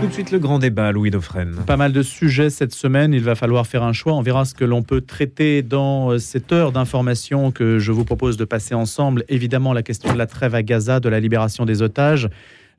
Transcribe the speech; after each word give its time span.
Tout 0.00 0.06
de 0.06 0.12
suite 0.12 0.30
le 0.30 0.38
grand 0.38 0.60
débat, 0.60 0.92
Louis 0.92 1.10
Dauphren. 1.10 1.56
Pas 1.66 1.76
mal 1.76 1.92
de 1.92 2.02
sujets 2.02 2.50
cette 2.50 2.72
semaine, 2.72 3.12
il 3.12 3.22
va 3.22 3.34
falloir 3.34 3.66
faire 3.66 3.82
un 3.82 3.92
choix. 3.92 4.14
On 4.14 4.22
verra 4.22 4.44
ce 4.44 4.54
que 4.54 4.64
l'on 4.64 4.82
peut 4.84 5.00
traiter 5.00 5.62
dans 5.62 6.12
euh, 6.12 6.18
cette 6.18 6.52
heure 6.52 6.70
d'information 6.70 7.50
que 7.50 7.80
je 7.80 7.90
vous 7.90 8.04
propose 8.04 8.36
de 8.36 8.44
passer 8.44 8.74
ensemble. 8.74 9.24
Évidemment, 9.28 9.72
la 9.72 9.82
question 9.82 10.12
de 10.12 10.18
la 10.18 10.26
trêve 10.26 10.54
à 10.54 10.62
Gaza, 10.62 11.00
de 11.00 11.08
la 11.08 11.18
libération 11.18 11.64
des 11.64 11.82
otages. 11.82 12.28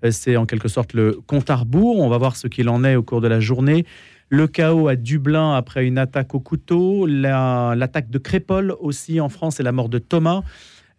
Euh, 0.06 0.12
c'est 0.12 0.38
en 0.38 0.46
quelque 0.46 0.70
sorte 0.70 0.94
le 0.94 1.20
compte 1.28 1.50
à 1.50 1.58
rebours. 1.58 2.00
On 2.00 2.08
va 2.08 2.18
voir 2.18 2.38
ce 2.38 2.48
qu'il 2.48 2.70
en 2.70 2.86
est 2.86 2.96
au 2.96 3.04
cours 3.04 3.20
de 3.20 3.28
la 3.28 3.42
journée. 3.42 3.86
Le 4.30 4.48
chaos 4.48 4.88
à 4.88 4.96
Dublin 4.96 5.56
après 5.56 5.86
une 5.86 5.98
attaque 5.98 6.34
au 6.36 6.40
couteau, 6.40 7.06
l'attaque 7.06 8.10
de 8.10 8.18
Crépole 8.18 8.76
aussi 8.80 9.20
en 9.20 9.28
France 9.28 9.60
et 9.60 9.64
la 9.64 9.74
mort 9.74 9.90
de 9.90 10.00
Thomas 10.00 10.44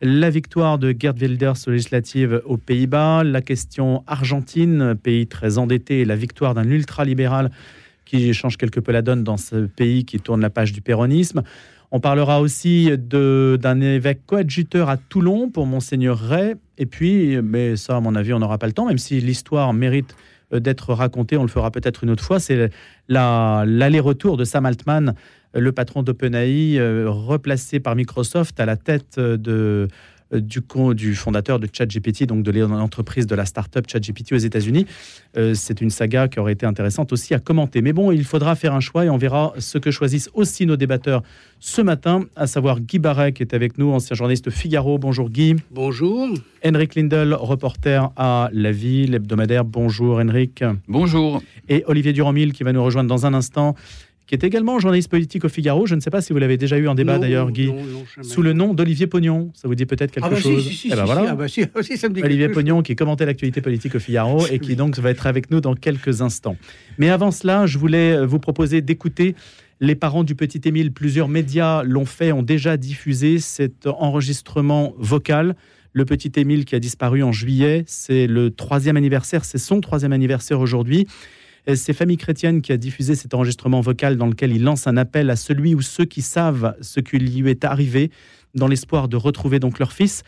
la 0.03 0.31
victoire 0.31 0.79
de 0.79 0.95
Gerd 0.99 1.21
Wilders 1.21 1.57
aux 1.67 1.71
législatives 1.71 2.41
aux 2.47 2.57
Pays-Bas, 2.57 3.23
la 3.23 3.43
question 3.43 4.03
Argentine, 4.07 4.95
pays 4.95 5.27
très 5.27 5.59
endetté, 5.59 6.01
et 6.01 6.05
la 6.05 6.17
victoire 6.17 6.55
d'un 6.55 6.69
ultralibéral 6.71 7.51
qui 8.07 8.33
change 8.33 8.57
quelque 8.57 8.81
peu 8.81 8.93
la 8.93 9.03
donne 9.03 9.25
dans 9.25 9.37
ce 9.37 9.67
pays 9.67 10.05
qui 10.05 10.19
tourne 10.19 10.41
la 10.41 10.51
page 10.51 10.73
du 10.73 10.81
péronisme. 10.81 11.43
On 11.93 12.01
parlera 12.01 12.41
aussi 12.41 12.91
d'un 12.97 13.81
évêque 13.81 14.25
coadjuteur 14.27 14.89
à 14.89 14.97
Toulon 14.97 15.51
pour 15.51 15.67
Monseigneur 15.67 16.19
Ray. 16.19 16.55
Et 16.79 16.87
puis, 16.87 17.37
mais 17.43 17.77
ça, 17.77 17.97
à 17.97 18.01
mon 18.01 18.15
avis, 18.15 18.33
on 18.33 18.39
n'aura 18.39 18.59
pas 18.59 18.69
le 18.69 18.73
temps, 18.73 18.87
même 18.87 18.99
si 18.99 19.21
l'histoire 19.21 19.73
mérite 19.73 20.17
d'être 20.53 20.95
racontée, 20.95 21.37
on 21.37 21.43
le 21.43 21.49
fera 21.49 21.71
peut-être 21.71 22.05
une 22.05 22.11
autre 22.11 22.25
fois. 22.25 22.41
C'est 22.41 22.71
l'aller-retour 23.09 24.37
de 24.37 24.45
Sam 24.45 24.67
Altman 24.67 25.15
le 25.55 25.73
patron 25.73 26.03
d'OpenAI, 26.03 26.79
euh, 26.79 27.07
replacé 27.09 27.81
par 27.81 27.97
Microsoft 27.97 28.61
à 28.61 28.67
la 28.67 28.77
tête 28.77 29.19
de, 29.19 29.89
du, 30.33 30.61
du 30.95 31.15
fondateur 31.15 31.59
de 31.59 31.69
ChatGPT, 31.73 32.27
donc 32.27 32.43
de 32.43 32.51
l'entreprise 32.51 33.27
de 33.27 33.35
la 33.35 33.45
start-up 33.45 33.87
ChatGPT 33.89 34.33
aux 34.33 34.37
États-Unis. 34.37 34.87
Euh, 35.37 35.55
c'est 35.55 35.81
une 35.81 35.91
saga 35.91 36.29
qui 36.29 36.39
aurait 36.41 36.53
été 36.53 36.67
intéressante 36.67 37.13
aussi 37.13 37.35
à 37.35 37.39
commenter. 37.39 37.83
Mais 37.83 37.93
bon, 37.93 38.11
il 38.13 38.25
faudra 38.25 38.55
faire 38.55 38.75
un 38.75 38.81
choix 38.81 39.05
et 39.05 39.11
on 39.11 39.17
verra 39.17 39.53
ce 39.59 39.79
que 39.79 39.91
choisissent 39.91 40.31
aussi 40.35 40.67
nos 40.67 40.77
débatteurs 40.77 41.23
ce 41.59 41.83
matin, 41.83 42.25
à 42.37 42.47
savoir 42.47 42.81
Guy 42.81 42.99
Barret 42.99 43.33
qui 43.33 43.43
est 43.43 43.55
avec 43.55 43.77
nous, 43.77 43.93
ancien 43.93 44.17
journaliste 44.17 44.51
Figaro. 44.51 44.99
Bonjour 44.99 45.29
Guy. 45.29 45.57
Bonjour. 45.71 46.29
Henrik 46.65 46.95
Lindel, 46.95 47.35
reporter 47.35 48.11
à 48.17 48.49
La 48.53 48.73
Vie, 48.73 49.07
l'hebdomadaire. 49.07 49.65
Bonjour 49.65 50.19
Henrik. 50.21 50.65
Bonjour. 50.89 51.43
Et 51.69 51.85
Olivier 51.87 52.13
Durand-Mille 52.13 52.53
qui 52.53 52.63
va 52.63 52.73
nous 52.73 52.83
rejoindre 52.83 53.09
dans 53.09 53.27
un 53.27 53.35
instant 53.35 53.75
qui 54.31 54.37
est 54.37 54.45
également 54.45 54.79
journaliste 54.79 55.11
politique 55.11 55.45
au 55.45 55.49
Figaro. 55.49 55.87
Je 55.87 55.97
ne 55.97 56.01
sais 56.01 56.11
pas 56.11 56.21
si 56.21 56.33
vous 56.33 56.39
l'avez 56.39 56.57
déjà 56.57 56.79
eu 56.79 56.87
en 56.87 56.95
débat 56.95 57.19
d'ailleurs, 57.19 57.51
Guy, 57.51 57.73
sous 58.23 58.43
le 58.43 58.53
nom 58.53 58.75
d'Olivier 58.75 59.09
Pognon. 59.09 59.51
Ça 59.55 59.67
vous 59.67 59.75
dit 59.75 59.87
peut-être 59.87 60.13
quelque 60.13 60.25
ah 60.25 60.31
bah 60.31 60.37
chose 60.37 60.69
si, 60.69 60.73
si, 60.73 60.89
eh 60.93 60.95
ben 60.95 61.05
voilà. 61.05 61.31
ah 61.31 61.35
bah 61.35 61.49
si, 61.49 61.67
ça 61.97 62.09
me 62.09 62.15
dit 62.15 62.23
Olivier 62.23 62.49
Pognon 62.49 62.81
qui 62.83 62.95
commentait 62.95 63.27
l'actualité 63.27 63.61
politique 63.61 63.97
au 63.97 63.99
Figaro 63.99 64.47
et 64.53 64.61
qui 64.61 64.77
donc 64.77 64.97
va 65.01 65.11
être 65.11 65.27
avec 65.27 65.51
nous 65.51 65.61
dans 65.61 65.75
quelques 65.75 66.23
instants. 66.23 66.57
Mais 66.97 67.11
avant 67.11 67.33
cela, 67.33 67.67
je 67.67 67.77
voulais 67.77 68.25
vous 68.25 68.39
proposer 68.39 68.83
d'écouter 68.83 69.35
les 69.81 69.97
parents 69.97 70.23
du 70.23 70.37
petit 70.37 70.61
Émile. 70.65 70.93
Plusieurs 70.93 71.27
médias 71.27 71.83
l'ont 71.83 72.07
fait, 72.07 72.31
ont 72.31 72.45
déjà 72.45 72.77
diffusé 72.77 73.41
cet 73.41 73.89
enregistrement 73.89 74.95
vocal. 74.97 75.57
Le 75.93 76.05
petit 76.05 76.31
Émile 76.37 76.67
qui 76.67 76.77
a 76.77 76.79
disparu 76.79 77.25
en 77.25 77.33
juillet, 77.33 77.83
c'est 77.89 78.29
le 78.29 78.53
troisième 78.53 78.97
anniversaire, 78.97 79.45
c'est 79.45 79.59
son 79.59 79.81
troisième 79.81 80.13
anniversaire 80.13 80.61
aujourd'hui. 80.61 81.09
C'est 81.67 81.93
Famille 81.93 82.17
Chrétienne 82.17 82.63
qui 82.63 82.73
a 82.73 82.77
diffusé 82.77 83.15
cet 83.15 83.35
enregistrement 83.35 83.81
vocal 83.81 84.17
dans 84.17 84.27
lequel 84.27 84.53
il 84.53 84.63
lance 84.63 84.87
un 84.87 84.97
appel 84.97 85.31
à 85.31 85.37
celui 85.37 85.75
ou 85.75 85.83
ceux 85.83 86.05
qui 86.05 86.23
savent 86.23 86.75
ce 86.81 87.01
qui 87.01 87.19
lui 87.19 87.51
est 87.51 87.65
arrivé 87.65 88.11
dans 88.55 88.67
l'espoir 88.67 89.09
de 89.09 89.17
retrouver 89.17 89.59
donc 89.59 89.79
leur 89.79 89.93
fils. 89.93 90.23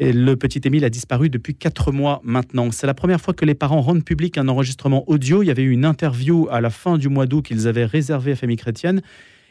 Et 0.00 0.12
le 0.12 0.34
petit 0.36 0.60
Émile 0.64 0.84
a 0.84 0.90
disparu 0.90 1.30
depuis 1.30 1.54
quatre 1.54 1.92
mois 1.92 2.20
maintenant. 2.24 2.72
C'est 2.72 2.88
la 2.88 2.94
première 2.94 3.20
fois 3.20 3.32
que 3.32 3.44
les 3.44 3.54
parents 3.54 3.80
rendent 3.80 4.04
public 4.04 4.36
un 4.38 4.48
enregistrement 4.48 5.08
audio. 5.08 5.42
Il 5.42 5.46
y 5.46 5.50
avait 5.50 5.62
eu 5.62 5.70
une 5.70 5.84
interview 5.84 6.48
à 6.50 6.60
la 6.60 6.70
fin 6.70 6.98
du 6.98 7.08
mois 7.08 7.26
d'août 7.26 7.42
qu'ils 7.42 7.68
avaient 7.68 7.84
réservée 7.84 8.32
à 8.32 8.36
Famille 8.36 8.56
Chrétienne 8.56 9.02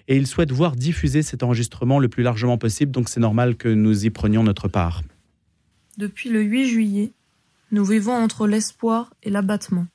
et 0.09 0.18
ils 0.18 0.28
souhaitent 0.28 0.52
voir 0.52 0.75
diffuser 0.75 1.22
cet 1.22 1.44
enregistrement 1.44 1.98
le 2.00 2.09
plus 2.09 2.24
largement 2.24 2.58
possible. 2.58 2.92
Donc 2.92 3.08
c'est 3.08 3.22
normal 3.22 3.56
que 3.56 3.69
nous 3.69 4.06
y 4.06 4.09
prenions 4.09 4.44
notre 4.44 4.68
part. 4.68 5.02
Depuis 5.98 6.30
le 6.30 6.42
8 6.42 6.68
juillet, 6.68 7.12
nous 7.72 7.86
vivons 7.86 8.14
entre 8.14 8.46
l'espoir 8.46 9.14
et 9.24 9.30
l'abattement. 9.30 9.88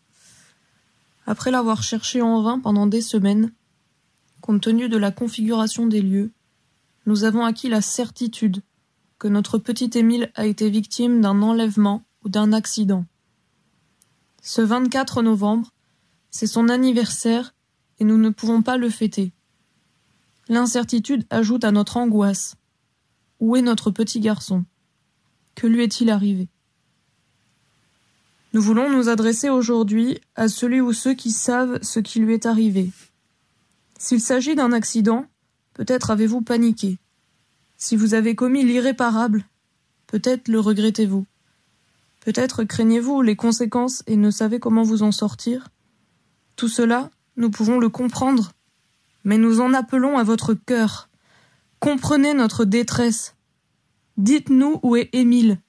Après 1.29 1.51
l'avoir 1.51 1.83
cherché 1.83 2.23
en 2.23 2.41
vain 2.41 2.59
pendant 2.59 2.87
des 2.87 3.03
semaines, 3.03 3.53
compte 4.41 4.63
tenu 4.63 4.89
de 4.89 4.97
la 4.97 5.11
configuration 5.11 5.87
des 5.87 6.01
lieux, 6.01 6.33
nous 7.05 7.25
avons 7.25 7.45
acquis 7.45 7.69
la 7.69 7.83
certitude 7.83 8.63
que 9.19 9.29
notre 9.29 9.59
petit 9.59 9.91
Émile 9.93 10.33
a 10.37 10.47
été 10.47 10.71
victime 10.71 11.21
d'un 11.21 11.43
enlèvement 11.43 12.03
ou 12.25 12.31
d'un 12.31 12.55
accident. 12.55 13.05
Ce 14.41 14.63
24 14.63 15.21
novembre, 15.21 15.71
c'est 16.31 16.47
son 16.47 16.71
anniversaire 16.71 17.55
et 17.99 18.05
nous 18.05 18.17
ne 18.17 18.31
pouvons 18.31 18.63
pas 18.63 18.79
le 18.79 18.89
fêter. 18.89 19.35
L'incertitude 20.49 21.27
ajoute 21.29 21.65
à 21.65 21.73
notre 21.73 21.99
angoisse. 21.99 22.57
Où 23.39 23.55
est 23.55 23.61
notre 23.61 23.91
petit 23.91 24.21
garçon? 24.21 24.65
Que 25.55 25.67
lui 25.67 25.83
est-il 25.83 26.09
arrivé? 26.09 26.49
Nous 28.55 28.63
voulons 28.63 28.91
nous 28.91 29.09
adresser 29.09 29.51
aujourd'hui 29.51 30.21
à 30.35 30.49
celui 30.49 30.81
ou 30.81 30.93
ceux 30.93 31.15
qui 31.15 31.31
savent 31.31 31.79
ce 31.83 32.01
qui 32.01 32.19
lui 32.21 32.33
est 32.33 32.47
arrivé. 32.47 32.91
S'il 33.99 34.21
s'agit 34.21 34.55
d'un 34.55 34.73
accident, 34.73 35.27
peut-être 35.75 36.11
avez-vous 36.11 36.41
paniqué. 36.41 36.99
Si 37.77 37.95
vous 37.95 38.15
avez 38.15 38.35
commis 38.35 38.65
l'irréparable, 38.65 39.45
peut-être 40.07 40.49
le 40.49 40.61
regrettez-vous. 40.61 41.27
Peut-être 42.21 42.65
craignez-vous 42.65 43.23
les 43.23 43.37
conséquences 43.37 44.03
et 44.07 44.17
ne 44.17 44.31
savez 44.31 44.61
comment 44.61 44.83
vous 44.83 45.03
en 45.03 45.13
sortir. 45.13 45.69
Tout 46.57 46.69
cela, 46.69 47.11
nous 47.37 47.51
pouvons 47.51 47.79
le 47.79 47.89
comprendre. 47.89 48.53
Mais 49.25 49.39
nous 49.39 49.61
en 49.61 49.75
appelons 49.75 50.17
à 50.17 50.25
votre 50.25 50.55
cœur. 50.55 51.09
Comprenez 51.81 52.35
notre 52.35 52.65
détresse. 52.65 53.35
Dites-nous 54.17 54.81
où 54.83 54.97
est 54.97 55.11
Émile. 55.13 55.61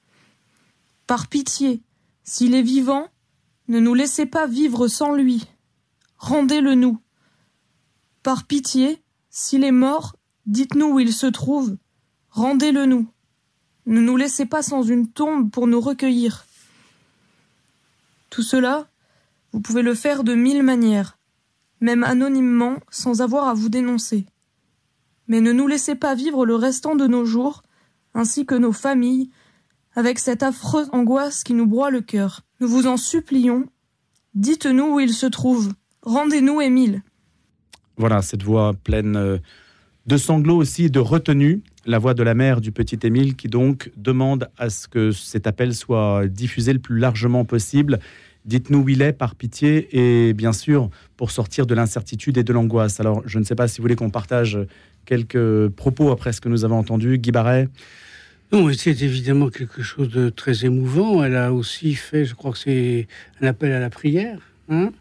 Par 1.07 1.28
pitié, 1.28 1.81
s'il 2.24 2.56
est 2.56 2.62
vivant, 2.62 3.07
ne 3.68 3.80
nous 3.80 3.94
laissez 3.94 4.25
pas 4.25 4.47
vivre 4.47 4.88
sans 4.88 5.13
lui. 5.13 5.46
Rendez-le 6.18 6.75
nous. 6.75 7.00
Par 8.24 8.46
pitié, 8.46 9.02
s'il 9.30 9.63
est 9.63 9.72
mort, 9.72 10.16
dites-nous 10.46 10.88
où 10.88 11.00
il 11.00 11.13
se 11.13 11.28
trouve. 11.28 11.78
Rendez-le 12.29 12.85
nous. 12.85 13.08
Ne 13.85 14.02
nous 14.02 14.18
laissez 14.18 14.46
pas 14.46 14.62
sans 14.62 14.84
une 14.84 15.08
tombe 15.08 15.50
pour 15.50 15.68
nous 15.68 15.81
recueillir. 15.81 16.46
Tout 18.29 18.44
cela, 18.44 18.88
vous 19.52 19.62
pouvez 19.62 19.81
le 19.81 19.96
faire 19.96 20.24
de 20.24 20.35
mille 20.35 20.62
manières, 20.62 21.18
même 21.81 22.03
anonymement, 22.03 22.78
sans 22.91 23.22
avoir 23.22 23.47
à 23.47 23.53
vous 23.53 23.69
dénoncer. 23.69 24.25
Mais 25.28 25.41
ne 25.41 25.52
nous 25.52 25.68
laissez 25.68 25.96
pas 25.96 26.16
vivre 26.16 26.46
le 26.46 26.56
restant 26.56 26.96
de 26.96 27.08
nos 27.08 27.25
jours, 27.25 27.63
ainsi 28.13 28.46
que 28.46 28.56
nos 28.56 28.74
familles, 28.74 29.31
avec 29.99 30.17
cette 30.17 30.43
affreuse 30.43 30.87
angoisse 30.93 31.43
qui 31.43 31.53
nous 31.53 31.67
broie 31.67 31.91
le 31.91 31.99
cœur. 31.99 32.43
Nous 32.61 32.69
vous 32.69 32.87
en 32.87 32.95
supplions, 32.95 33.65
dites-nous 34.33 34.95
où 34.95 34.99
il 35.01 35.11
se 35.11 35.25
trouve. 35.25 35.73
Rendez-nous 36.03 36.61
Émile. 36.61 37.03
Voilà, 37.97 38.21
cette 38.21 38.43
voix 38.43 38.73
pleine 38.73 39.17
euh, 39.17 39.39
de 40.05 40.15
sanglots 40.15 40.55
aussi, 40.55 40.89
de 40.89 41.01
retenue, 41.01 41.63
la 41.85 41.99
voix 41.99 42.13
de 42.13 42.23
la 42.23 42.33
mère 42.33 42.61
du 42.61 42.71
petit 42.71 42.97
Émile 43.03 43.35
qui 43.35 43.49
donc 43.49 43.91
demande 43.97 44.49
à 44.57 44.69
ce 44.69 44.87
que 44.87 45.11
cet 45.11 45.47
appel 45.47 45.75
soit 45.75 46.27
diffusé 46.27 46.71
le 46.71 46.79
plus 46.79 46.97
largement 46.97 47.43
possible. 47.43 47.99
Dites-nous 48.45 48.79
où 48.79 48.87
il 48.87 49.01
est, 49.01 49.11
par 49.11 49.35
pitié, 49.35 49.89
et 49.91 50.33
bien 50.33 50.53
sûr, 50.53 50.89
pour 51.17 51.31
sortir 51.31 51.66
de 51.66 51.75
l'incertitude 51.75 52.37
et 52.37 52.43
de 52.43 52.53
l'angoisse. 52.53 53.01
Alors, 53.01 53.21
je 53.25 53.37
ne 53.37 53.43
sais 53.43 53.55
pas 53.55 53.67
si 53.67 53.79
vous 53.79 53.83
voulez 53.83 53.97
qu'on 53.97 54.11
partage 54.11 54.57
quelques 55.03 55.67
propos 55.67 56.09
après 56.09 56.31
ce 56.31 56.39
que 56.39 56.47
nous 56.47 56.63
avons 56.63 56.77
entendu. 56.77 57.17
Guy 57.17 57.31
Barret 57.31 57.67
non, 58.51 58.71
c'est 58.73 59.01
évidemment 59.03 59.49
quelque 59.49 59.83
chose 59.83 60.09
de 60.09 60.29
très 60.29 60.65
émouvant. 60.65 61.23
Elle 61.23 61.35
a 61.35 61.53
aussi 61.53 61.93
fait, 61.93 62.25
je 62.25 62.34
crois 62.34 62.51
que 62.51 62.57
c'est 62.57 63.07
un 63.41 63.47
appel 63.47 63.72
à 63.72 63.79
la 63.79 63.91
prière. 63.91 64.40
Hein 64.69 64.91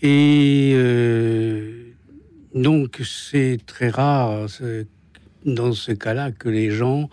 Et 0.00 0.72
euh, 0.74 1.88
donc, 2.54 3.00
c'est 3.04 3.58
très 3.66 3.88
rare 3.88 4.46
dans 5.44 5.72
ce 5.72 5.90
cas-là 5.90 6.30
que 6.30 6.48
les 6.48 6.70
gens 6.70 7.10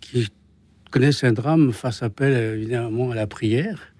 qui 0.00 0.28
connaissent 0.90 1.22
un 1.22 1.32
drame 1.32 1.72
fassent 1.72 2.02
appel 2.02 2.32
évidemment 2.56 3.12
à 3.12 3.14
la 3.14 3.28
prière. 3.28 3.92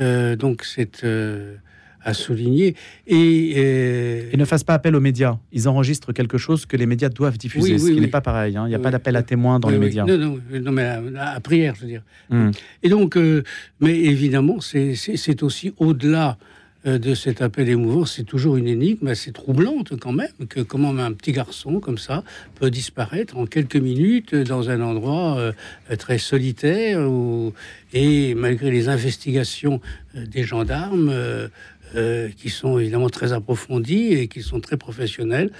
Euh, 0.00 0.34
donc, 0.34 0.64
c'est 0.64 1.04
euh, 1.04 1.54
à 2.02 2.14
souligner. 2.14 2.74
Et, 3.06 3.54
euh... 3.56 4.36
ne 4.36 4.44
fassent 4.44 4.64
pas 4.64 4.74
appel 4.74 4.94
aux 4.96 5.00
médias. 5.00 5.36
Ils 5.52 5.68
enregistrent 5.68 6.12
quelque 6.12 6.38
chose 6.38 6.66
que 6.66 6.76
les 6.76 6.86
médias 6.86 7.08
doivent 7.08 7.38
diffuser, 7.38 7.78
ce 7.78 7.90
qui 7.90 8.00
n'est 8.00 8.08
pas 8.08 8.20
pareil. 8.20 8.56
Hein. 8.56 8.64
Il 8.66 8.70
n'y 8.70 8.74
a 8.74 8.78
pas 8.78 8.90
d'appel 8.90 9.16
à 9.16 9.22
témoins 9.22 9.60
dans 9.60 9.68
les 9.68 9.78
médias. 9.78 10.04
Non, 10.04 10.18
non, 10.18 10.38
non, 10.50 10.72
mais 10.72 10.88
à, 11.18 11.40
prière, 11.40 11.74
je 11.76 11.82
veux 11.82 11.88
dire. 11.88 12.02
Hmm. 12.30 12.50
Et 12.82 12.88
donc, 12.88 13.16
euh, 13.16 13.42
mais 13.80 13.98
évidemment, 13.98 14.60
c'est 14.60 15.42
aussi 15.42 15.72
au-delà 15.78 16.38
euh, 16.86 16.98
de 16.98 17.14
cet 17.14 17.42
appel 17.42 17.68
émouvant, 17.68 18.06
c'est 18.06 18.24
toujours 18.24 18.56
une 18.56 18.66
énigme 18.66 19.08
assez 19.08 19.32
troublante 19.32 19.92
quand 20.00 20.12
même, 20.12 20.32
que 20.48 20.60
comment 20.60 20.96
un 20.96 21.12
petit 21.12 21.32
garçon 21.32 21.78
comme 21.78 21.98
ça 21.98 22.24
peut 22.54 22.70
disparaître 22.70 23.36
en 23.36 23.44
quelques 23.44 23.76
minutes 23.76 24.34
dans 24.34 24.70
un 24.70 24.80
endroit 24.80 25.36
euh, 25.38 25.52
très 25.98 26.16
solitaire, 26.16 27.06
et 27.92 28.34
malgré 28.34 28.70
les 28.70 28.88
investigations 28.88 29.82
euh, 30.16 30.24
des 30.24 30.42
gendarmes, 30.42 31.12
qui 32.36 32.50
sont 32.50 32.78
évidemment 32.78 33.08
très 33.08 33.32
approfondies 33.32 34.12
et 34.12 34.28
qui 34.28 34.42
sont 34.42 34.60
très 34.60 34.76
professionnelles, 34.76 35.50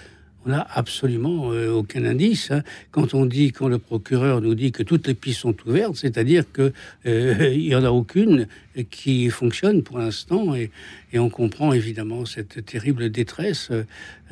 on 0.47 0.50
n'a 0.50 0.67
absolument 0.75 1.53
euh, 1.53 1.71
aucun 1.71 2.05
indice. 2.05 2.50
Hein. 2.50 2.62
Quand 2.91 3.15
on 3.15 3.27
dit, 3.27 3.53
quand 3.53 3.69
le 3.69 3.79
procureur 3.79 4.41
nous 4.41 4.55
dit 4.55 4.73
que 4.73 4.82
toutes 4.82 5.06
les 5.06 5.15
pistes 5.15 5.41
sont 5.41 5.55
ouvertes, 5.67 5.97
c'est-à-dire 5.97 6.44
qu'il 6.53 6.73
euh, 7.06 7.55
n'y 7.56 7.75
en 7.75 7.85
a 7.85 7.91
aucune 7.91 8.47
qui 8.91 9.29
fonctionne 9.31 9.82
pour 9.82 9.99
l'instant, 9.99 10.55
et, 10.55 10.71
on 11.15 11.29
comprend 11.29 11.73
évidemment 11.73 12.25
cette 12.25 12.65
terrible 12.65 13.11
détresse 13.11 13.71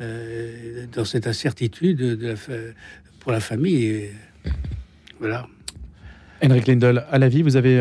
euh, 0.01 0.85
dans 0.91 1.05
cette 1.05 1.27
incertitude 1.27 1.97
de 1.97 2.35
pour 3.19 3.31
la 3.33 3.41
famille. 3.41 4.09
voilà. 5.19 5.47
Henrik 6.41 6.67
Lindel, 6.67 7.03
à 7.11 7.19
la 7.19 7.27
vie, 7.27 7.41
vous 7.41 7.57
avez 7.57 7.75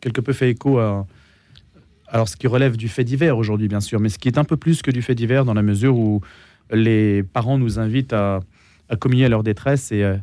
quelque 0.00 0.20
peu 0.20 0.32
fait 0.32 0.50
écho 0.50 0.80
à, 0.80 1.06
alors 2.10 2.28
ce 2.28 2.36
qui 2.36 2.46
relève 2.46 2.76
du 2.76 2.88
fait 2.88 3.04
divers 3.04 3.36
aujourd'hui, 3.36 3.68
bien 3.68 3.80
sûr, 3.80 4.00
mais 4.00 4.08
ce 4.08 4.18
qui 4.18 4.28
est 4.28 4.38
un 4.38 4.44
peu 4.44 4.56
plus 4.56 4.82
que 4.82 4.90
du 4.90 5.02
fait 5.02 5.14
divers 5.14 5.44
dans 5.44 5.54
la 5.54 5.62
mesure 5.62 5.96
où 5.96 6.20
les 6.72 7.22
parents 7.22 7.58
nous 7.58 7.78
invitent 7.78 8.12
à, 8.12 8.40
communier 8.98 9.26
à 9.26 9.28
leur 9.28 9.42
détresse 9.42 9.92
et 9.92 10.02
euh, 10.02 10.16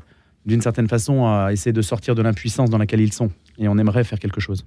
d'une 0.46 0.62
certaine 0.62 0.88
façon 0.88 1.26
à 1.26 1.50
essayer 1.52 1.74
de 1.74 1.82
sortir 1.82 2.16
de 2.16 2.22
l'impuissance 2.22 2.70
dans 2.70 2.78
laquelle 2.78 3.02
ils 3.02 3.14
sont. 3.14 3.30
Et 3.58 3.68
on 3.68 3.78
aimerait 3.78 4.04
faire 4.04 4.20
quelque 4.20 4.42
chose. 4.42 4.66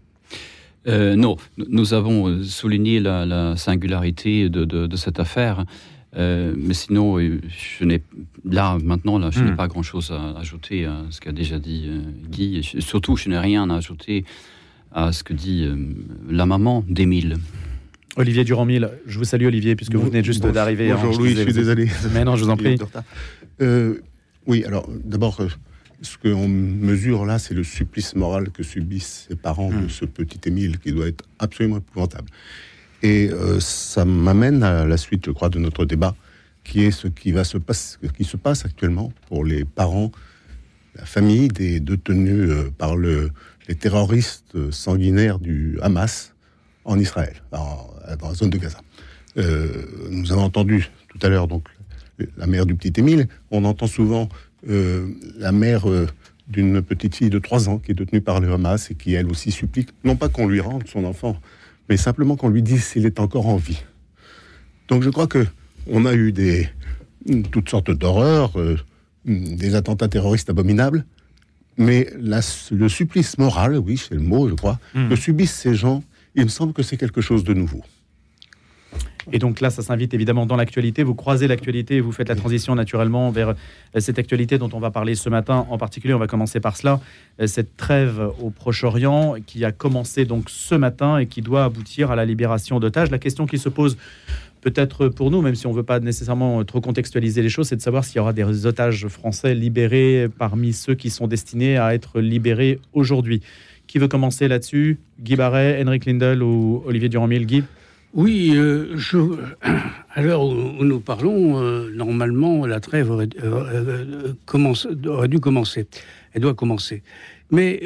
Euh, 0.87 1.17
non, 1.17 1.37
nous 1.57 1.95
avons 1.95 2.29
euh, 2.29 2.43
souligné 2.45 3.01
la, 3.01 3.57
singularité 3.57 4.49
de, 4.49 4.97
cette 4.97 5.19
affaire. 5.19 5.65
mais 6.17 6.75
sinon, 6.75 7.19
je 7.19 7.85
n'ai 7.85 8.03
là 8.45 8.79
maintenant 8.83 9.19
là, 9.19 9.31
je 9.31 9.43
n'ai 9.43 9.51
hmm. 9.51 9.57
pas 9.57 9.69
grand-chose 9.69 10.13
à 10.13 10.39
ajouter 10.39 10.85
à 10.85 11.05
ce 11.11 11.21
qu'a 11.21 11.33
déjà 11.33 11.59
dit 11.59 11.91
Guy. 12.31 12.63
surtout, 12.63 13.17
je 13.17 13.29
n'ai 13.29 13.39
rien 13.39 13.69
à 13.71 13.77
ajouter 13.77 14.25
à 14.93 15.13
ce 15.13 15.23
que 15.23 15.33
dit 15.33 15.69
la 16.29 16.47
maman 16.47 16.85
d'Émile. 16.89 17.37
Olivier 18.19 18.43
Durand-Mille, 18.43 18.91
je 19.07 19.17
vous 19.17 19.25
salue 19.25 19.47
Olivier, 19.47 19.77
puisque 19.77 19.95
vous 19.95 20.07
venez 20.07 20.25
juste 20.25 20.45
d'arriver. 20.45 20.93
Bonjour 20.93 21.21
Louis, 21.21 21.37
je 21.37 21.43
suis 21.43 21.53
désolé. 21.53 21.89
Mais 22.13 22.25
non, 22.25 22.35
je 22.35 22.45
vous 22.45 22.51
en 22.51 22.57
prie. 22.57 22.77
Euh, 23.61 24.01
oui, 24.47 24.65
alors 24.65 24.89
d'abord, 25.05 25.41
euh, 25.41 25.49
ce 26.03 26.19
qu'on 26.19 26.49
mesure 26.49 27.25
là, 27.27 27.39
c'est 27.39 27.55
le 27.55 27.63
supplice 27.63 28.17
moral 28.17 28.51
que 28.51 28.65
subissent 28.65 29.27
ces 29.29 29.37
parents 29.37 29.71
de 29.71 29.87
hmm. 29.87 29.89
ce 29.89 30.05
petit 30.05 30.41
Émile, 30.47 30.81
qui 30.81 30.91
doit 30.91 31.07
être 31.07 31.25
absolument 31.39 31.79
épouvantable. 31.79 32.29
Et 33.05 33.31
euh, 33.31 33.61
ça 33.61 34.05
m'amène 34.05 34.65
à 34.65 34.85
la 34.85 34.97
suite, 34.97 35.27
je 35.27 35.31
crois, 35.31 35.49
de 35.49 35.61
notre 35.61 35.85
débat, 35.85 36.17
qui 36.65 36.83
est 36.83 36.91
ce 36.91 37.07
qui, 37.07 37.31
va 37.31 37.45
se 37.45 37.57
passe, 37.57 38.01
qui 38.17 38.25
se 38.25 38.37
passe 38.37 38.65
actuellement 38.65 39.13
pour 39.29 39.45
les 39.45 39.65
parents, 39.65 40.11
la 40.97 41.05
famille 41.05 41.47
des 41.47 41.79
détenus 41.79 42.51
par 42.79 42.97
le, 42.97 43.31
les 43.69 43.75
terroristes 43.75 44.71
sanguinaires 44.71 45.39
du 45.39 45.79
Hamas 45.83 46.35
en 46.85 46.99
Israël, 46.99 47.35
dans, 47.53 47.95
la 48.07 48.35
zone 48.35 48.51
de 48.51 48.59
Gaza. 48.59 48.81
Euh, 49.37 49.69
nous 50.11 50.33
avons 50.33 50.43
entendu 50.43 50.91
tout 51.09 51.19
à 51.23 51.29
l'heure 51.29 51.47
donc 51.47 51.69
la 52.37 52.47
mère 52.47 52.67
du 52.67 52.75
petit 52.75 52.99
Émile. 52.99 53.29
On 53.51 53.65
entend 53.65 53.87
souvent 53.87 54.29
euh, 54.69 55.07
la 55.37 55.53
mère 55.53 55.89
euh, 55.89 56.07
d'une 56.49 56.83
petite 56.83 57.15
fille 57.15 57.31
de 57.31 57.39
3 57.39 57.69
ans 57.69 57.79
qui 57.79 57.93
est 57.93 57.95
détenue 57.95 58.23
par 58.23 58.41
le 58.41 58.51
Hamas 58.53 58.91
et 58.91 58.95
qui 58.95 59.13
elle 59.13 59.31
aussi 59.31 59.53
supplique, 59.53 59.91
non 60.03 60.17
pas 60.17 60.29
qu'on 60.29 60.49
lui 60.49 60.61
rende 60.61 60.89
son 60.89 61.05
enfant, 61.05 61.37
mais 61.89 61.99
simplement 61.99 62.37
qu'on 62.37 62.49
lui 62.49 62.63
dise 62.63 62.83
s'il 62.83 63.05
est 63.05 63.21
encore 63.21 63.47
en 63.47 63.57
vie. 63.57 63.85
Donc 64.89 65.03
je 65.03 65.11
crois 65.11 65.27
que 65.27 65.47
on 65.87 66.07
a 66.07 66.15
eu 66.15 66.33
des 66.33 66.69
toutes 67.51 67.69
sortes 67.69 67.91
d'horreurs, 67.91 68.53
des 69.27 69.75
attentats 69.75 70.09
terroristes 70.09 70.49
abominables, 70.49 71.05
mais 71.79 72.11
le 72.19 72.89
supplice 72.89 73.39
moral, 73.39 73.79
oui, 73.79 73.97
c'est 73.97 74.15
le 74.15 74.21
mot, 74.21 74.49
je 74.49 74.55
crois, 74.55 74.79
hmm. 74.95 75.09
que 75.09 75.17
subissent 75.17 75.55
ces 75.55 75.75
gens 75.75 76.03
il 76.39 76.45
me 76.45 76.49
semble 76.49 76.73
que 76.73 76.83
c'est 76.83 76.97
quelque 76.97 77.21
chose 77.21 77.45
de 77.45 77.53
nouveau. 77.53 77.83
Et 79.31 79.39
donc 79.39 79.61
là, 79.61 79.69
ça 79.69 79.83
s'invite 79.83 80.15
évidemment 80.15 80.47
dans 80.47 80.57
l'actualité. 80.57 81.03
Vous 81.03 81.15
croisez 81.15 81.49
l'actualité 81.49 81.97
et 81.97 82.01
vous 82.01 82.13
faites 82.13 82.31
la 82.31 82.37
transition 82.37 82.75
naturellement 82.75 83.31
vers 83.31 83.51
euh, 83.51 83.55
cette 83.99 84.19
actualité 84.19 84.57
dont 84.57 84.71
on 84.73 84.79
va 84.79 84.91
parler 84.91 85.15
ce 85.17 85.29
matin. 85.29 85.67
En 85.69 85.77
particulier, 85.77 86.15
on 86.15 86.19
va 86.19 86.27
commencer 86.27 86.61
par 86.61 86.79
cela, 86.79 86.99
euh, 87.41 87.47
cette 87.47 87.77
trêve 87.77 88.31
au 88.41 88.49
Proche-Orient 88.49 89.35
qui 89.47 89.67
a 89.67 89.73
commencé 89.73 90.25
donc 90.25 90.49
ce 90.49 90.75
matin 90.75 91.19
et 91.19 91.27
qui 91.27 91.43
doit 91.43 91.65
aboutir 91.65 92.11
à 92.11 92.17
la 92.17 92.25
libération 92.25 92.81
d'otages. 92.81 93.11
La 93.11 93.19
question 93.19 93.47
qui 93.47 93.59
se 93.59 93.69
pose 93.69 93.99
peut-être 94.61 95.09
pour 95.09 95.31
nous, 95.31 95.43
même 95.43 95.55
si 95.55 95.67
on 95.67 95.71
ne 95.71 95.77
veut 95.77 95.83
pas 95.83 96.01
nécessairement 96.01 96.65
trop 96.65 96.81
contextualiser 96.81 97.43
les 97.43 97.49
choses, 97.49 97.69
c'est 97.69 97.77
de 97.77 97.83
savoir 97.83 98.05
s'il 98.05 98.17
y 98.17 98.21
aura 98.21 98.33
des 98.33 98.67
otages 98.67 99.07
français 99.09 99.55
libérés 99.55 100.29
parmi 100.39 100.73
ceux 100.73 100.95
qui 100.95 101.11
sont 101.11 101.27
destinés 101.27 101.77
à 101.79 101.95
être 101.95 102.21
libérés 102.21 102.81
aujourd'hui. 102.93 103.43
Qui 103.87 103.99
veut 103.99 104.09
commencer 104.09 104.49
là-dessus? 104.49 104.99
Guy 105.21 105.37
Barret, 105.37 105.83
Henrik 105.83 106.05
Lindel 106.05 106.43
ou 106.43 106.83
Olivier 106.87 107.09
Durand-Mille? 107.09 107.47
Guy? 107.47 107.65
Oui, 108.15 108.53
euh, 108.55 108.97
à 110.15 110.23
l'heure 110.23 110.43
où, 110.43 110.85
nous 110.85 111.01
parlons, 111.01 111.63
euh, 111.63 111.91
normalement, 111.95 112.67
la 112.67 112.81
trêve 112.81 113.11
aurait, 113.11 113.29
euh, 113.43 114.33
aurait, 115.07 115.29
dû 115.29 115.41
commencer. 115.41 115.87
Elle 116.33 116.43
doit 116.43 116.55
commencer. 116.55 117.03
Mais 117.51 117.81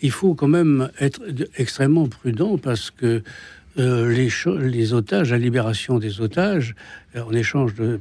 il 0.00 0.10
faut 0.10 0.34
quand 0.34 0.48
même 0.48 0.88
être 0.98 1.20
extrêmement 1.58 2.06
prudent 2.06 2.56
parce 2.56 2.90
que 2.90 3.22
les, 3.76 4.28
les, 4.60 4.92
otages, 4.94 5.30
la 5.30 5.38
libération 5.38 5.98
des 5.98 6.20
otages 6.20 6.74
en 7.14 7.32
échange 7.32 7.74
de, 7.74 8.00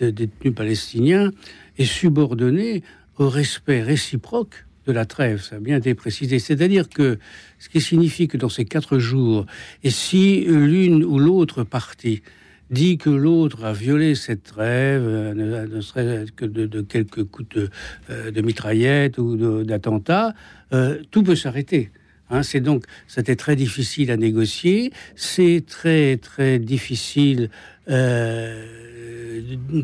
détenus 0.00 0.54
palestiniens 0.54 1.32
est 1.78 1.84
subordonnée 1.84 2.82
au 3.18 3.28
respect 3.28 3.82
réciproque 3.82 4.66
de 4.86 4.92
la 4.92 5.04
trêve, 5.04 5.42
ça 5.42 5.56
a 5.56 5.58
bien 5.58 5.78
été 5.78 5.94
précisé. 5.94 6.38
C'est-à-dire 6.38 6.88
que 6.88 7.18
ce 7.58 7.68
qui 7.68 7.80
signifie 7.80 8.28
que 8.28 8.36
dans 8.36 8.48
ces 8.48 8.64
quatre 8.64 8.98
jours, 8.98 9.46
et 9.82 9.90
si 9.90 10.44
l'une 10.44 11.04
ou 11.04 11.18
l'autre 11.18 11.64
partie 11.64 12.22
dit 12.70 12.98
que 12.98 13.10
l'autre 13.10 13.64
a 13.64 13.72
violé 13.72 14.14
cette 14.14 14.42
trêve, 14.42 15.02
euh, 15.04 15.66
ne, 15.66 15.80
serait 15.80 16.24
que 16.34 16.44
de, 16.44 16.80
quelques 16.82 17.24
coups 17.24 17.48
de, 17.50 17.70
euh, 18.10 18.42
mitraillette 18.42 19.18
ou 19.18 19.64
d'attentat, 19.64 20.34
euh, 20.72 21.00
tout 21.10 21.22
peut 21.22 21.36
s'arrêter. 21.36 21.90
Hein, 22.30 22.42
c'est 22.42 22.60
donc, 22.60 22.84
c'était 23.06 23.36
très 23.36 23.56
difficile 23.56 24.10
à 24.10 24.16
négocier, 24.16 24.92
c'est 25.14 25.64
très 25.66 26.16
très 26.16 26.58
difficile 26.58 27.50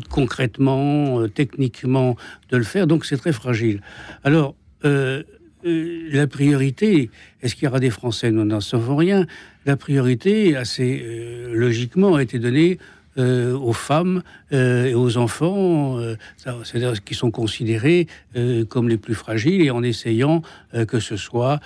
concrètement, 0.09 1.27
techniquement 1.29 2.15
de 2.49 2.57
le 2.57 2.63
faire, 2.63 2.87
donc 2.87 3.05
c'est 3.05 3.17
très 3.17 3.33
fragile. 3.33 3.81
Alors, 4.23 4.55
euh, 4.85 5.23
euh, 5.65 6.09
la 6.11 6.27
priorité, 6.27 7.09
est-ce 7.41 7.55
qu'il 7.55 7.65
y 7.65 7.67
aura 7.67 7.79
des 7.79 7.89
Français? 7.89 8.31
Nous 8.31 8.43
n'en 8.43 8.59
savons 8.59 8.97
rien. 8.97 9.25
La 9.65 9.77
priorité, 9.77 10.57
assez 10.57 11.01
euh, 11.05 11.53
logiquement, 11.53 12.15
a 12.15 12.23
été 12.23 12.39
donnée 12.39 12.79
aux 13.15 13.73
femmes 13.73 14.23
et 14.49 14.95
aux 14.95 15.17
enfants, 15.17 15.99
c'est-à-dire 16.63 17.03
qui 17.03 17.13
sont 17.13 17.29
considérés 17.29 18.07
comme 18.69 18.89
les 18.89 18.97
plus 18.97 19.13
fragiles, 19.13 19.61
et 19.61 19.69
en 19.69 19.83
essayant 19.83 20.41
que 20.87 20.99
ce 20.99 21.15
soit 21.15 21.59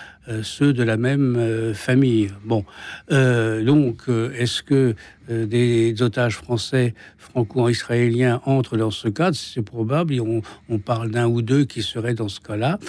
ceux 0.43 0.74
de 0.74 0.84
la 0.84 0.98
même 0.98 1.74
famille. 1.74 2.31
Bon, 2.46 2.65
donc, 3.10 4.03
est-ce 4.38 4.63
que 4.63 4.96
des 5.29 6.01
otages 6.01 6.36
français 6.36 6.93
franco-israéliens 7.17 8.41
entrent 8.46 8.77
dans 8.77 8.91
ce 8.91 9.07
cadre, 9.10 9.36
c'est 9.36 9.62
probable. 9.62 10.19
on, 10.19 10.41
on, 10.69 10.79
parle 10.79 11.12
d'un 11.12 11.27
ou 11.27 11.41
deux 11.41 11.65
qui 11.65 11.84
seraient 11.84 12.13
dans 12.13 12.29
ce 12.29 12.39
cas-là. 12.39 12.79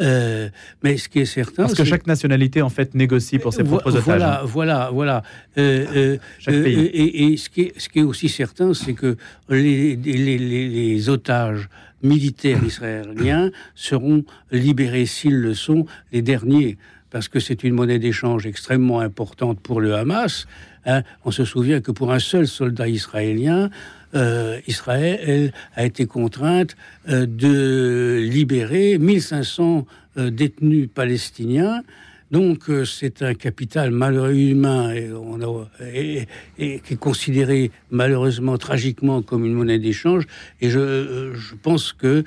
Euh, 0.00 0.48
mais 0.82 0.96
ce 0.96 1.08
qui 1.08 1.20
est 1.20 1.24
certain, 1.24 1.64
parce 1.64 1.74
que 1.74 1.84
chaque 1.84 2.06
nationalité 2.06 2.62
en 2.62 2.68
fait 2.68 2.94
négocie 2.94 3.38
pour 3.38 3.52
ses 3.52 3.64
propres 3.64 3.90
otages. 3.90 4.04
Voilà, 4.04 4.42
voilà, 4.44 4.90
voilà. 4.92 5.22
Euh, 5.58 6.18
euh, 6.48 6.88
et, 6.92 7.36
ce, 7.36 7.48
qui 7.50 7.62
est, 7.62 7.78
ce 7.78 7.88
qui 7.88 7.98
est 8.00 8.02
aussi 8.02 8.28
certain, 8.28 8.72
c'est 8.74 8.94
que 8.94 9.16
les, 9.48 9.96
les, 9.96 10.38
les, 10.38 11.08
otages 11.08 11.68
militaires 12.02 12.62
israéliens 12.64 13.50
seront 13.74 14.24
libérés 14.50 15.06
s'ils 15.06 15.40
le 15.40 15.54
sont 15.54 15.86
les 16.12 16.22
derniers 16.22 16.78
parce 17.10 17.28
que 17.28 17.40
c'est 17.40 17.64
une 17.64 17.74
monnaie 17.74 17.98
d'échange 17.98 18.46
extrêmement 18.46 19.00
importante 19.00 19.60
pour 19.60 19.80
le 19.80 19.94
Hamas. 19.94 20.46
Hein. 20.86 21.02
on 21.24 21.30
se 21.30 21.44
souvient 21.44 21.80
que 21.80 21.90
pour 21.90 22.12
un 22.12 22.18
seul 22.18 22.46
soldat 22.46 22.88
israélien, 22.88 23.70
euh, 24.14 24.58
Israël 24.66 25.52
a 25.74 25.84
été 25.84 26.06
contrainte 26.06 26.76
euh, 27.08 27.26
de 27.26 28.26
libérer 28.30 28.96
1500 28.98 29.86
euh, 30.16 30.30
détenus 30.30 30.88
palestiniens. 30.94 31.82
Donc 32.30 32.70
c'est 32.84 33.22
un 33.22 33.34
capital 33.34 33.90
malheureux 33.90 34.34
humain 34.34 34.92
et, 34.94 36.26
qui 36.56 36.94
est 36.94 36.96
considéré 37.00 37.70
malheureusement 37.90 38.58
tragiquement 38.58 39.22
comme 39.22 39.46
une 39.46 39.54
monnaie 39.54 39.78
d'échange. 39.78 40.26
Et 40.60 40.68
je, 40.68 41.32
je, 41.34 41.54
pense 41.54 41.92
que 41.92 42.24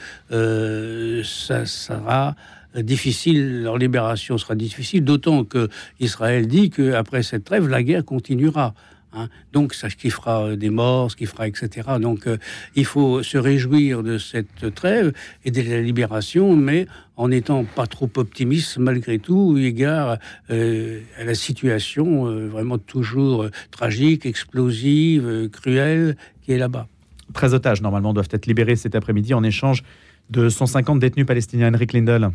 ça 1.23 1.65
sera 1.65 2.35
difficile, 2.75 3.63
leur 3.63 3.77
libération 3.77 4.37
sera 4.37 4.55
difficile, 4.55 5.03
d'autant 5.03 5.43
que 5.43 5.69
Israël 5.99 6.47
dit 6.47 6.69
qu'après 6.69 7.23
cette 7.23 7.43
trêve, 7.43 7.67
la 7.67 7.83
guerre 7.83 8.05
continuera. 8.05 8.73
Hein. 9.13 9.29
Donc, 9.53 9.73
ça, 9.73 9.89
ce 9.89 9.95
qui 9.95 10.09
fera 10.09 10.55
des 10.55 10.69
morts, 10.69 11.11
ce 11.11 11.15
qui 11.15 11.25
fera, 11.25 11.47
etc. 11.47 11.89
Donc, 11.99 12.27
il 12.75 12.85
faut 12.85 13.23
se 13.23 13.37
réjouir 13.37 14.03
de 14.03 14.17
cette 14.17 14.73
trêve 14.73 15.13
et 15.45 15.51
de 15.51 15.61
la 15.61 15.81
libération, 15.81 16.55
mais 16.55 16.87
en 17.17 17.29
n'étant 17.29 17.63
pas 17.63 17.87
trop 17.87 18.09
optimiste 18.15 18.77
malgré 18.77 19.19
tout, 19.19 19.57
égard 19.57 20.17
à 20.49 21.23
la 21.23 21.35
situation 21.35 22.25
vraiment 22.47 22.77
toujours 22.77 23.47
tragique, 23.69 24.25
explosive, 24.25 25.49
cruelle 25.51 26.15
qui 26.41 26.53
est 26.53 26.57
là-bas. 26.57 26.87
13 27.33 27.53
otages, 27.53 27.81
normalement, 27.81 28.13
doivent 28.13 28.29
être 28.31 28.45
libérés 28.45 28.75
cet 28.75 28.95
après-midi 28.95 29.33
en 29.33 29.43
échange 29.43 29.83
de 30.29 30.49
150 30.49 30.99
détenus 30.99 31.25
palestiniens. 31.25 31.73
Henrik 31.73 31.93
Lindel. 31.93 32.29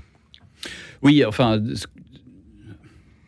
Oui, 1.03 1.25
enfin, 1.25 1.63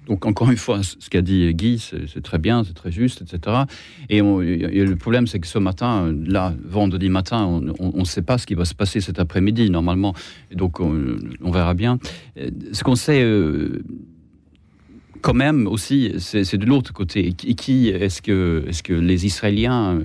donc 0.08 0.24
encore 0.24 0.50
une 0.50 0.56
fois, 0.56 0.82
ce 0.82 1.10
qu'a 1.10 1.20
dit 1.20 1.52
Guy, 1.54 1.78
c'est 1.78 2.22
très 2.22 2.38
bien, 2.38 2.64
c'est 2.64 2.72
très 2.72 2.90
juste, 2.90 3.22
etc. 3.22 3.64
Et, 4.08 4.20
le 4.20 4.94
problème, 4.96 5.26
c'est 5.26 5.38
que 5.38 5.46
ce 5.46 5.58
matin, 5.58 6.14
là, 6.24 6.54
vendredi 6.64 7.10
matin, 7.10 7.44
on 7.78 7.98
ne 7.98 8.04
sait 8.04 8.22
pas 8.22 8.38
ce 8.38 8.46
qui 8.46 8.54
va 8.54 8.64
se 8.64 8.74
passer 8.74 9.00
cet 9.00 9.18
après-midi, 9.18 9.68
normalement. 9.68 10.14
Et 10.50 10.56
donc, 10.56 10.80
on, 10.80 11.50
verra 11.50 11.74
bien. 11.74 11.98
Ce 12.72 12.82
qu'on 12.82 12.96
sait... 12.96 13.22
Euh, 13.22 13.82
quand 15.20 15.34
même 15.34 15.66
aussi, 15.66 16.14
c'est 16.18 16.56
de 16.56 16.64
l'autre 16.64 16.92
côté. 16.92 17.32
Qui, 17.32 17.88
est-ce 17.88 18.22
que, 18.22 18.64
les 18.92 19.26
Israéliens 19.26 19.96
euh, 19.96 20.02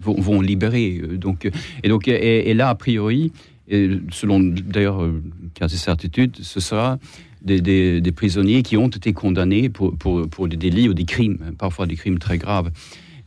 vont, 0.00 0.40
libérer 0.40 1.02
donc, 1.14 1.50
Et 1.82 1.88
donc, 1.88 2.08
et, 2.08 2.54
là, 2.54 2.70
a 2.70 2.74
priori, 2.74 3.32
et 3.68 3.90
selon 4.10 4.40
d'ailleurs 4.40 5.06
quasi 5.54 5.78
certitude, 5.78 6.36
ce 6.40 6.60
sera 6.60 6.98
des, 7.44 8.12
prisonniers 8.12 8.62
qui 8.62 8.76
ont 8.76 8.88
été 8.88 9.12
condamnés 9.12 9.68
pour, 9.68 10.48
des 10.48 10.56
délits 10.56 10.88
ou 10.88 10.94
des 10.94 11.04
crimes, 11.04 11.38
parfois 11.58 11.86
des 11.86 11.96
crimes 11.96 12.18
très 12.18 12.38
graves. 12.38 12.70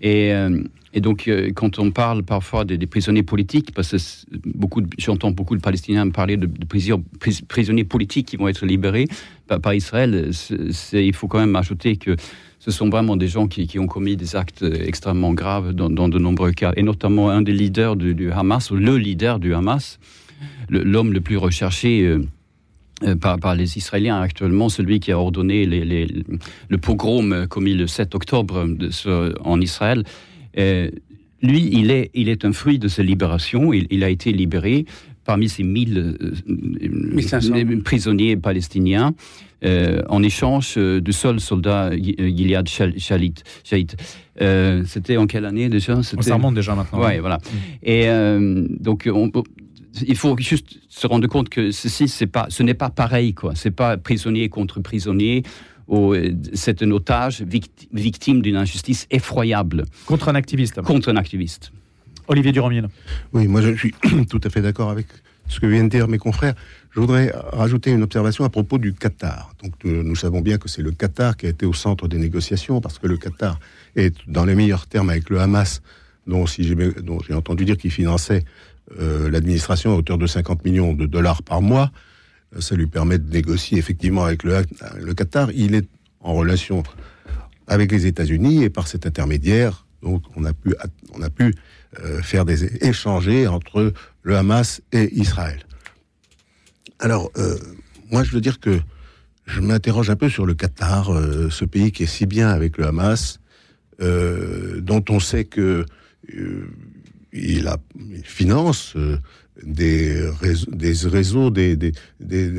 Et, 0.02 0.32
euh, 0.34 0.62
donc, 0.96 1.28
euh, 1.28 1.52
quand 1.54 1.78
on 1.80 1.92
parle 1.92 2.24
parfois 2.24 2.66
des, 2.66 2.88
prisonniers 2.88 3.24
politiques, 3.24 3.72
parce 3.74 3.92
que 3.92 3.98
j'entends 4.98 5.32
beaucoup 5.32 5.56
de 5.56 5.62
Palestiniens 5.62 6.10
parler 6.10 6.38
de, 6.38 6.50
prisonniers 7.48 7.84
politiques 7.84 8.28
qui 8.28 8.38
vont 8.38 8.48
être 8.48 8.66
libérés 8.66 9.08
par, 9.48 9.74
Israël, 9.74 10.32
il 10.94 11.14
faut 11.14 11.28
quand 11.28 11.40
même 11.40 11.56
ajouter 11.56 11.98
que 11.98 12.16
ce 12.60 12.72
sont 12.72 12.90
vraiment 12.90 13.16
des 13.16 13.28
gens 13.28 13.48
qui, 13.48 13.78
ont 13.78 13.86
commis 13.86 14.18
des 14.18 14.36
actes 14.36 14.64
extrêmement 14.64 15.34
graves 15.34 15.74
dans, 15.74 16.10
de 16.10 16.20
nombreux 16.20 16.52
cas, 16.52 16.74
et 16.76 16.84
notamment 16.84 17.30
un 17.30 17.44
des 17.44 17.54
leaders 17.54 17.96
du, 17.96 18.32
Hamas, 18.32 18.72
ou 18.72 18.76
le 18.76 18.98
leader 18.98 19.40
du 19.40 19.54
Hamas, 19.54 20.00
l'homme 20.70 21.14
le, 21.14 21.22
plus 21.22 21.38
recherché. 21.38 22.18
Euh, 23.04 23.16
euh, 23.26 23.38
par, 23.38 23.56
les 23.56 23.78
Israéliens 23.78 24.20
actuellement, 24.20 24.70
celui 24.70 25.00
qui 25.00 25.12
a 25.12 25.20
ordonné 25.20 25.66
le 25.66 26.78
pogrom 26.78 27.48
commis 27.48 27.74
le 27.74 27.88
7 27.88 28.16
octobre 28.16 28.68
en 29.42 29.62
Israël. 29.62 30.04
Euh, 30.58 30.90
lui, 31.42 31.70
il 31.72 31.92
est, 31.92 32.10
il 32.14 32.30
est 32.30 32.46
un 32.46 32.54
fruit 32.54 32.80
de 32.80 32.88
ces 32.88 33.04
libérations. 33.04 33.72
Il, 33.74 34.04
a 34.04 34.10
été 34.10 34.32
libéré 34.32 34.86
parmi 35.24 35.50
ces 35.50 35.64
1000 35.64 35.98
euh, 36.00 37.82
prisonniers 37.84 38.36
palestiniens. 38.38 39.14
en 39.64 40.24
échange 40.24 40.78
du 40.78 41.14
seul 41.14 41.40
soldat 41.40 41.92
Gilead 41.96 42.68
Shalit. 42.68 43.36
C'était 44.86 45.18
en 45.18 45.28
quelle 45.28 45.46
année 45.46 45.70
déjà? 45.70 46.02
Ça 46.02 46.36
remonte 46.36 46.56
déjà 46.56 46.74
maintenant. 46.74 47.06
Oui, 47.06 47.20
voilà. 47.20 47.38
Mm. 47.38 47.58
Et 47.84 48.08
donc, 48.80 49.08
on, 49.12 49.30
il 50.08 50.16
faut 50.16 50.36
juste 50.38 50.80
se 50.90 51.08
rendre 51.08 51.28
compte 51.28 51.50
que 51.50 51.72
ceci, 51.72 52.08
c'est 52.08 52.28
pas, 52.28 52.48
ce 52.50 52.64
n'est 52.64 52.74
pas 52.74 52.90
pareil, 52.90 53.34
quoi. 53.34 53.54
C'est 53.56 53.72
pas 53.72 53.98
prisonnier 53.98 54.50
contre 54.50 54.82
prisonnier. 54.82 55.44
Euh, 55.90 56.34
c'est 56.54 56.82
un 56.84 56.92
otage 56.92 57.44
victime 57.44 58.42
d'une 58.42 58.58
injustice 58.58 59.08
effroyable. 59.10 59.86
Contre 60.06 60.30
un 60.30 60.36
activiste. 60.36 60.82
Contre 60.82 61.10
un 61.10 61.16
activiste. 61.16 61.72
Olivier 62.28 62.52
Durand-Miel. 62.52 62.90
Oui, 63.32 63.48
moi 63.48 63.62
je 63.62 63.74
suis 63.76 63.94
tout 64.30 64.42
à 64.44 64.50
fait 64.50 64.62
d'accord 64.62 64.90
avec 64.90 65.08
ce 65.48 65.60
que 65.60 65.66
viennent 65.66 65.88
de 65.88 65.98
dire 65.98 66.08
mes 66.08 66.18
confrères. 66.18 66.56
Je 66.92 67.00
voudrais 67.00 67.32
rajouter 67.54 67.92
une 67.92 68.04
observation 68.04 68.44
à 68.44 68.50
propos 68.50 68.78
du 68.78 68.94
Qatar. 68.94 69.54
Donc, 69.64 69.74
euh, 69.86 70.04
nous 70.04 70.16
savons 70.16 70.42
bien 70.42 70.58
que 70.58 70.68
c'est 70.68 70.82
le 70.82 70.92
Qatar 70.92 71.38
qui 71.38 71.46
a 71.46 71.50
été 71.50 71.66
au 71.66 71.74
centre 71.74 72.08
des 72.08 72.18
négociations, 72.18 72.82
parce 72.82 73.00
que 73.00 73.08
le 73.08 73.18
Qatar 73.18 73.60
est 73.96 74.16
dans 74.28 74.46
les 74.46 74.56
meilleurs 74.56 74.88
termes 74.88 75.10
avec 75.10 75.30
le 75.30 75.40
Hamas, 75.40 75.82
dont, 76.26 76.46
si 76.48 76.76
dont 77.04 77.20
j'ai 77.26 77.34
entendu 77.34 77.66
dire 77.66 77.78
qu'il 77.78 77.92
finançait 77.92 78.44
euh, 79.00 79.30
l'administration 79.30 79.92
à 79.92 79.96
hauteur 79.96 80.18
de 80.18 80.28
50 80.28 80.64
millions 80.64 80.94
de 80.94 81.06
dollars 81.06 81.44
par 81.44 81.62
mois. 81.62 81.92
Euh, 82.56 82.62
ça 82.62 82.76
lui 82.76 82.88
permet 82.88 83.18
de 83.18 83.30
négocier 83.30 83.78
effectivement 83.78 84.24
avec 84.24 84.44
le, 84.44 84.64
le 84.98 85.14
Qatar. 85.14 85.52
Il 85.52 85.76
est 85.76 85.88
en 86.22 86.34
relation 86.34 86.84
avec 87.68 87.92
les 87.92 88.06
États-Unis 88.06 88.64
et 88.64 88.70
par 88.70 88.88
cet 88.88 89.06
intermédiaire, 89.06 89.86
donc 90.02 90.24
on 90.38 90.46
a 90.46 90.54
pu, 90.54 90.74
on 91.14 91.22
a 91.22 91.30
pu 91.30 91.54
euh, 92.00 92.22
faire 92.22 92.46
des 92.46 92.86
échanger 92.86 93.46
entre 93.46 93.92
le 94.24 94.38
Hamas 94.38 94.82
et 94.94 95.14
Israël. 95.20 95.60
Alors, 97.00 97.32
moi, 98.10 98.24
je 98.24 98.32
veux 98.32 98.42
dire 98.42 98.60
que 98.60 98.80
je 99.46 99.60
m'interroge 99.62 100.10
un 100.10 100.16
peu 100.16 100.30
sur 100.30 100.48
le 100.48 100.56
Qatar, 100.56 101.12
ce 101.52 101.64
pays 101.64 101.92
qui 101.92 102.04
est 102.04 102.08
si 102.08 102.26
bien 102.26 102.50
avec 102.50 102.78
le 102.78 102.88
Hamas, 102.88 103.40
dont 104.00 105.06
on 105.10 105.20
sait 105.20 105.46
que 105.46 105.86
il, 107.38 107.68
a, 107.68 107.78
finance 108.24 108.94
euh, 108.96 109.18
des, 109.64 110.22
réseaux, 110.42 110.72
des 110.72 110.94
réseaux, 111.08 111.50
des, 111.50 111.76
des, 111.76 111.92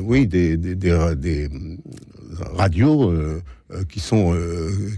oui, 0.00 0.26
des, 0.26 0.56
des, 0.56 0.74
des 0.74 1.48
radios 2.54 3.10
euh, 3.10 3.42
euh, 3.70 3.84
qui 3.84 4.00
sont 4.00 4.36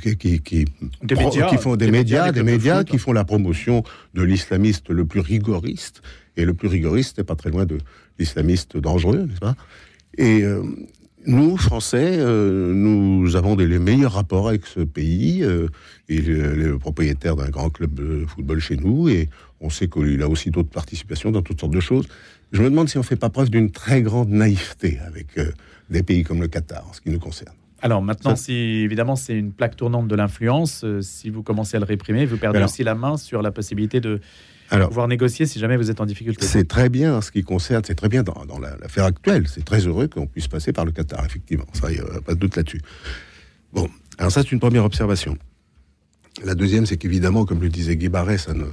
qui, 0.03 0.17
qui, 0.17 0.41
qui, 0.41 0.65
qui, 0.65 1.59
font 1.59 1.77
des, 1.77 1.91
médias, 1.91 2.33
des 2.33 2.43
médias 2.43 2.85
qui 2.85 2.99
font 2.99 3.13
la 3.13 3.25
promotion 3.25 3.83
de 4.15 4.23
l'islamiste 4.23 4.91
le 4.91 5.05
plus 5.05 5.21
rigoriste. 5.21 6.03
Et 6.37 6.45
le 6.45 6.55
plus 6.55 6.69
rigoriste 6.69 7.19
n'est 7.19 7.25
pas 7.25 7.35
très 7.35 7.51
loin 7.51 7.67
de 7.67 7.79
l'islamiste 8.19 8.77
dangereux, 8.77 9.27
n'est-ce 9.27 9.41
pas? 9.41 9.57
Et 10.17 10.45
nous, 11.27 11.59
Français, 11.59 12.17
euh, 12.19 12.73
nous 12.73 13.37
avons 13.37 13.55
des, 13.55 13.67
les 13.67 13.79
meilleurs 13.79 14.13
rapports 14.13 14.49
avec 14.49 14.65
ce 14.65 14.81
pays. 14.81 15.43
Euh, 15.43 15.69
il 16.09 16.31
est 16.31 16.55
le 16.55 16.79
propriétaire 16.79 17.37
d'un 17.37 17.51
grand 17.51 17.69
club 17.69 17.93
de 17.95 18.25
football 18.27 18.59
chez 18.59 18.77
nous 18.77 19.09
et 19.09 19.29
on 19.61 19.71
sait 19.71 19.89
qu'il 19.89 20.23
a 20.23 20.29
aussi 20.29 20.51
d'autres 20.51 20.71
participations 20.71 21.31
dans 21.31 21.43
toutes 21.43 21.61
sortes 21.61 21.73
de 21.73 21.81
choses. 21.81 22.07
Je 22.53 22.63
me 22.63 22.71
demande 22.71 22.89
si 22.89 22.97
on 22.97 23.01
ne 23.01 23.07
fait 23.07 23.17
pas 23.17 23.31
preuve 23.31 23.51
d'une 23.51 23.71
très 23.71 24.03
grande 24.03 24.31
naïveté 24.31 24.99
avec 25.07 25.39
euh, 25.39 25.53
des 25.91 26.03
pays 26.03 26.25
comme 26.25 26.41
le 26.41 26.49
Qatar, 26.49 26.87
en 26.89 26.93
ce 26.93 27.01
qui 27.01 27.11
nous 27.11 27.19
concerne. 27.19 27.55
Alors 27.83 28.03
maintenant, 28.03 28.37
si 28.37 28.53
évidemment 28.53 29.17
c'est 29.17 29.35
une 29.35 29.53
plaque 29.53 29.77
tournante 29.77 30.07
de 30.07 30.15
l'influence, 30.15 30.85
si 31.01 31.31
vous 31.31 31.43
commencez 31.43 31.77
à 31.79 31.81
le 31.81 31.87
réprimer, 31.87 32.27
vous 32.27 32.37
perdez 32.37 32.63
aussi 32.63 32.85
la 32.85 32.95
main 32.95 33.17
sur 33.17 33.41
la 33.41 33.51
possibilité 33.51 34.01
de 34.01 34.21
alors, 34.71 34.89
pouvoir 34.89 35.09
négocier 35.09 35.47
si 35.47 35.59
jamais 35.59 35.77
vous 35.77 35.91
êtes 35.91 36.01
en 36.01 36.07
difficulté. 36.07 36.47
C'est 36.47 36.69
très 36.69 36.89
bien 36.89 37.17
en 37.17 37.21
ce 37.21 37.33
qui 37.33 37.43
concerne, 37.43 37.83
c'est 37.85 37.97
très 37.97 38.09
bien 38.09 38.23
dans, 38.23 38.59
l'affaire 38.59 39.05
actuelle. 39.05 39.49
C'est 39.49 39.65
très 39.65 39.87
heureux 39.87 40.07
qu'on 40.07 40.27
puisse 40.27 40.47
passer 40.47 40.73
par 40.73 40.85
le 40.85 40.93
Qatar, 40.93 41.25
effectivement. 41.25 41.67
Ça, 41.73 41.91
il 41.91 41.95
n'y 41.95 42.01
a 42.01 42.21
pas 42.21 42.35
de 42.35 42.39
doute 42.39 42.57
là-dessus. 42.57 42.81
Bon, 43.73 43.89
alors 44.19 44.31
ça, 44.31 44.43
c'est 44.43 44.53
une 44.53 44.61
première 44.61 44.85
observation. 44.85 45.37
La 46.45 46.55
deuxième, 46.55 46.87
c'est 46.87 46.97
qu'évidemment, 46.97 47.45
comme 47.45 47.61
le 47.61 47.69
disait 47.69 47.97
Guy 47.97 48.09
Barret, 48.09 48.39
ça 48.39 48.55
ne, 48.55 48.65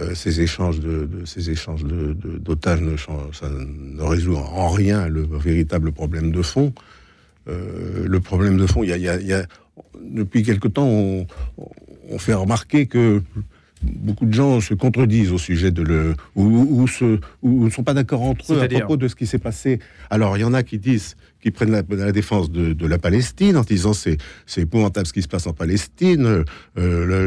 euh, 0.00 0.14
ces 0.14 0.40
échanges 0.40 0.80
de, 0.80 1.08
ces 1.24 1.50
échanges 1.50 1.84
d'otages 1.84 2.80
ne, 2.80 2.96
ça 2.96 3.48
ne 3.48 4.02
résout 4.02 4.36
en 4.36 4.68
rien 4.68 5.08
le 5.08 5.22
véritable 5.22 5.92
problème 5.92 6.32
de 6.32 6.42
fond. 6.42 6.72
Euh, 7.48 8.04
le 8.06 8.20
problème 8.20 8.56
de 8.56 8.66
fond, 8.66 8.82
il 8.82 8.88
y 8.88 9.32
a, 9.32 9.46
depuis 10.02 10.42
quelque 10.42 10.66
temps, 10.66 10.88
on, 10.88 11.26
on, 12.10 12.18
fait 12.18 12.34
remarquer 12.34 12.86
que 12.86 13.22
beaucoup 13.82 14.26
de 14.26 14.32
gens 14.32 14.60
se 14.60 14.74
contredisent 14.74 15.32
au 15.32 15.38
sujet 15.38 15.70
de 15.70 15.82
le 15.82 16.14
ou, 16.34 16.86
ne 17.42 17.70
sont 17.70 17.84
pas 17.84 17.94
d'accord 17.94 18.22
entre 18.22 18.54
eux 18.54 18.62
à 18.62 18.68
propos 18.68 18.96
de 18.96 19.08
ce 19.08 19.14
qui 19.14 19.26
s'est 19.26 19.38
passé. 19.38 19.78
Alors 20.10 20.36
il 20.36 20.40
y 20.40 20.44
en 20.44 20.54
a 20.54 20.62
qui 20.62 20.78
disent 20.78 21.16
qui 21.44 21.50
prennent 21.50 21.72
la, 21.90 22.10
défense 22.10 22.50
de, 22.50 22.86
la 22.86 22.96
Palestine 22.96 23.58
en 23.58 23.60
disant 23.60 23.92
c'est 23.92 24.16
épouvantable 24.56 25.06
ce 25.06 25.12
qui 25.12 25.20
se 25.20 25.28
passe 25.28 25.46
en 25.46 25.52
Palestine, 25.52 26.42
euh, 26.78 27.26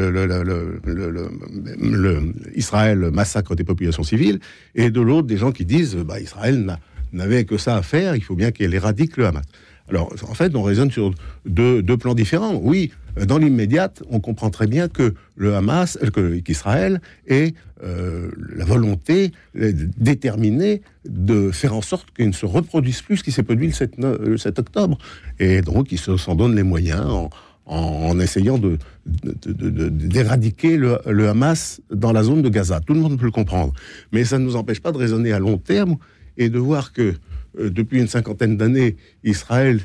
Israël 2.55 3.11
massacre 3.13 3.53
des 3.53 3.63
populations 3.63 4.01
civiles, 4.01 4.39
et 4.73 4.89
de 4.89 5.01
l'autre 5.01 5.27
des 5.27 5.37
gens 5.37 5.51
qui 5.51 5.65
disent 5.65 5.95
bah, 5.97 6.19
Israël 6.19 6.79
n'avait 7.13 7.45
que 7.45 7.59
ça 7.59 7.75
à 7.75 7.83
faire, 7.83 8.15
il 8.15 8.23
faut 8.23 8.33
bien 8.33 8.49
qu'elle 8.49 8.73
éradique 8.73 9.17
le 9.17 9.27
Hamas. 9.27 9.43
Alors, 9.89 10.13
en 10.27 10.33
fait, 10.33 10.55
on 10.55 10.63
raisonne 10.63 10.91
sur 10.91 11.13
deux, 11.45 11.81
plans 11.97 12.13
différents. 12.13 12.59
Oui, 12.61 12.91
dans 13.25 13.37
l'immédiate, 13.37 14.03
on 14.09 14.19
comprend 14.19 14.49
très 14.49 14.67
bien 14.67 14.89
que 14.89 15.13
le 15.35 15.55
Hamas, 15.55 15.97
euh, 16.17 16.41
qu'Israël 16.41 17.01
ait 17.27 17.53
euh, 17.83 18.29
la 18.55 18.65
volonté 18.65 19.31
déterminée 19.55 20.81
de 21.07 21.51
faire 21.51 21.73
en 21.73 21.81
sorte 21.81 22.11
qu'il 22.15 22.27
ne 22.27 22.33
se 22.33 22.45
reproduise 22.45 23.01
plus 23.01 23.17
ce 23.17 23.23
qui 23.23 23.31
s'est 23.31 23.43
produit 23.43 23.71
le 23.97 24.37
7, 24.37 24.59
octobre. 24.59 24.97
Et 25.39 25.61
donc, 25.61 25.91
ils 25.91 25.99
s'en 25.99 26.35
donnent 26.35 26.55
les 26.55 26.63
moyens 26.63 27.29
en, 27.65 28.19
essayant 28.19 28.59
d'éradiquer 29.05 30.77
le, 30.77 31.29
Hamas 31.29 31.81
dans 31.91 32.11
la 32.11 32.23
zone 32.23 32.41
de 32.41 32.49
Gaza. 32.49 32.81
Tout 32.81 32.93
le 32.93 32.99
monde 32.99 33.17
peut 33.17 33.25
le 33.25 33.31
comprendre. 33.31 33.73
Mais 34.11 34.25
ça 34.25 34.37
ne 34.37 34.43
nous 34.43 34.55
empêche 34.55 34.81
pas 34.81 34.91
de 34.91 34.97
raisonner 34.97 35.31
à 35.31 35.39
long 35.39 35.57
terme 35.57 35.97
et 36.37 36.49
de 36.49 36.59
voir 36.59 36.93
que 36.93 37.15
euh, 37.59 37.69
depuis 37.69 37.99
une 37.99 38.07
cinquantaine 38.07 38.57
d'années, 38.57 38.95
Israël 39.23 39.81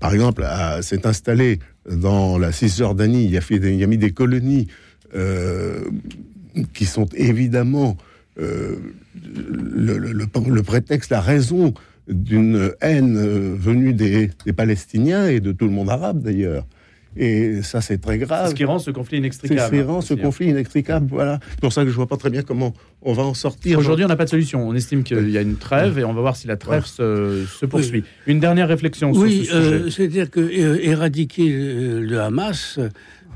par 0.00 0.14
exemple, 0.14 0.42
s'est 0.80 1.06
installé 1.06 1.58
dans 1.86 2.38
la 2.38 2.50
Cisjordanie, 2.50 3.26
il 3.26 3.36
a, 3.36 3.42
a 3.84 3.86
mis 3.86 3.98
des 3.98 4.12
colonies 4.12 4.68
qui 6.72 6.86
sont 6.86 7.04
évidemment 7.14 7.98
le, 8.36 8.80
prétexte, 10.62 11.10
la 11.10 11.20
raison 11.20 11.74
d'une 12.08 12.72
haine 12.80 13.54
venue 13.54 13.92
des, 13.92 14.30
Palestiniens 14.56 15.28
et 15.28 15.40
de 15.40 15.52
tout 15.52 15.66
le 15.66 15.72
monde 15.72 15.90
arabe 15.90 16.22
d'ailleurs. 16.22 16.66
Et 17.16 17.62
ça, 17.62 17.80
c'est 17.80 17.98
très 17.98 18.18
grave. 18.18 18.50
Ce 18.50 18.54
qui 18.54 18.64
rend 18.64 18.78
ce 18.78 18.90
conflit 18.90 19.18
inextricable. 19.18 19.60
C'est 19.60 19.66
ce 19.66 19.82
qui 19.82 19.82
rend 19.82 20.00
ce 20.00 20.14
conflit 20.14 20.48
inextricable. 20.48 21.06
Voilà. 21.10 21.40
C'est 21.50 21.60
pour 21.60 21.72
ça 21.72 21.84
que 21.84 21.90
je 21.90 21.94
vois 21.94 22.06
pas 22.06 22.16
très 22.16 22.30
bien 22.30 22.42
comment 22.42 22.72
on 23.02 23.12
va 23.12 23.22
en 23.22 23.34
sortir. 23.34 23.78
Aujourd'hui, 23.78 24.04
on 24.04 24.08
n'a 24.08 24.16
pas 24.16 24.24
de 24.24 24.30
solution. 24.30 24.66
On 24.66 24.74
estime 24.74 25.02
qu'il 25.02 25.30
y 25.30 25.38
a 25.38 25.42
une 25.42 25.56
trêve 25.56 25.98
et 25.98 26.04
on 26.04 26.14
va 26.14 26.20
voir 26.20 26.36
si 26.36 26.46
la 26.46 26.56
trêve 26.56 26.86
se, 26.86 27.66
poursuit. 27.66 28.04
Une 28.26 28.40
dernière 28.40 28.68
réflexion 28.68 29.12
sur 29.12 29.22
ce 29.22 29.28
sujet. 29.28 29.52
Euh, 29.52 29.90
c'est-à-dire 29.90 30.30
que 30.30 30.40
euh, 30.40 30.78
éradiquer 30.82 31.48
le 31.48 32.20
Hamas 32.20 32.78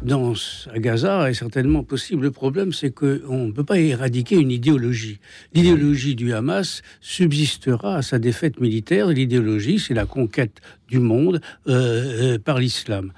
dans, 0.02 0.34
à 0.72 0.78
Gaza 0.78 1.30
est 1.30 1.34
certainement 1.34 1.82
possible. 1.82 2.22
Le 2.22 2.30
problème, 2.30 2.72
c'est 2.72 2.90
qu'on 2.90 3.46
ne 3.46 3.52
peut 3.52 3.64
pas 3.64 3.78
éradiquer 3.78 4.36
une 4.36 4.50
idéologie. 4.50 5.18
L'idéologie 5.54 6.14
du 6.14 6.32
Hamas 6.32 6.82
subsistera 7.00 7.96
à 7.96 8.02
sa 8.02 8.18
défaite 8.18 8.60
militaire. 8.60 9.08
L'idéologie, 9.08 9.78
c'est 9.78 9.94
la 9.94 10.06
conquête 10.06 10.60
du 10.88 10.98
monde 10.98 11.40
euh, 11.68 12.38
par 12.38 12.58
l'islam. 12.58 13.12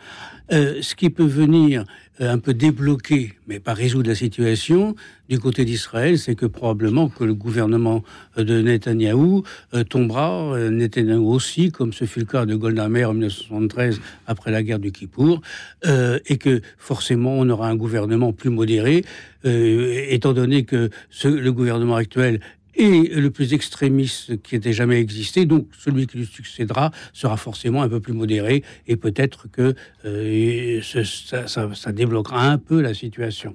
Euh, 0.51 0.79
ce 0.81 0.95
qui 0.95 1.11
peut 1.11 1.27
venir 1.27 1.83
euh, 1.83 1.85
un 2.21 2.39
peu 2.39 2.55
débloquer, 2.55 3.35
mais 3.47 3.61
pas 3.61 3.75
résoudre 3.75 4.09
la 4.09 4.15
situation, 4.15 4.95
du 5.29 5.39
côté 5.39 5.65
d'Israël, 5.65 6.19
c'est 6.19 6.35
que 6.35 6.47
probablement 6.47 7.09
que 7.09 7.25
le 7.25 7.35
gouvernement 7.35 8.03
euh, 8.39 8.45
de 8.45 8.61
Netanyahou 8.61 9.43
tombera, 9.89 10.59
Netanyahou 10.71 11.31
aussi, 11.33 11.71
comme 11.71 11.93
ce 11.93 12.05
fut 12.07 12.21
le 12.21 12.27
cas 12.27 12.47
de 12.47 12.55
Golda 12.55 12.89
Meir 12.89 13.11
en 13.11 13.13
1973 13.13 14.01
après 14.27 14.51
la 14.51 14.63
guerre 14.63 14.79
du 14.79 14.93
Kippour, 14.93 15.41
et 15.85 16.39
que 16.39 16.61
forcément 16.79 17.39
on 17.39 17.49
aura 17.51 17.69
un 17.69 17.77
gouvernement 17.77 18.33
plus 18.33 18.51
modéré, 18.51 19.05
étant 19.45 20.33
donné 20.33 20.65
que 20.65 20.91
le 21.25 21.51
gouvernement 21.51 21.97
actuel 21.97 22.41
et 22.79 23.09
le 23.09 23.31
plus 23.31 23.53
extrémiste 23.53 24.41
qui 24.43 24.57
ait 24.57 24.73
jamais 24.73 25.01
existé. 25.01 25.45
Donc 25.45 25.67
celui 25.79 26.07
qui 26.07 26.19
lui 26.19 26.27
succédera 26.27 26.91
sera 27.13 27.37
forcément 27.37 27.83
un 27.83 27.89
peu 27.89 28.01
plus 28.01 28.13
modéré 28.13 28.63
et 28.87 28.97
peut-être 28.97 29.51
que 29.51 29.75
euh, 30.05 30.81
ça, 30.83 31.93
débloquera 31.93 32.49
un 32.49 32.59
peu 32.59 32.81
la 32.81 32.95
situation. 32.95 33.55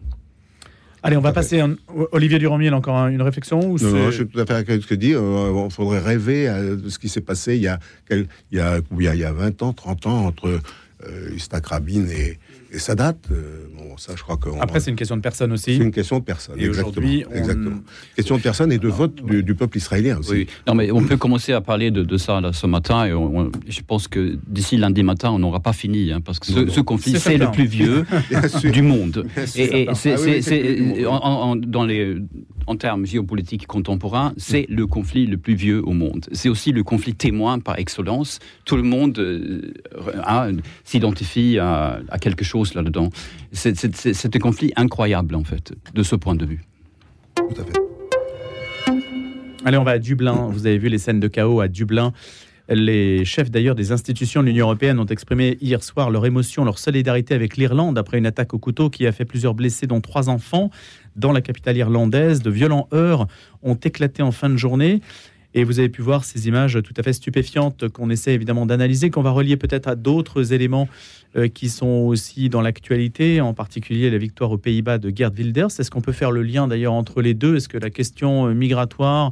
Allez, 1.02 1.18
on 1.18 1.22
va 1.22 1.34
passer. 1.34 1.62
Olivier 2.14 2.40
Duromiel, 2.40 2.74
encore 2.74 3.08
une 3.08 3.22
réflexion 3.22 3.60
ou 3.60 3.78
Non, 3.78 4.10
je 4.10 4.16
suis 4.16 4.28
tout 4.28 4.40
à 4.40 4.46
fait 4.46 4.54
avec 4.54 4.70
ce 4.70 4.88
que 4.88 4.96
dit. 4.96 5.14
Euh, 5.14 5.66
il 5.66 5.72
faudrait 5.72 6.00
rêver 6.00 6.48
de 6.48 6.88
ce 6.88 6.98
qui 6.98 7.10
s'est 7.10 7.22
passé 7.22 7.56
il 7.58 7.62
y, 7.62 7.68
a, 7.68 7.80
il, 8.10 8.28
y 8.54 8.60
a, 8.60 8.80
il 8.92 9.20
y 9.20 9.24
a 9.26 9.34
20 9.34 9.64
ans, 9.64 9.74
30 9.74 10.08
ans 10.08 10.26
entre 10.26 10.62
euh, 11.08 11.60
Rabin 11.64 12.06
et, 12.08 12.38
et 12.74 12.80
Sadat. 12.80 13.16
Euh, 13.32 13.68
ça, 13.98 14.14
je 14.16 14.24
crois 14.24 14.38
que. 14.38 14.50
Après, 14.60 14.80
c'est 14.80 14.90
une 14.90 14.96
question 14.96 15.16
de 15.16 15.22
personne 15.22 15.52
aussi. 15.52 15.78
C'est 15.78 15.84
une 15.84 15.92
question 15.92 16.20
de 16.20 16.24
personne. 16.24 16.56
Et 16.60 16.68
aujourd'hui, 16.68 17.24
exactement. 17.32 17.82
Question 18.16 18.38
de 18.38 18.42
personne 18.42 18.72
et 18.72 18.78
de 18.78 18.88
vote 18.88 19.24
du, 19.24 19.56
peuple 19.56 19.78
israélien 19.78 20.18
aussi. 20.18 20.32
Oui. 20.32 20.48
Non, 20.68 20.74
mais 20.74 20.92
on 20.92 21.04
peut 21.04 21.18
commencer 21.18 21.54
à 21.54 21.62
parler 21.62 21.92
de, 21.92 22.18
ça 22.18 22.42
là, 22.42 22.54
ce 22.54 22.66
matin. 22.66 23.06
Et 23.06 23.12
je 23.72 23.82
pense 23.82 24.08
que 24.08 24.38
d'ici 24.48 24.78
lundi 24.78 25.04
matin, 25.04 25.30
on 25.32 25.40
n'aura 25.40 25.60
pas 25.60 25.74
fini, 25.74 26.12
hein, 26.12 26.22
parce 26.22 26.40
que 26.40 26.48
ce, 26.48 26.82
conflit, 26.82 27.20
c'est 27.20 27.38
le 27.38 27.52
plus 27.52 27.66
vieux 27.66 28.06
du 28.64 28.82
monde. 28.82 29.26
Et, 29.56 29.88
c'est, 29.94 31.06
ah 31.08 31.54
dans 31.56 31.86
les 31.86 32.18
en 32.68 32.76
termes 32.76 33.06
géopolitiques 33.06 33.68
contemporains, 33.68 34.34
c'est 34.38 34.66
le 34.70 34.88
conflit 34.88 35.28
le 35.28 35.38
plus 35.38 35.56
vieux 35.56 35.82
au 35.86 35.92
monde. 35.92 36.26
C'est 36.32 36.50
aussi 36.50 36.72
le 36.72 36.84
conflit 36.84 37.14
témoin 37.14 37.60
par 37.60 37.78
excellence. 37.80 38.40
Tout 38.66 38.78
le 38.78 38.84
monde 38.84 39.20
euh, 39.20 39.74
s'identifie 40.84 41.58
à, 41.60 42.00
à, 42.10 42.20
quelque 42.20 42.46
chose 42.46 42.63
là-dedans. 42.74 43.10
C'est 43.52 44.36
un 44.36 44.40
conflit 44.40 44.72
incroyable, 44.76 45.36
en 45.36 45.44
fait, 45.44 45.74
de 45.94 46.04
ce 46.04 46.16
point 46.16 46.36
de 46.36 46.46
vue. 46.46 46.62
Tout 47.36 47.62
à 47.62 47.66
fait. 47.66 47.84
Allez, 49.66 49.78
on 49.78 49.84
va 49.84 49.92
à 49.92 50.00
Dublin. 50.00 50.50
Vous 50.52 50.66
avez 50.66 50.78
vu 50.78 50.90
les 50.90 50.98
scènes 50.98 51.20
de 51.20 51.28
chaos 51.28 51.62
à 51.62 51.68
Dublin. 51.68 52.12
Les 52.70 53.26
chefs 53.26 53.52
d'ailleurs 53.52 53.76
des 53.76 53.92
institutions 53.92 54.42
de 54.42 54.48
l'Union 54.48 54.68
européenne 54.68 55.00
ont 55.00 55.06
exprimé 55.06 55.58
hier 55.62 55.84
soir 55.84 56.10
leur 56.10 56.26
émotion, 56.26 56.64
leur 56.64 56.80
solidarité 56.80 57.34
avec 57.34 57.58
l'Irlande 57.58 57.98
après 57.98 58.18
une 58.18 58.26
attaque 58.26 58.54
au 58.54 58.58
couteau 58.58 58.90
qui 58.90 59.06
a 59.06 59.12
fait 59.12 59.26
plusieurs 59.26 59.54
blessés, 59.54 59.86
dont 59.86 60.00
trois 60.00 60.30
enfants, 60.30 60.70
dans 61.18 61.34
la 61.34 61.42
capitale 61.42 61.78
irlandaise. 61.78 62.42
De 62.42 62.50
violents 62.50 62.88
heurts 62.94 63.28
ont 63.64 63.76
éclaté 63.76 64.22
en 64.22 64.32
fin 64.32 64.50
de 64.50 64.58
journée. 64.58 65.02
Et 65.56 65.64
vous 65.64 65.80
avez 65.80 65.90
pu 65.90 66.02
voir 66.02 66.24
ces 66.26 66.48
images 66.48 66.80
tout 66.84 66.94
à 66.98 67.04
fait 67.04 67.14
stupéfiantes 67.14 67.88
qu'on 67.90 68.10
essaie 68.10 68.34
évidemment 68.34 68.66
d'analyser, 68.66 69.10
qu'on 69.10 69.22
va 69.22 69.32
relier 69.32 69.58
peut-être 69.58 69.88
à 69.88 69.96
d'autres 69.96 70.54
éléments 70.54 70.88
euh, 71.36 71.48
qui 71.48 71.70
sont 71.70 71.88
aussi 71.88 72.50
dans 72.50 72.62
l'actualité, 72.62 73.42
en 73.42 73.54
particulier 73.54 74.10
la 74.10 74.18
victoire 74.18 74.52
aux 74.52 74.58
Pays-Bas 74.58 74.98
de 74.98 75.12
Gerd 75.16 75.38
Wilders. 75.38 75.80
Est-ce 75.80 75.92
qu'on 75.92 76.02
peut 76.02 76.12
faire 76.12 76.32
le 76.32 76.44
lien 76.44 76.68
d'ailleurs 76.68 76.94
entre 76.94 77.22
les 77.22 77.34
deux? 77.34 77.58
Est-ce 77.58 77.70
que 77.70 77.78
la 77.78 77.90
question 77.90 78.48
euh, 78.48 78.54
migratoire 78.54 79.32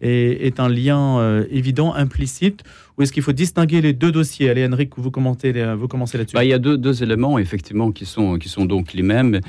est, 0.00 0.60
un 0.60 0.68
lien 0.68 1.18
euh, 1.18 1.46
évident, 1.50 1.94
implicite? 1.94 2.62
Ou 2.96 3.02
est-ce 3.02 3.12
qu'il 3.12 3.22
faut 3.22 3.32
distinguer 3.32 3.80
les 3.80 3.94
deux 3.94 4.12
dossiers? 4.12 4.50
Allez, 4.50 4.66
Henrik, 4.66 4.92
vous, 4.96 5.10
commentez, 5.10 5.52
vous 5.74 5.88
commencez 5.88 6.18
là-dessus. 6.18 6.34
Bah, 6.34 6.44
il 6.44 6.48
y 6.48 6.52
a 6.52 6.58
deux, 6.58 6.76
deux, 6.76 7.02
éléments, 7.02 7.38
effectivement, 7.38 7.90
qui 7.90 8.04
sont, 8.04 8.38
qui 8.38 8.48
sont 8.48 8.66
donc 8.66 8.92
les 8.92 9.02
mêmes. 9.02 9.40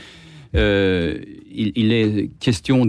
Euh, 0.56 1.18
il, 1.58 1.94
est 1.94 2.30
question 2.40 2.86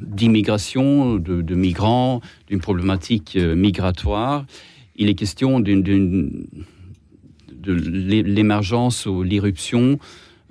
d'immigration, 0.00 1.16
de, 1.16 1.54
migrants, 1.54 2.20
d'une 2.48 2.60
problématique 2.60 3.36
euh, 3.36 3.54
migratoire. 3.56 4.46
Il 4.96 5.08
est 5.08 5.14
question 5.14 5.60
d'une, 5.60 5.82
de 5.82 7.72
l'émergence 7.72 9.06
ou 9.06 9.22
l'irruption 9.22 9.98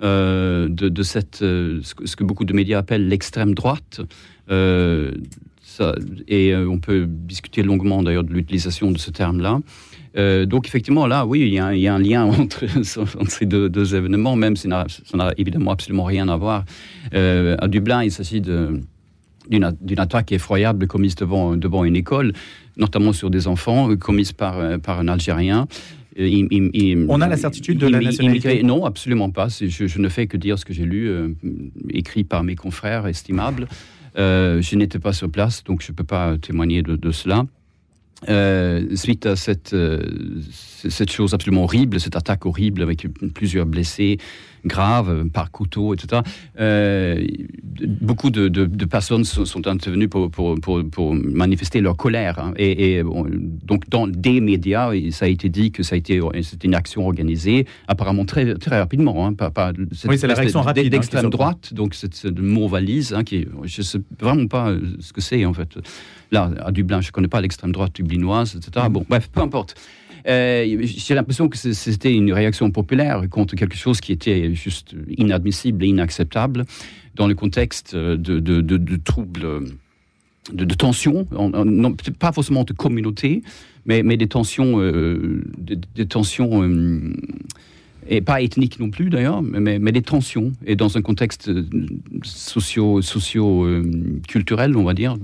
euh, 0.02 0.68
de, 0.68 1.02
ce 1.02 2.16
que 2.16 2.24
beaucoup 2.24 2.44
de 2.44 2.52
médias 2.52 2.78
appellent 2.78 3.08
l'extrême 3.08 3.54
droite. 3.54 4.00
et 6.28 6.54
on 6.54 6.78
peut 6.78 7.06
discuter 7.08 7.62
longuement 7.62 8.02
d'ailleurs 8.02 8.24
de 8.24 8.32
l'utilisation 8.32 8.92
de 8.92 8.98
ce 8.98 9.10
terme-là. 9.10 9.60
Euh, 10.16 10.46
donc 10.46 10.66
effectivement, 10.66 11.06
là, 11.06 11.26
oui, 11.26 11.40
il 11.40 11.48
y, 11.52 11.58
a, 11.58 11.94
un 11.94 11.98
lien 11.98 12.24
entre, 12.24 12.64
ces 13.28 13.46
deux, 13.46 13.94
événements, 13.94 14.36
même 14.36 14.56
si 14.56 14.68
ça 14.68 15.16
n'a 15.16 15.32
évidemment 15.36 15.72
absolument 15.72 16.04
rien 16.04 16.28
à 16.28 16.36
voir. 16.36 16.64
Euh, 17.14 17.56
à 17.58 17.68
Dublin, 17.68 18.02
il 18.04 18.10
s'agit 18.10 18.40
d'une 18.40 19.98
attaque 19.98 20.32
effroyable 20.32 20.86
commise 20.86 21.14
devant, 21.14 21.56
devant 21.56 21.84
une 21.84 21.96
école, 21.96 22.32
notamment 22.76 23.12
sur 23.12 23.30
des 23.30 23.46
enfants, 23.46 23.94
commise 23.96 24.32
par, 24.32 24.80
par 24.80 25.00
un 25.00 25.08
Algérien. 25.08 25.66
Euh, 26.18 27.06
On 27.10 27.20
a 27.20 27.28
la 27.28 27.36
certitude 27.36 27.76
de 27.76 27.88
la 27.88 28.00
nationalité 28.00 28.62
Non, 28.62 28.86
absolument 28.86 29.30
pas. 29.30 29.48
Je, 29.48 29.98
ne 30.00 30.08
fais 30.08 30.26
que 30.26 30.38
dire 30.38 30.58
ce 30.58 30.64
que 30.64 30.72
j'ai 30.72 30.86
lu, 30.86 31.10
écrit 31.90 32.24
par 32.24 32.42
mes 32.42 32.56
confrères 32.56 33.06
estimables. 33.06 33.68
je 34.16 34.76
n'étais 34.76 34.98
pas 34.98 35.12
sur 35.12 35.30
place, 35.30 35.62
donc 35.62 35.82
je 35.82 35.92
ne 35.92 35.94
peux 35.94 36.04
pas 36.04 36.38
témoigner 36.38 36.82
de 36.82 37.10
cela. 37.10 37.44
Euh, 38.30 38.96
suite 38.96 39.26
à 39.26 39.36
cette, 39.36 39.74
euh, 39.74 40.00
cette 40.88 41.12
chose 41.12 41.34
absolument 41.34 41.64
horrible, 41.64 42.00
cette 42.00 42.16
attaque 42.16 42.46
horrible 42.46 42.80
avec 42.82 43.06
plusieurs 43.34 43.66
blessés 43.66 44.16
graves 44.66 45.28
par 45.30 45.50
couteau, 45.50 45.94
etc. 45.94 46.22
Euh, 46.58 47.26
beaucoup 48.00 48.30
de, 48.30 48.66
personnes 48.84 49.24
sont, 49.24 49.66
intervenues 49.66 50.08
pour, 50.08 50.30
pour, 50.30 50.58
pour, 50.60 51.14
manifester 51.14 51.80
leur 51.80 51.96
colère. 51.96 52.38
Hein. 52.38 52.52
Et, 52.56 53.02
donc, 53.02 53.88
dans 53.88 54.06
des 54.06 54.40
médias, 54.40 54.90
ça 55.10 55.24
a 55.24 55.28
été 55.28 55.48
dit 55.48 55.70
que 55.70 55.82
ça 55.82 55.94
a 55.94 55.98
été 55.98 56.20
c'était 56.42 56.66
une 56.66 56.74
action 56.74 57.06
organisée, 57.06 57.66
apparemment 57.88 58.24
très, 58.24 58.54
très 58.54 58.78
rapidement. 58.78 59.26
Hein, 59.26 59.34
oui, 60.08 60.18
c'est 60.18 60.26
la 60.26 60.34
réaction 60.34 60.62
rapide. 60.62 60.86
Hein, 60.86 60.90
d'extrême 60.90 61.30
droite, 61.30 61.74
donc 61.74 61.94
c'est 61.94 62.24
le 62.24 62.42
mot 62.42 62.68
valise, 62.68 63.12
hein, 63.12 63.24
qui, 63.24 63.46
je 63.64 63.80
ne 63.80 63.84
sais 63.84 63.98
vraiment 64.18 64.46
pas 64.46 64.74
ce 65.00 65.12
que 65.12 65.20
c'est, 65.20 65.44
en 65.44 65.52
fait. 65.52 65.78
Là, 66.32 66.50
à 66.64 66.72
Dublin, 66.72 67.00
je 67.00 67.08
ne 67.08 67.12
connais 67.12 67.28
pas 67.28 67.40
l'extrême 67.40 67.72
droite 67.72 67.92
dublinoise, 67.94 68.56
etc. 68.56 68.86
Mm. 68.88 68.92
Bon, 68.92 69.06
bref, 69.08 69.28
peu 69.32 69.40
importe. 69.40 69.74
Euh, 70.26 70.78
j'ai 70.82 71.14
l'impression 71.14 71.48
que 71.48 71.56
c'était 71.56 72.12
une 72.12 72.32
réaction 72.32 72.70
populaire 72.70 73.22
contre 73.30 73.54
quelque 73.54 73.76
chose 73.76 74.00
qui 74.00 74.12
était 74.12 74.54
juste 74.54 74.94
inadmissible 75.16 75.84
et 75.84 75.88
inacceptable 75.88 76.64
dans 77.14 77.26
le 77.26 77.34
contexte 77.34 77.94
de, 77.94 78.16
de, 78.40 78.96
troubles, 78.96 79.46
de, 80.52 80.74
tensions, 80.74 81.26
pas 82.18 82.32
forcément 82.32 82.64
de 82.64 82.72
communauté, 82.72 83.42
mais, 83.86 84.02
des 84.16 84.26
tensions, 84.26 84.80
euh, 84.80 85.44
des, 85.56 86.06
tensions 86.06 86.62
euh, 86.62 87.14
et 88.08 88.20
pas 88.20 88.42
ethniques 88.42 88.80
non 88.80 88.90
plus 88.90 89.10
d'ailleurs, 89.10 89.42
mais, 89.42 89.92
des 89.92 90.02
tensions, 90.02 90.52
et 90.66 90.76
dans 90.76 90.98
un 90.98 91.02
contexte 91.02 91.50
socio, 92.22 93.00
socio 93.00 93.66
culturel, 94.26 94.76
on 94.76 94.84
va 94.84 94.92
dire, 94.92 95.16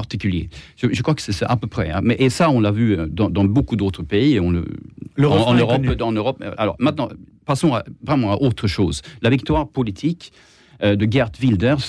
particulier. 0.00 0.48
Je, 0.76 1.02
crois 1.02 1.14
que 1.16 1.22
c'est 1.22 1.42
à 1.44 1.56
peu 1.56 1.66
près. 1.66 1.90
Hein. 1.90 2.02
Mais, 2.04 2.16
et 2.24 2.30
ça, 2.30 2.50
on 2.50 2.60
l'a 2.60 2.70
vu 2.70 2.88
euh, 2.92 3.06
dans, 3.08 3.44
beaucoup 3.56 3.76
d'autres 3.82 4.04
pays. 4.04 4.38
On 4.38 4.50
le, 4.50 4.64
en, 5.24 5.54
Europe, 5.54 5.84
dans 6.04 6.12
Europe. 6.12 6.38
Alors 6.56 6.76
maintenant, 6.78 7.08
passons 7.44 7.72
vraiment 8.08 8.30
à 8.34 8.36
autre 8.36 8.66
chose. 8.68 9.02
La 9.22 9.30
victoire 9.30 9.64
politique 9.68 10.32
de 10.80 11.06
Gerd 11.10 11.34
Wilders. 11.40 11.86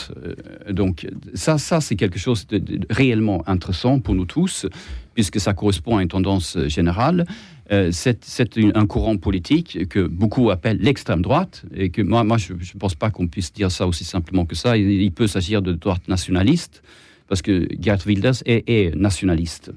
donc 0.71 0.95
ça, 1.35 1.59
ça 1.59 1.79
c'est 1.79 1.95
quelque 1.95 2.17
chose 2.17 2.47
de, 2.47 2.79
réellement 2.89 3.43
intéressant 3.47 3.99
pour 3.99 4.15
nous 4.15 4.25
tous, 4.25 4.65
puisque 5.13 5.39
ça 5.39 5.53
correspond 5.53 5.97
à 5.97 6.01
une 6.01 6.07
tendance 6.07 6.57
générale. 6.65 7.19
c'est 7.91 8.49
un 8.81 8.87
courant 8.87 9.17
politique 9.17 9.87
que 9.89 10.07
beaucoup 10.07 10.49
appellent 10.49 10.81
l'extrême 10.81 11.21
droite, 11.21 11.65
et 11.75 11.91
que 11.91 12.01
moi, 12.01 12.23
moi 12.23 12.37
je 12.39 12.53
ne 12.53 12.79
pense 12.79 12.95
pas 12.95 13.11
qu'on 13.11 13.27
puisse 13.27 13.53
dire 13.53 13.69
ça 13.69 13.85
aussi 13.85 14.05
simplement 14.05 14.45
que 14.49 14.55
ça. 14.55 14.75
Il, 14.75 15.11
peut 15.11 15.27
s'agir 15.27 15.61
de 15.61 15.73
droite 15.73 16.07
nationaliste, 16.07 16.81
parce 17.29 17.41
que 17.41 17.67
Gerd 17.79 18.05
Wilders 18.05 18.43
est 18.45 18.95
nationaliste. 18.95 19.71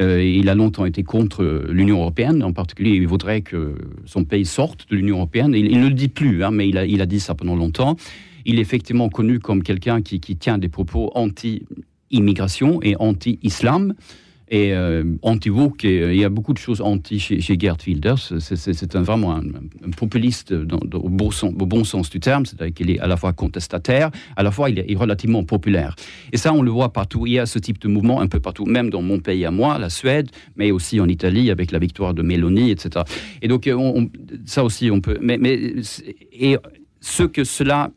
Euh, 0.00 0.22
il 0.22 0.48
a 0.48 0.54
longtemps 0.54 0.84
été 0.84 1.02
contre 1.02 1.64
l'Union 1.70 2.00
européenne, 2.00 2.42
en 2.44 2.52
particulier, 2.52 2.90
il 2.90 3.06
voudrait 3.08 3.40
que 3.40 3.74
son 4.04 4.24
pays 4.24 4.44
sorte 4.44 4.88
de 4.90 4.96
l'Union 4.96 5.16
européenne. 5.16 5.54
Il, 5.54 5.80
ne 5.80 5.88
le 5.88 5.94
dit 5.94 6.08
plus, 6.08 6.44
hein, 6.44 6.50
mais 6.50 6.68
il 6.68 7.00
a, 7.00 7.06
dit 7.06 7.20
ça 7.20 7.34
pendant 7.34 7.56
longtemps. 7.56 7.96
Il 8.44 8.58
est 8.58 8.62
effectivement 8.62 9.08
connu 9.08 9.40
comme 9.40 9.62
quelqu'un 9.62 10.02
qui 10.02 10.20
tient 10.20 10.58
des 10.58 10.68
propos 10.68 11.10
anti-immigration 11.14 12.80
et 12.82 12.94
anti-islam 12.98 13.94
et 14.50 14.72
euh, 14.74 15.04
anti-woke. 15.22 15.84
Euh, 15.84 16.12
il 16.12 16.20
y 16.20 16.24
a 16.24 16.28
beaucoup 16.28 16.52
de 16.52 16.58
choses 16.58 16.80
anti 16.80 17.18
chez, 17.18 17.58
Gerd 17.58 17.80
Wilders. 17.86 18.18
C'est 18.38 18.94
vraiment 18.94 19.36
un, 19.36 19.42
populiste 19.96 20.52
dans, 20.52 20.80
au, 20.98 21.08
bon 21.08 21.30
sens, 21.30 21.52
au, 21.58 21.66
bon 21.66 21.84
sens, 21.84 22.10
du 22.10 22.20
terme, 22.20 22.46
c'est-à-dire 22.46 22.74
qu'il 22.74 22.90
est 22.90 22.98
à 23.00 23.06
la 23.06 23.16
fois 23.16 23.32
contestataire, 23.32 24.10
à 24.36 24.42
la 24.42 24.50
fois 24.50 24.70
il 24.70 24.78
est, 24.78 24.96
relativement 24.96 25.44
populaire. 25.44 25.94
Et 26.32 26.36
ça, 26.36 26.52
on 26.52 26.62
le 26.62 26.70
voit 26.70 26.92
partout. 26.92 27.26
Il 27.26 27.34
y 27.34 27.38
a 27.38 27.46
ce 27.46 27.58
type 27.58 27.78
de 27.80 27.88
mouvement 27.88 28.20
un 28.20 28.26
peu 28.26 28.40
partout, 28.40 28.64
même 28.64 28.90
dans 28.90 29.02
mon 29.02 29.18
pays 29.18 29.44
à 29.44 29.50
moi, 29.50 29.78
la 29.78 29.90
Suède, 29.90 30.30
mais 30.56 30.70
aussi 30.70 31.00
en 31.00 31.08
Italie 31.08 31.50
avec 31.50 31.70
la 31.70 31.78
victoire 31.78 32.14
de 32.14 32.22
Meloni, 32.22 32.70
etc. 32.70 33.04
Et 33.42 33.48
donc, 33.48 33.66
euh, 33.66 34.06
ça 34.44 34.64
aussi, 34.64 34.90
on 34.90 35.00
peut. 35.00 35.18
Mais, 35.20 35.38
mais 35.38 35.74
et 36.32 36.56
ce 37.00 37.22
que 37.22 37.44
cela 37.44 37.90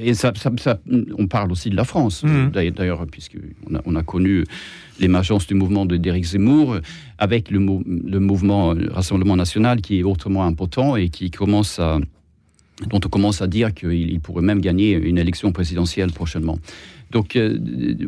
et 0.00 0.14
ça, 0.14 0.32
on 1.18 1.26
parle 1.26 1.52
aussi 1.52 1.70
de 1.70 1.76
la 1.76 1.84
France, 1.84 2.22
mmh. 2.24 2.50
d'ailleurs, 2.70 3.06
puisqu'on 3.06 3.74
a, 3.74 3.80
on 3.84 3.96
a 3.96 4.02
connu 4.02 4.44
l'émergence 5.00 5.46
du 5.46 5.54
mouvement 5.54 5.86
de 5.86 5.96
d'Éric 5.96 6.24
Zemmour, 6.24 6.78
avec 7.18 7.50
le, 7.50 7.58
le, 7.58 8.20
mouvement 8.20 8.74
Rassemblement 8.90 9.36
national 9.36 9.80
qui 9.80 9.98
est 9.98 10.02
autrement 10.02 10.44
important 10.44 10.96
et 10.96 11.08
qui 11.08 11.30
commence 11.30 11.78
à, 11.78 11.98
dont 12.88 13.00
on 13.04 13.08
commence 13.08 13.42
à 13.42 13.46
dire 13.46 13.72
qu'il 13.72 14.20
pourrait 14.20 14.42
même 14.42 14.60
gagner 14.60 14.92
une 14.92 15.18
élection 15.18 15.52
présidentielle 15.52 16.12
prochainement. 16.12 16.58
Donc 17.10 17.36
euh, 17.36 17.58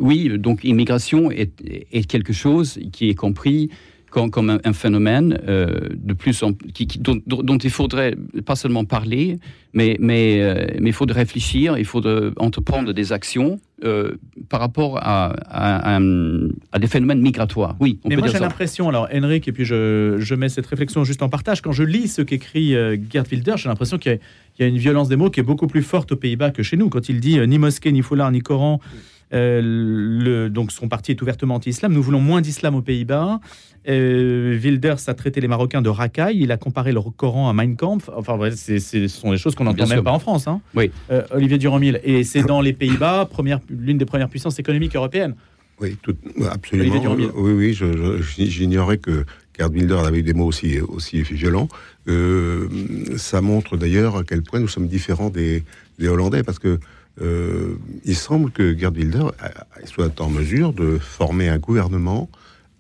oui, 0.01 0.31
donc 0.39 0.65
immigration 0.65 1.31
est, 1.31 1.53
est, 1.93 2.05
quelque 2.09 2.33
chose 2.33 2.79
qui 2.93 3.09
est 3.09 3.15
compris 3.15 3.71
comme, 4.11 4.61
un, 4.65 4.73
phénomène 4.73 5.39
euh, 5.47 5.89
de 5.95 6.15
plus 6.15 6.43
en, 6.43 6.53
qui, 6.53 6.87
dont, 6.99 7.59
il 7.59 7.71
faudrait 7.71 8.17
pas 8.45 8.57
seulement 8.57 8.85
parler, 8.85 9.39
mais, 9.75 9.97
mais, 10.01 10.41
euh, 10.41 10.67
mais 10.81 10.91
il 10.91 10.93
faut 10.93 11.07
réfléchir, 11.09 11.77
il 11.77 11.85
faut 11.85 12.03
entreprendre 12.39 12.93
des 12.93 13.13
actions 13.13 13.61
euh, 13.85 14.13
par 14.49 14.61
rapport 14.61 14.99
à, 15.03 15.35
à, 15.51 15.99
des 16.79 16.87
phénomènes 16.87 17.21
migratoires. 17.21 17.77
Oui, 17.81 17.99
on 18.05 18.09
mais 18.09 18.17
moi 18.17 18.29
j'ai 18.29 18.39
l'impression, 18.39 18.89
alors 18.89 19.09
Henrik, 19.13 19.49
et 19.49 19.53
puis 19.53 19.65
je, 19.65 20.17
je, 20.19 20.35
mets 20.35 20.49
cette 20.49 20.67
réflexion 20.67 21.05
juste 21.05 21.23
en 21.23 21.29
partage, 21.29 21.61
quand 21.61 21.73
je 21.73 21.83
lis 21.83 22.09
ce 22.09 22.23
qu'écrit 22.23 22.75
Gerd 23.11 23.27
Wilder, 23.31 23.55
j'ai 23.57 23.69
l'impression 23.69 23.99
qu'il 23.99 24.19
y, 24.59 24.63
y, 24.63 24.65
a 24.65 24.69
une 24.69 24.79
violence 24.79 25.09
des 25.09 25.17
mots 25.17 25.31
qui 25.31 25.41
est 25.41 25.45
beaucoup 25.45 25.67
plus 25.67 25.83
forte 25.83 26.13
aux 26.13 26.17
Pays-Bas 26.17 26.53
que 26.53 26.63
chez 26.63 26.77
nous. 26.77 26.89
Quand 26.89 27.09
il 27.09 27.21
dit 27.21 27.39
ni 27.47 27.59
mosquée, 27.59 27.93
ni 27.93 28.03
foulard, 28.03 28.31
ni 28.31 28.41
Coran, 28.41 28.81
euh, 29.33 29.61
le, 29.63 30.49
donc 30.49 30.71
son 30.71 30.89
parti 30.89 31.13
est 31.13 31.23
ouvertement 31.23 31.57
anti-islam. 31.57 31.93
Nous 31.93 32.03
voulons 32.03 32.21
moins 32.21 32.41
d'islam 32.41 32.75
aux 32.75 32.83
Pays-Bas. 32.83 33.41
Euh, 33.89 34.59
Wilders 34.61 35.09
a 35.09 35.15
traité 35.15 35.41
les 35.41 35.49
Marocains 35.49 35.83
de 35.83 35.89
racailles. 35.89 36.39
Il 36.41 36.53
a 36.53 36.57
comparé 36.57 36.93
le 36.93 37.01
Coran 37.01 37.49
à 37.49 37.53
Mein 37.53 37.77
Kampf. 37.77 38.11
Enfin, 38.15 38.39
ce 38.51 39.09
sont 39.09 39.33
des 39.33 39.39
choses 39.39 39.55
qu'on 39.55 39.65
n'entend 39.65 39.87
même 39.87 40.03
pas 40.03 40.13
en 40.13 40.19
France. 40.19 40.47
Hein. 40.47 40.61
Oui. 40.75 40.91
Euh, 41.11 41.23
Olivier 41.31 41.59
Durand-Mille. 41.59 42.01
Et 42.05 42.25
c'est 42.25 42.43
dans 42.43 42.61
les 42.61 42.73
Pays-Bas, 42.73 43.29
l'une 43.71 43.99
des 43.99 44.07
premières 44.07 44.29
puissances 44.29 44.59
économiques 44.59 44.95
européennes. 44.97 45.35
Oui, 45.79 45.99
absolument. 46.51 47.15
oui, 47.37 47.77
oui, 47.77 47.79
j'ignorais 48.31 48.97
que 48.97 49.27
Gerd 49.59 49.75
Wilders 49.75 50.07
avait 50.07 50.21
eu 50.21 50.23
des 50.23 50.33
mots 50.33 50.47
aussi, 50.47 50.81
aussi 50.81 51.21
violents. 51.21 51.69
ça 53.17 53.43
montre 53.43 53.77
d'ailleurs 53.77 54.17
à 54.17 54.25
quel 54.25 54.43
point 54.43 54.59
nous 54.59 54.69
sommes 54.69 54.89
différents 54.89 55.29
des, 55.29 55.65
des 55.99 56.09
Hollandais, 56.09 56.43
parce 56.43 56.59
que 56.59 56.81
euh, 57.21 57.79
il 58.05 58.17
semble 58.17 58.51
que 58.51 58.77
Gerd 58.77 58.97
Wilder 58.97 59.27
soit 59.85 60.21
en 60.21 60.29
mesure 60.29 60.73
de 60.73 60.99
former 60.99 61.49
un 61.49 61.59
gouvernement 61.59 62.29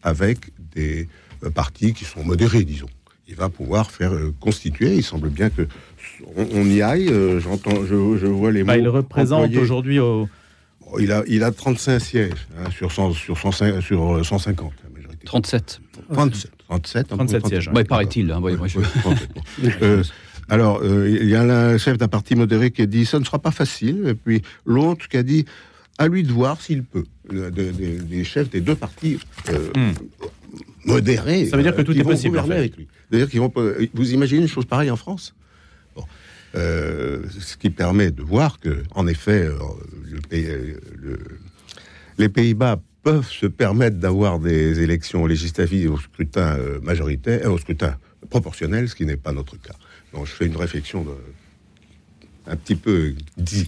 avec 0.02 0.52
des 0.74 1.08
euh, 1.42 1.50
partis 1.50 1.94
qui 1.94 2.04
sont 2.04 2.22
modérés, 2.22 2.64
disons. 2.64 2.88
Il 3.28 3.34
va 3.34 3.48
pouvoir 3.48 3.90
faire 3.90 4.12
euh, 4.12 4.34
constituer. 4.38 4.96
Il 4.96 5.02
semble 5.02 5.30
bien 5.30 5.50
que 5.50 5.66
on, 6.36 6.64
y 6.64 6.82
aille. 6.82 7.12
J'entends, 7.40 7.84
je, 7.84 7.94
vois 8.26 8.52
les 8.52 8.62
bah, 8.62 8.76
mots. 8.76 8.82
il 8.82 8.88
représente 8.88 9.54
aujourd'hui 9.56 9.98
au. 9.98 10.28
il 10.98 11.12
a, 11.12 11.22
il 11.26 11.42
a 11.42 11.50
35 11.50 11.98
sièges 11.98 12.46
hein, 12.58 12.70
sur, 12.70 12.92
100, 12.92 13.12
sur, 13.12 13.36
100, 13.36 13.80
sur 13.80 14.24
150. 14.24 14.72
37. 15.24 15.80
37. 16.12 16.50
37, 16.68 17.08
37 17.08 17.46
sièges. 17.46 17.70
Bah, 17.72 17.84
paraît-il. 17.84 18.30
Hein, 18.30 18.40
Alors, 20.48 20.80
euh, 20.82 21.08
il 21.08 21.28
y 21.28 21.34
a 21.34 21.42
un 21.42 21.76
chef 21.76 21.98
d'un 21.98 22.08
parti 22.08 22.36
modéré 22.36 22.70
qui 22.70 22.82
a 22.82 22.86
dit 22.86 23.04
ça 23.04 23.18
ne 23.18 23.24
sera 23.24 23.38
pas 23.38 23.50
facile, 23.50 24.04
et 24.06 24.14
puis 24.14 24.42
l'autre 24.64 25.08
qui 25.08 25.16
a 25.16 25.22
dit 25.22 25.44
à 25.98 26.06
lui 26.06 26.22
de 26.22 26.32
voir 26.32 26.60
s'il 26.60 26.84
peut. 26.84 27.04
des, 27.30 28.24
chefs 28.24 28.50
des 28.50 28.60
deux 28.60 28.76
partis 28.76 29.18
euh, 29.48 29.70
hmm. 29.74 29.94
modérés. 30.84 31.46
Ça 31.46 31.56
veut 31.56 31.62
dire 31.62 31.74
que 31.74 31.82
tout 31.82 31.92
euh, 31.92 32.00
est 32.00 32.04
possible. 32.04 32.38
Avec 32.38 32.76
lui. 32.76 32.86
Vont. 33.38 33.52
Vous 33.94 34.12
imaginez 34.12 34.42
une 34.42 34.48
chose 34.48 34.66
pareille 34.66 34.90
en 34.90 34.96
France? 34.96 35.34
Bon. 35.96 36.04
Ce 36.54 37.56
qui 37.58 37.70
permet 37.70 38.10
de 38.10 38.22
voir 38.22 38.60
que, 38.60 38.82
en 38.94 39.06
effet, 39.06 39.48
les 42.18 42.28
Pays-Bas 42.28 42.80
peuvent 43.02 43.28
se 43.28 43.46
permettre 43.46 43.98
d'avoir 43.98 44.38
des 44.38 44.80
élections 44.80 45.26
législatives 45.26 45.92
au 45.92 45.98
scrutin 45.98 46.56
majoritaire, 46.82 47.52
au 47.52 47.58
scrutin 47.58 47.96
proportionnel, 48.30 48.88
ce 48.88 48.94
qui 48.94 49.06
n'est 49.06 49.16
pas 49.16 49.32
notre 49.32 49.60
cas 49.60 49.74
je 50.24 50.32
fais 50.32 50.46
une 50.46 50.56
réflexion 50.56 51.04
un 52.48 52.56
petit 52.56 52.74
peu 52.74 53.14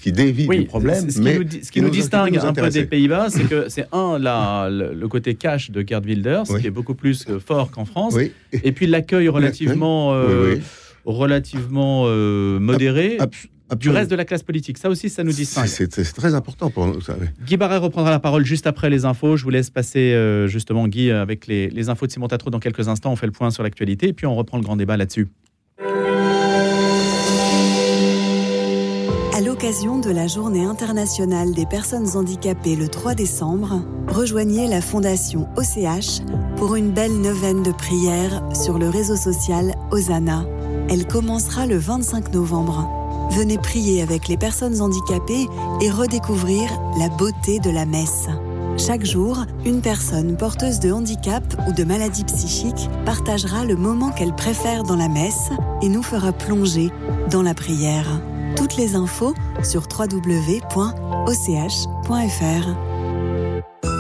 qui 0.01 0.13
dévie 0.13 0.47
du 0.47 0.65
problème. 0.65 1.11
Ce 1.11 1.21
mais 1.21 1.33
qui 1.33 1.39
nous, 1.39 1.65
ce 1.65 1.71
qui 1.71 1.83
nous, 1.83 1.91
distingue 1.91 2.39
un 2.39 2.53
peu 2.53 2.69
des 2.71 2.85
Pays-Bas, 2.85 3.27
c'est 3.31 3.45
que 3.45 3.67
c'est 3.69 3.87
un 3.93 4.19
la, 4.19 4.69
le, 4.71 5.09
côté 5.09 5.35
cash 5.35 5.71
de 5.71 5.85
Gerd 5.87 6.05
Wilders, 6.05 6.45
qui 6.61 6.67
est 6.67 6.71
beaucoup 6.71 6.95
plus 6.95 7.27
fort 7.45 7.71
qu'en 7.71 7.85
France, 7.85 8.17
et 8.53 8.73
puis 8.73 8.87
l'accueil 8.87 9.29
relativement, 9.39 10.15
euh, 10.15 10.57
relativement 11.05 12.05
euh, 12.07 12.59
modéré. 12.59 13.19
du 13.79 13.91
reste 13.91 14.11
de 14.11 14.17
la 14.17 14.25
classe 14.25 14.43
politique. 14.43 14.79
Ça 14.79 14.89
aussi, 14.89 15.11
ça 15.11 15.25
nous 15.25 15.33
distingue. 15.33 15.67
C'est 15.67 16.13
très 16.15 16.35
important 16.35 16.71
pour 16.71 16.87
nous. 16.87 17.01
Guy 17.45 17.57
Barret 17.57 17.79
reprendra 17.79 18.11
la 18.11 18.21
parole 18.21 18.45
juste 18.45 18.67
après 18.67 18.91
les 18.91 19.05
infos. 19.05 19.37
Je 19.37 19.45
vous 19.45 19.51
laisse 19.51 19.71
passer 19.71 20.13
euh, 20.13 20.47
justement, 20.47 20.87
Guy, 20.87 21.11
avec 21.11 21.47
les, 21.47 21.69
les 21.69 21.89
infos 21.89 22.07
de 22.07 22.13
Simon 22.13 22.29
Tatro 22.29 22.51
dans 22.51 22.61
quelques 22.61 22.89
instants. 22.89 23.13
On 23.13 23.17
fait 23.17 23.27
le 23.27 23.33
point 23.33 23.51
sur 23.51 23.63
l'actualité 23.63 24.09
et 24.09 24.13
puis 24.13 24.27
on 24.27 24.37
reprend 24.37 24.59
le 24.59 24.65
grand 24.65 24.77
débat 24.77 24.97
là-dessus. 24.97 25.29
L'occasion 29.69 29.99
de 29.99 30.11
la 30.11 30.27
Journée 30.27 30.65
internationale 30.65 31.53
des 31.53 31.67
personnes 31.67 32.17
handicapées 32.17 32.75
le 32.75 32.89
3 32.89 33.15
décembre, 33.15 33.83
rejoignez 34.09 34.67
la 34.67 34.81
Fondation 34.81 35.47
OCH 35.59 36.23
pour 36.57 36.75
une 36.75 36.93
belle 36.93 37.21
neuvaine 37.21 37.63
de 37.63 37.71
prières 37.71 38.43
sur 38.55 38.79
le 38.79 38.89
réseau 38.89 39.15
social 39.15 39.75
Osana. 39.91 40.47
Elle 40.89 41.07
commencera 41.07 41.67
le 41.67 41.77
25 41.77 42.33
novembre. 42.33 42.89
Venez 43.33 43.59
prier 43.59 44.01
avec 44.01 44.29
les 44.29 44.39
personnes 44.39 44.81
handicapées 44.81 45.47
et 45.83 45.91
redécouvrir 45.91 46.71
la 46.99 47.11
beauté 47.11 47.59
de 47.59 47.69
la 47.69 47.85
messe. 47.85 48.27
Chaque 48.79 49.05
jour, 49.05 49.45
une 49.67 49.83
personne 49.83 50.39
porteuse 50.39 50.81
de 50.81 50.93
handicap 50.93 51.45
ou 51.69 51.73
de 51.73 51.85
maladie 51.85 52.25
psychique 52.25 52.89
partagera 53.05 53.67
le 53.67 53.77
moment 53.77 54.13
qu'elle 54.13 54.35
préfère 54.35 54.83
dans 54.85 54.97
la 54.97 55.09
messe 55.09 55.51
et 55.83 55.91
nous 55.91 56.03
fera 56.03 56.33
plonger 56.33 56.91
dans 57.31 57.43
la 57.43 57.53
prière. 57.53 58.19
Toutes 58.59 58.77
les 58.77 58.97
infos 58.97 59.35
sur 59.63 59.87
www.och.fr. 59.89 60.69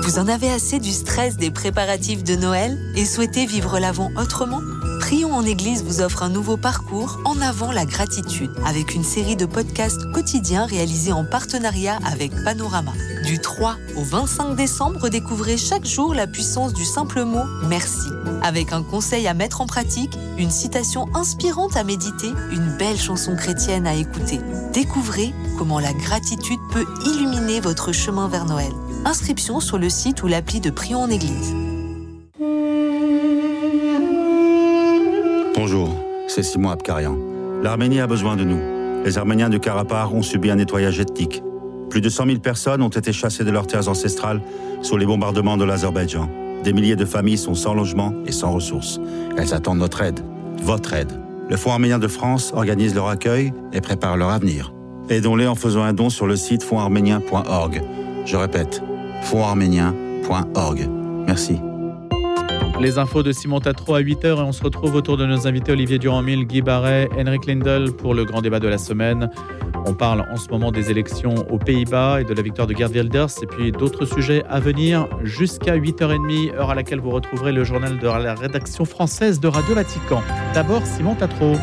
Vous 0.02 0.18
en 0.18 0.26
avez 0.26 0.50
assez 0.50 0.80
du 0.80 0.90
stress 0.90 1.36
des 1.36 1.52
préparatifs 1.52 2.24
de 2.24 2.34
Noël 2.34 2.76
et 2.96 3.04
souhaitez 3.04 3.46
vivre 3.46 3.78
l'avant 3.78 4.10
autrement? 4.16 4.60
Prions 5.00 5.34
en 5.34 5.44
Église 5.44 5.84
vous 5.84 6.00
offre 6.00 6.22
un 6.22 6.28
nouveau 6.28 6.56
parcours 6.56 7.20
en 7.24 7.40
avant 7.40 7.72
la 7.72 7.84
gratitude, 7.84 8.50
avec 8.64 8.94
une 8.94 9.04
série 9.04 9.37
de 9.37 9.46
podcasts 9.46 10.11
quotidiens 10.12 10.66
réalisés 10.66 11.12
en 11.12 11.24
partenariat 11.24 11.98
avec 12.04 12.32
Panorama. 12.44 12.92
Du 13.24 13.38
3 13.38 13.76
au 13.96 14.02
25 14.02 14.56
décembre, 14.56 15.08
découvrez 15.08 15.56
chaque 15.56 15.87
jour 15.87 16.14
la 16.14 16.26
puissance 16.26 16.72
du 16.72 16.84
simple 16.84 17.24
mot 17.24 17.44
merci, 17.68 18.08
avec 18.42 18.72
un 18.72 18.82
conseil 18.82 19.26
à 19.28 19.34
mettre 19.34 19.61
en 19.61 19.66
pratique, 19.66 20.18
une 20.37 20.50
citation 20.50 21.06
inspirante 21.14 21.76
à 21.76 21.84
méditer, 21.84 22.32
une 22.50 22.76
belle 22.76 22.98
chanson 22.98 23.37
chrétienne 23.37 23.87
à 23.87 23.94
écouter. 23.94 24.40
Découvrez 24.72 25.32
comment 25.56 25.78
la 25.78 25.92
gratitude 25.92 26.61
peut 26.72 26.87
illuminer 27.06 27.61
votre 27.61 27.92
chemin 27.92 28.28
vers 28.28 28.44
Noël. 28.44 28.72
Inscription 29.04 29.61
sur 29.61 29.78
le 29.78 29.90
site 29.90 30.22
ou 30.22 30.26
l'appli 30.26 30.61
de 30.61 30.70
Prions 30.70 31.02
en 31.02 31.08
Église. 31.08 31.54
L'Arménie 37.62 38.01
a 38.01 38.07
besoin 38.07 38.37
de 38.37 38.44
nous. 38.44 38.61
Les 39.05 39.18
Arméniens 39.18 39.48
de 39.48 39.59
Karabakh 39.59 40.12
ont 40.12 40.22
subi 40.22 40.51
un 40.51 40.57
nettoyage 40.57 41.01
ethnique. 41.01 41.42
Plus 41.90 42.01
de 42.01 42.09
100 42.09 42.27
000 42.27 42.38
personnes 42.38 42.83
ont 42.83 42.88
été 42.88 43.12
chassées 43.12 43.44
de 43.44 43.51
leurs 43.51 43.66
terres 43.66 43.88
ancestrales 43.88 44.42
sous 44.83 44.96
les 44.96 45.07
bombardements 45.07 45.57
de 45.57 45.64
l'Azerbaïdjan. 45.64 46.29
Des 46.64 46.72
milliers 46.72 46.96
de 46.96 47.05
familles 47.05 47.38
sont 47.38 47.55
sans 47.55 47.74
logement 47.74 48.12
et 48.27 48.33
sans 48.33 48.53
ressources. 48.53 49.01
Elles 49.37 49.55
attendent 49.55 49.79
notre 49.79 50.03
aide, 50.03 50.20
votre 50.62 50.92
aide. 50.92 51.12
Le 51.48 51.57
Fonds 51.57 51.72
arménien 51.72 51.98
de 51.98 52.09
France 52.09 52.53
organise 52.55 52.94
leur 52.94 53.09
accueil 53.09 53.53
et 53.72 53.81
prépare 53.81 54.16
leur 54.16 54.31
avenir. 54.31 54.72
Aidons-les 55.09 55.46
en 55.46 55.55
faisant 55.55 55.83
un 55.83 55.94
don 55.94 56.11
sur 56.11 56.27
le 56.27 56.37
site 56.37 56.62
fondarménien.org. 56.62 57.83
Je 58.27 58.37
répète, 58.37 58.83
fondarménien.org. 59.22 60.88
Merci. 61.27 61.59
Les 62.80 62.98
infos 62.98 63.24
de 63.24 63.32
Simon 63.32 63.58
Tatro 63.58 63.96
à 63.96 64.00
8h 64.00 64.26
et 64.26 64.40
on 64.40 64.52
se 64.52 64.62
retrouve 64.62 64.94
autour 64.94 65.16
de 65.16 65.26
nos 65.26 65.48
invités 65.48 65.72
Olivier 65.72 65.98
Durand-Mille, 65.98 66.46
Guy 66.46 66.62
Barret, 66.62 67.08
Henrik 67.18 67.46
Lindel 67.46 67.90
pour 67.92 68.14
le 68.14 68.24
grand 68.24 68.40
débat 68.40 68.60
de 68.60 68.68
la 68.68 68.78
semaine. 68.78 69.30
On 69.84 69.94
parle 69.94 70.24
en 70.30 70.36
ce 70.36 70.48
moment 70.48 70.70
des 70.70 70.88
élections 70.90 71.34
aux 71.50 71.58
Pays-Bas 71.58 72.20
et 72.20 72.24
de 72.24 72.32
la 72.32 72.42
victoire 72.42 72.68
de 72.68 72.76
Gerd 72.76 72.92
Wilders 72.92 73.42
et 73.42 73.46
puis 73.46 73.72
d'autres 73.72 74.04
sujets 74.04 74.44
à 74.48 74.60
venir 74.60 75.08
jusqu'à 75.24 75.76
8h30, 75.76 76.54
heure 76.54 76.70
à 76.70 76.76
laquelle 76.76 77.00
vous 77.00 77.10
retrouverez 77.10 77.50
le 77.50 77.64
journal 77.64 77.98
de 77.98 78.06
la 78.06 78.34
rédaction 78.34 78.84
française 78.84 79.40
de 79.40 79.48
Radio 79.48 79.74
Vatican. 79.74 80.22
D'abord, 80.54 80.86
Simon 80.86 81.16
Tatro. 81.16 81.56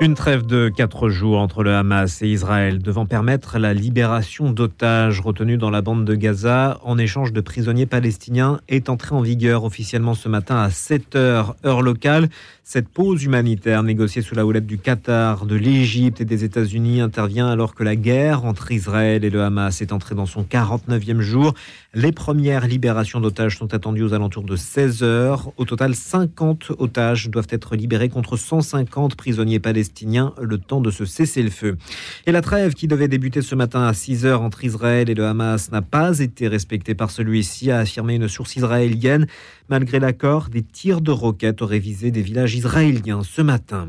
Une 0.00 0.14
trêve 0.14 0.46
de 0.46 0.68
quatre 0.68 1.08
jours 1.08 1.40
entre 1.40 1.64
le 1.64 1.74
Hamas 1.74 2.22
et 2.22 2.28
Israël 2.28 2.80
devant 2.80 3.04
permettre 3.04 3.58
la 3.58 3.74
libération 3.74 4.52
d'otages 4.52 5.20
retenus 5.20 5.58
dans 5.58 5.70
la 5.70 5.82
bande 5.82 6.04
de 6.04 6.14
Gaza 6.14 6.78
en 6.84 6.98
échange 6.98 7.32
de 7.32 7.40
prisonniers 7.40 7.84
palestiniens 7.84 8.60
est 8.68 8.90
entrée 8.90 9.16
en 9.16 9.22
vigueur 9.22 9.64
officiellement 9.64 10.14
ce 10.14 10.28
matin 10.28 10.56
à 10.62 10.70
7 10.70 11.16
h 11.16 11.54
heure 11.66 11.82
locale. 11.82 12.28
Cette 12.62 12.88
pause 12.88 13.24
humanitaire 13.24 13.82
négociée 13.82 14.22
sous 14.22 14.36
la 14.36 14.46
houlette 14.46 14.66
du 14.66 14.78
Qatar, 14.78 15.46
de 15.46 15.56
l'Égypte 15.56 16.20
et 16.20 16.24
des 16.24 16.44
États-Unis 16.44 17.00
intervient 17.00 17.48
alors 17.48 17.74
que 17.74 17.82
la 17.82 17.96
guerre 17.96 18.44
entre 18.44 18.70
Israël 18.70 19.24
et 19.24 19.30
le 19.30 19.42
Hamas 19.42 19.80
est 19.80 19.92
entrée 19.92 20.14
dans 20.14 20.26
son 20.26 20.44
49e 20.44 21.20
jour. 21.20 21.54
Les 21.94 22.12
premières 22.12 22.66
libérations 22.66 23.18
d'otages 23.18 23.56
sont 23.56 23.72
attendues 23.72 24.02
aux 24.02 24.12
alentours 24.12 24.42
de 24.42 24.56
16 24.56 25.02
heures. 25.02 25.52
Au 25.56 25.64
total, 25.64 25.94
50 25.94 26.72
otages 26.76 27.30
doivent 27.30 27.46
être 27.48 27.76
libérés 27.76 28.10
contre 28.10 28.36
150 28.36 29.14
prisonniers 29.14 29.58
palestiniens 29.58 30.34
le 30.38 30.58
temps 30.58 30.82
de 30.82 30.90
se 30.90 31.06
cesser 31.06 31.42
le 31.42 31.48
feu. 31.48 31.78
Et 32.26 32.32
la 32.32 32.42
trêve 32.42 32.74
qui 32.74 32.88
devait 32.88 33.08
débuter 33.08 33.40
ce 33.40 33.54
matin 33.54 33.84
à 33.84 33.94
6 33.94 34.26
heures 34.26 34.42
entre 34.42 34.64
Israël 34.64 35.08
et 35.08 35.14
le 35.14 35.24
Hamas 35.24 35.72
n'a 35.72 35.80
pas 35.80 36.18
été 36.18 36.46
respectée 36.46 36.94
par 36.94 37.10
celui-ci, 37.10 37.70
a 37.70 37.78
affirmé 37.78 38.16
une 38.16 38.28
source 38.28 38.56
israélienne. 38.56 39.26
Malgré 39.70 39.98
l'accord, 39.98 40.50
des 40.50 40.62
tirs 40.62 41.00
de 41.00 41.10
roquettes 41.10 41.62
auraient 41.62 41.78
visé 41.78 42.10
des 42.10 42.20
villages 42.20 42.54
israéliens 42.54 43.22
ce 43.24 43.40
matin. 43.40 43.88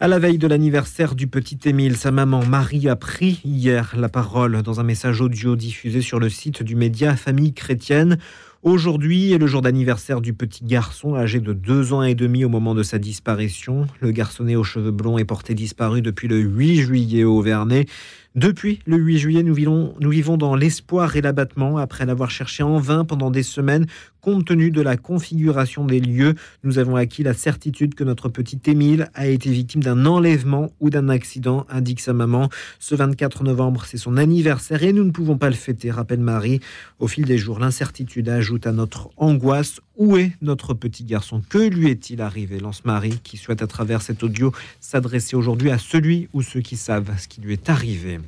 À 0.00 0.06
la 0.06 0.20
veille 0.20 0.38
de 0.38 0.46
l'anniversaire 0.46 1.16
du 1.16 1.26
petit 1.26 1.58
Émile, 1.64 1.96
sa 1.96 2.12
maman 2.12 2.46
Marie 2.46 2.88
a 2.88 2.94
pris 2.94 3.40
hier 3.44 3.96
la 3.98 4.08
parole 4.08 4.62
dans 4.62 4.78
un 4.78 4.84
message 4.84 5.20
audio 5.20 5.56
diffusé 5.56 6.02
sur 6.02 6.20
le 6.20 6.28
site 6.28 6.62
du 6.62 6.76
média 6.76 7.16
Famille 7.16 7.52
chrétienne. 7.52 8.16
Aujourd'hui 8.62 9.32
est 9.32 9.38
le 9.38 9.48
jour 9.48 9.60
d'anniversaire 9.60 10.20
du 10.20 10.34
petit 10.34 10.64
garçon 10.64 11.16
âgé 11.16 11.40
de 11.40 11.52
deux 11.52 11.92
ans 11.92 12.04
et 12.04 12.14
demi 12.14 12.44
au 12.44 12.48
moment 12.48 12.76
de 12.76 12.84
sa 12.84 13.00
disparition. 13.00 13.88
Le 14.00 14.12
garçonnet 14.12 14.54
aux 14.54 14.62
cheveux 14.62 14.92
blonds 14.92 15.18
est 15.18 15.24
porté 15.24 15.54
disparu 15.54 16.00
depuis 16.00 16.28
le 16.28 16.38
8 16.38 16.76
juillet 16.76 17.24
au 17.24 17.42
Vernet. 17.42 17.88
Depuis 18.36 18.78
le 18.86 18.98
8 18.98 19.18
juillet, 19.18 19.42
nous 19.42 19.54
vivons, 19.54 19.96
nous 20.00 20.10
vivons 20.10 20.36
dans 20.36 20.54
l'espoir 20.54 21.16
et 21.16 21.20
l'abattement 21.20 21.76
après 21.76 22.06
l'avoir 22.06 22.30
cherché 22.30 22.62
en 22.62 22.78
vain 22.78 23.04
pendant 23.04 23.32
des 23.32 23.42
semaines. 23.42 23.86
Compte 24.20 24.46
tenu 24.46 24.70
de 24.70 24.82
la 24.82 24.96
configuration 24.96 25.84
des 25.84 26.00
lieux, 26.00 26.34
nous 26.64 26.78
avons 26.78 26.96
acquis 26.96 27.22
la 27.22 27.34
certitude 27.34 27.94
que 27.94 28.04
notre 28.04 28.28
petit 28.28 28.60
Émile 28.66 29.10
a 29.14 29.28
été 29.28 29.50
victime 29.50 29.82
d'un 29.82 30.06
enlèvement 30.06 30.70
ou 30.80 30.90
d'un 30.90 31.08
accident, 31.08 31.66
indique 31.68 32.00
sa 32.00 32.12
maman. 32.12 32.48
Ce 32.80 32.94
24 32.94 33.44
novembre, 33.44 33.84
c'est 33.86 33.96
son 33.96 34.16
anniversaire 34.16 34.82
et 34.82 34.92
nous 34.92 35.04
ne 35.04 35.10
pouvons 35.10 35.38
pas 35.38 35.50
le 35.50 35.54
fêter, 35.54 35.90
rappelle 35.90 36.20
Marie. 36.20 36.60
Au 36.98 37.06
fil 37.06 37.24
des 37.24 37.38
jours, 37.38 37.58
l'incertitude 37.58 38.28
ajoute 38.28 38.66
à 38.66 38.72
notre 38.72 39.10
angoisse. 39.16 39.80
Où 39.96 40.16
est 40.16 40.32
notre 40.42 40.74
petit 40.74 41.04
garçon? 41.04 41.42
Que 41.48 41.58
lui 41.58 41.90
est-il 41.90 42.20
arrivé? 42.20 42.58
lance 42.60 42.84
Marie, 42.84 43.18
qui 43.22 43.36
souhaite 43.36 43.62
à 43.62 43.66
travers 43.66 44.02
cet 44.02 44.22
audio 44.22 44.52
s'adresser 44.80 45.36
aujourd'hui 45.36 45.70
à 45.70 45.78
celui 45.78 46.28
ou 46.32 46.42
ceux 46.42 46.60
qui 46.60 46.76
savent 46.76 47.18
ce 47.18 47.28
qui 47.28 47.40
lui 47.40 47.52
est 47.52 47.68
arrivé. 47.68 48.20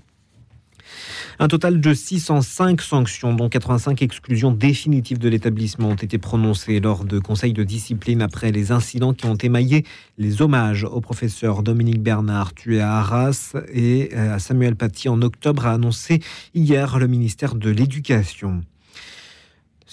Un 1.42 1.48
total 1.48 1.81
de 1.81 1.94
605 1.94 2.83
sanctions, 2.83 3.33
dont 3.33 3.48
85 3.48 4.03
exclusions 4.03 4.53
définitives 4.53 5.18
de 5.18 5.31
l'établissement, 5.31 5.88
ont 5.88 5.94
été 5.94 6.18
prononcées 6.18 6.81
lors 6.81 7.07
de 7.07 7.18
conseils 7.18 7.55
de 7.55 7.64
discipline 7.64 8.20
après 8.20 8.53
les 8.53 8.72
incidents 8.72 9.14
qui 9.14 9.24
ont 9.24 9.37
émaillé 9.37 9.87
les 10.18 10.42
hommages 10.42 10.85
au 10.85 11.00
professeur 11.00 11.62
Dominique 11.62 12.03
Bernard 12.03 12.53
tué 12.53 12.83
à 12.83 12.98
Arras 12.98 13.55
et 13.72 14.14
à 14.14 14.38
Samuel 14.38 14.76
Paty 14.76 15.09
en 15.09 15.22
octobre, 15.22 15.66
a 15.66 15.72
annoncé 15.72 16.20
hier 16.53 16.98
le 16.98 17.07
ministère 17.07 17.55
de 17.55 17.70
l'Éducation. 17.70 18.61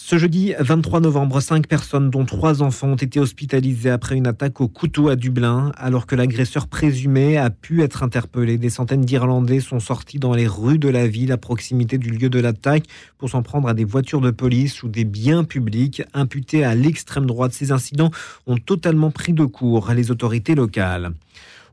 Ce 0.10 0.18
jeudi 0.18 0.54
23 0.58 1.02
novembre, 1.02 1.42
cinq 1.42 1.68
personnes, 1.68 2.10
dont 2.10 2.24
trois 2.24 2.62
enfants, 2.64 2.92
ont 2.92 2.96
été 2.96 3.20
hospitalisées 3.20 3.90
après 3.90 4.16
une 4.16 4.26
attaque 4.26 4.62
au 4.62 4.70
couteau 4.70 5.10
à 5.10 5.18
Dublin, 5.18 5.74
alors 5.76 6.06
que 6.06 6.16
l'agresseur 6.16 6.68
présumé 6.68 7.36
a 7.36 7.50
pu 7.50 7.84
être 7.84 8.04
interpellé. 8.04 8.58
Des 8.58 8.70
centaines 8.70 9.02
d'Irlandais 9.02 9.60
sont 9.60 9.82
sortis 9.82 10.18
dans 10.18 10.34
les 10.34 10.48
rues 10.48 10.80
de 10.80 10.88
la 10.88 11.08
ville 11.08 11.34
à 11.34 11.38
proximité 11.38 11.98
du 11.98 12.10
lieu 12.10 12.30
de 12.30 12.40
l'attaque 12.40 12.86
pour 13.18 13.30
s'en 13.30 13.44
prendre 13.44 13.68
à 13.68 13.74
des 13.74 13.84
voitures 13.84 14.22
de 14.22 14.32
police 14.32 14.82
ou 14.82 14.88
des 14.88 15.04
biens 15.04 15.44
publics 15.44 16.02
imputés 16.14 16.64
à 16.64 16.74
l'extrême 16.74 17.26
droite. 17.26 17.52
Ces 17.52 17.74
incidents 17.74 18.12
ont 18.46 18.56
totalement 18.56 19.12
pris 19.12 19.34
de 19.34 19.44
court 19.44 19.92
les 19.92 20.10
autorités 20.10 20.56
locales. 20.56 21.12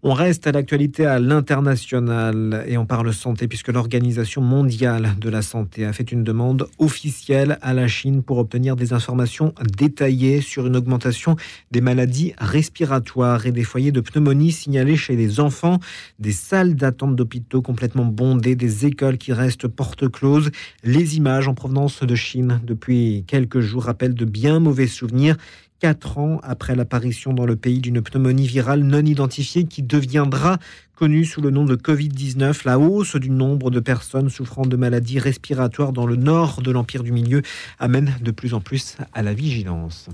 On 0.07 0.13
reste 0.13 0.47
à 0.47 0.53
l'actualité 0.53 1.07
à 1.07 1.19
l'international 1.19 2.63
et 2.69 2.77
on 2.77 2.85
parle 2.85 3.11
santé 3.15 3.49
puisque 3.49 3.69
l'Organisation 3.69 4.43
mondiale 4.43 5.15
de 5.19 5.31
la 5.31 5.41
santé 5.41 5.87
a 5.87 5.95
fait 5.95 6.13
une 6.13 6.23
demande 6.23 6.69
officielle 6.79 7.59
à 7.63 7.73
la 7.73 7.89
Chine 7.89 8.23
pour 8.23 8.37
obtenir 8.37 8.77
des 8.77 8.93
informations 8.93 9.55
détaillées 9.79 10.43
sur 10.43 10.67
une 10.67 10.77
augmentation 10.77 11.37
des 11.71 11.81
maladies 11.81 12.35
respiratoires 12.37 13.47
et 13.47 13.51
des 13.51 13.65
foyers 13.65 13.93
de 13.93 14.03
pneumonie 14.03 14.53
signalés 14.53 14.99
chez 14.99 15.17
les 15.17 15.41
enfants, 15.41 15.79
des 16.19 16.33
salles 16.33 16.75
d'attente 16.75 17.17
d'hôpitaux 17.17 17.63
complètement 17.63 18.05
bondées, 18.05 18.57
des 18.57 18.85
écoles 18.85 19.17
qui 19.17 19.33
restent 19.33 19.69
porte 19.69 20.11
closes. 20.11 20.51
Les 20.83 21.17
images 21.17 21.49
en 21.49 21.55
provenance 21.55 22.03
de 22.03 22.15
Chine 22.15 22.61
depuis 22.63 23.25
quelques 23.27 23.61
jours 23.61 23.85
rappellent 23.85 24.13
de 24.15 24.27
bien 24.27 24.61
mauvais 24.61 24.87
souvenirs 24.87 25.39
quatre 25.85 26.17
ans 26.17 26.41
après 26.43 26.75
l'apparition 26.75 27.35
dans 27.35 27.45
le 27.45 27.57
pays 27.57 27.79
d'une 27.79 28.01
pneumonie 28.01 28.47
virale 28.47 28.85
non 28.85 29.05
identifiée 29.05 29.65
qui 29.65 29.83
deviendra 29.83 30.57
connue 30.97 31.27
sous 31.27 31.43
le 31.43 31.51
nom 31.51 31.67
de 31.67 31.77
Covid-19. 31.77 32.63
La 32.65 32.79
hausse 32.79 33.17
du 33.17 33.29
nombre 33.29 33.71
de 33.71 33.81
personnes 33.81 34.31
souffrant 34.31 34.65
de 34.65 34.77
maladies 34.77 35.19
respiratoires 35.19 35.93
dans 35.93 36.07
le 36.07 36.17
nord 36.17 36.63
de 36.63 36.71
l'Empire 36.71 37.03
du 37.03 37.13
Milieu 37.13 37.43
amène 37.79 38.15
de 38.23 38.31
plus 38.31 38.55
en 38.55 38.63
plus 38.63 38.97
à 39.13 39.21
la 39.21 39.35
vigilance. 39.35 40.09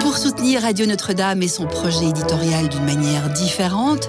Pour 0.00 0.18
soutenir 0.18 0.62
Radio 0.62 0.86
Notre-Dame 0.86 1.42
et 1.42 1.48
son 1.48 1.66
projet 1.66 2.06
éditorial 2.06 2.68
d'une 2.68 2.84
manière 2.84 3.30
différente, 3.32 4.08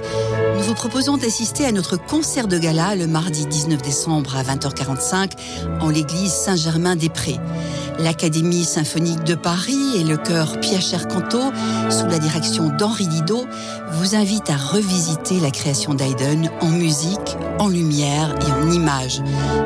nous 0.56 0.63
vous 0.63 0.74
proposons 0.74 1.17
d'assister 1.17 1.65
à 1.65 1.71
notre 1.71 1.98
concert 1.98 2.48
de 2.48 2.58
gala 2.58 2.95
le 2.95 3.08
mardi 3.08 3.45
19 3.45 3.82
décembre 3.82 4.36
à 4.38 4.43
20h45 4.43 5.32
en 5.82 5.89
l'église 5.89 6.32
Saint-Germain-des-Prés. 6.32 7.39
L'Académie 8.00 8.65
symphonique 8.65 9.24
de 9.24 9.36
Paris 9.36 9.98
et 9.98 10.04
le 10.04 10.17
chœur 10.17 10.60
Pierre 10.60 11.08
Canto, 11.08 11.41
sous 11.89 12.06
la 12.08 12.19
direction 12.19 12.69
d'Henri 12.69 13.08
Didot, 13.08 13.45
vous 13.93 14.15
invitent 14.15 14.50
à 14.50 14.58
revisiter 14.58 15.39
la 15.39 15.52
création 15.52 15.93
d'Haydn 15.93 16.50
en 16.62 16.69
musique, 16.69 17.38
en 17.60 17.69
lumière 17.69 18.36
et 18.41 18.52
en 18.52 18.69
images. 18.69 19.21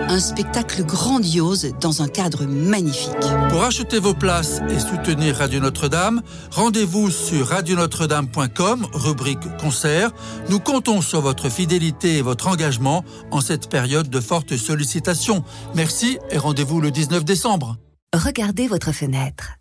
Un 0.08 0.20
spectacle 0.20 0.84
grandiose 0.84 1.74
dans 1.80 2.02
un 2.02 2.08
cadre 2.08 2.46
magnifique. 2.46 3.14
Pour 3.50 3.64
acheter 3.64 4.00
vos 4.00 4.14
places 4.14 4.62
et 4.70 4.80
soutenir 4.80 5.38
Radio 5.38 5.60
Notre-Dame, 5.60 6.09
rendez-vous 6.52 7.10
sur 7.10 7.48
radionotre-dame.com, 7.48 8.88
rubrique 8.94 9.58
concert. 9.58 10.12
Nous 10.50 10.60
comptons 10.60 11.02
sur 11.02 11.22
votre 11.22 11.50
fidélité 11.50 12.18
et 12.18 12.22
votre 12.22 12.48
engagement 12.48 13.04
en 13.32 13.42
cette 13.42 13.70
période 13.70 14.10
de 14.10 14.20
forte 14.20 14.58
sollicitation. 14.58 15.44
Merci 15.76 16.18
et 16.32 16.38
rendez-vous 16.38 16.82
le 16.82 16.92
19 16.92 17.24
décembre. 17.24 17.78
Regardez 18.14 18.68
votre 18.68 18.92
fenêtre. 18.92 19.54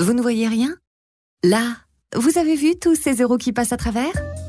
Vous 0.00 0.12
ne 0.12 0.22
voyez 0.22 0.48
rien? 0.48 0.74
Là, 1.44 1.76
vous 2.16 2.38
avez 2.38 2.56
vu 2.56 2.78
tous 2.78 2.96
ces 2.96 3.22
euros 3.22 3.38
qui 3.38 3.52
passent 3.52 3.72
à 3.72 3.76
travers? 3.76 4.12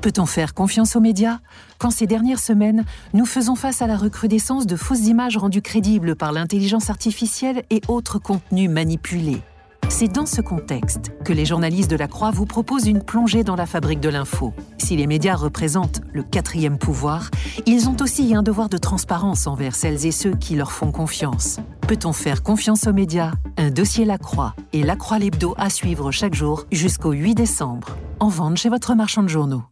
Peut-on 0.00 0.26
faire 0.26 0.54
confiance 0.54 0.94
aux 0.94 1.00
médias 1.00 1.38
quand 1.78 1.90
ces 1.90 2.06
dernières 2.06 2.38
semaines, 2.38 2.84
nous 3.14 3.26
faisons 3.26 3.54
face 3.54 3.82
à 3.82 3.86
la 3.86 3.96
recrudescence 3.96 4.66
de 4.66 4.76
fausses 4.76 5.06
images 5.06 5.36
rendues 5.36 5.62
crédibles 5.62 6.14
par 6.14 6.32
l'intelligence 6.32 6.90
artificielle 6.90 7.64
et 7.70 7.80
autres 7.88 8.18
contenus 8.18 8.70
manipulés? 8.70 9.42
C'est 9.88 10.08
dans 10.08 10.26
ce 10.26 10.42
contexte 10.42 11.12
que 11.24 11.32
les 11.32 11.46
journalistes 11.46 11.90
de 11.90 11.96
la 11.96 12.08
Croix 12.08 12.30
vous 12.30 12.44
proposent 12.44 12.86
une 12.86 13.02
plongée 13.02 13.42
dans 13.42 13.56
la 13.56 13.64
fabrique 13.64 14.00
de 14.00 14.10
l'info. 14.10 14.52
Si 14.76 14.96
les 14.96 15.06
médias 15.06 15.34
représentent 15.34 16.02
le 16.12 16.22
quatrième 16.22 16.78
pouvoir, 16.78 17.30
ils 17.66 17.88
ont 17.88 17.96
aussi 18.00 18.34
un 18.34 18.42
devoir 18.42 18.68
de 18.68 18.76
transparence 18.76 19.46
envers 19.46 19.74
celles 19.74 20.04
et 20.04 20.12
ceux 20.12 20.36
qui 20.36 20.56
leur 20.56 20.72
font 20.72 20.92
confiance. 20.92 21.58
Peut-on 21.88 22.12
faire 22.12 22.42
confiance 22.42 22.86
aux 22.86 22.92
médias? 22.92 23.32
Un 23.56 23.70
dossier 23.70 24.04
La 24.04 24.18
Croix 24.18 24.54
et 24.72 24.82
La 24.82 24.94
Croix 24.94 25.18
l'Hebdo 25.18 25.54
à 25.56 25.70
suivre 25.70 26.12
chaque 26.12 26.34
jour 26.34 26.66
jusqu'au 26.70 27.12
8 27.12 27.34
décembre. 27.34 27.96
En 28.20 28.28
vente 28.28 28.58
chez 28.58 28.68
votre 28.68 28.94
marchand 28.94 29.22
de 29.22 29.28
journaux. 29.28 29.62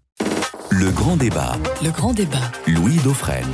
Le 0.78 0.90
grand 0.90 1.16
débat. 1.16 1.56
Le 1.82 1.90
grand 1.90 2.12
débat. 2.12 2.52
Louis 2.66 2.96
Dauphren. 3.02 3.50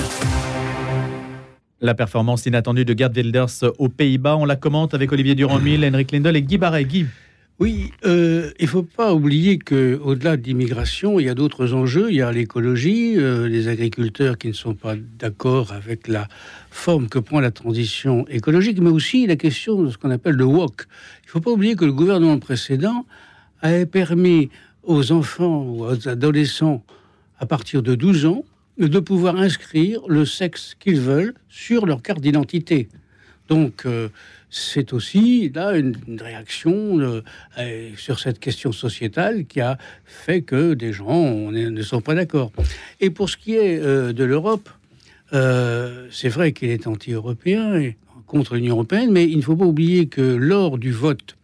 La 1.81 1.95
performance 1.95 2.47
inattendue 2.47 2.85
de 2.85 2.99
Gerd 2.99 3.17
Wilders 3.17 3.63
aux 3.79 3.89
Pays-Bas, 3.89 4.37
on 4.37 4.45
la 4.45 4.57
commente 4.57 4.93
avec 4.93 5.13
Olivier 5.13 5.37
Durand-Mille, 5.37 5.85
Henrik 5.85 6.11
Lindel 6.11 6.35
et 6.35 6.43
Guy 6.43 6.59
Barret. 6.59 6.85
Guy. 6.85 7.07
Oui, 7.61 7.93
euh, 8.05 8.51
il 8.59 8.65
ne 8.65 8.69
faut 8.69 8.83
pas 8.83 9.15
oublier 9.15 9.61
qu'au-delà 9.61 10.37
de 10.37 10.43
l'immigration, 10.43 11.21
il 11.21 11.27
y 11.27 11.29
a 11.29 11.35
d'autres 11.35 11.75
enjeux. 11.75 12.11
Il 12.11 12.17
y 12.17 12.23
a 12.23 12.33
l'écologie, 12.33 13.15
euh, 13.17 13.47
les 13.47 13.69
agriculteurs 13.69 14.37
qui 14.37 14.49
ne 14.49 14.53
sont 14.53 14.75
pas 14.75 14.97
d'accord 14.97 15.71
avec 15.71 16.09
la 16.09 16.27
forme 16.73 17.09
que 17.09 17.21
prend 17.21 17.39
la 17.39 17.53
transition 17.53 18.27
écologique, 18.31 18.81
mais 18.81 18.91
aussi 18.91 19.29
la 19.29 19.37
question 19.37 19.81
de 19.81 19.91
ce 19.91 19.97
qu'on 19.97 20.11
appelle 20.11 20.35
le 20.35 20.45
WOC. 20.45 20.73
Il 21.23 21.27
ne 21.27 21.31
faut 21.31 21.41
pas 21.41 21.53
oublier 21.53 21.77
que 21.77 21.85
le 21.85 21.93
gouvernement 21.93 22.41
précédent 22.41 23.07
avait 23.61 23.87
permis 23.87 24.51
aux 24.83 25.13
enfants 25.13 25.63
ou 25.63 25.85
aux 25.85 26.09
adolescents 26.09 26.83
à 27.43 27.47
partir 27.47 27.83
de 27.83 27.97
12 27.97 28.27
ans 28.27 28.45
de 28.79 29.01
pouvoir 29.01 29.37
inscrire 29.37 30.01
le 30.07 30.25
sexe 30.25 30.77
qu'ils 30.79 31.01
veulent 31.01 31.35
sur 31.49 31.87
leur 31.87 32.01
carte 32.01 32.21
d'identité. 32.21 32.89
Donc, 33.49 33.83
euh, 33.85 34.09
c'est 34.49 34.93
aussi 34.93 35.51
là 35.53 35.77
une, 35.77 35.97
réaction 36.21 37.01
euh, 37.01 37.91
sur 37.97 38.21
cette 38.21 38.39
question 38.39 38.71
sociétale 38.71 39.47
qui 39.47 39.61
a 39.61 39.77
fait 40.05 40.43
que 40.43 40.75
des 40.75 40.93
gens 40.93 41.51
ne 41.51 41.83
sont 41.83 42.01
pas 42.01 42.15
d'accord. 42.15 42.53
Et 43.01 43.11
pour 43.11 43.29
ce 43.29 43.37
qui 43.37 43.57
est 43.57 43.81
euh, 43.81 44.13
de 44.13 44.23
l'Europe, 44.23 44.71
c'est 45.33 46.29
vrai 46.29 46.53
qu'il 46.53 46.69
est 46.69 46.87
anti-européen 46.87 47.75
et 47.75 47.97
contre 48.27 48.55
l'Union 48.55 48.75
européenne, 48.75 49.11
mais 49.11 49.25
il 49.25 49.39
ne 49.39 49.43
faut 49.43 49.57
pas 49.57 49.65
oublier 49.65 50.07
que 50.07 50.21
lors 50.21 50.79
du 50.79 50.93
vote 50.93 51.37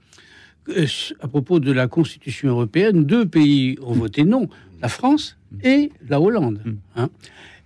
à 1.21 1.29
propos 1.29 1.61
de 1.61 1.73
la 1.73 1.89
Constitution 1.89 2.51
européenne, 2.51 3.05
deux 3.05 3.27
pays 3.27 3.79
ont 3.83 3.95
voté 3.95 4.25
non 4.25 4.49
la 4.81 4.88
France 4.88 5.38
et 5.62 5.91
la 6.09 6.21
Hollande. 6.21 6.61
Mm. 6.64 6.73
Hein. 6.97 7.11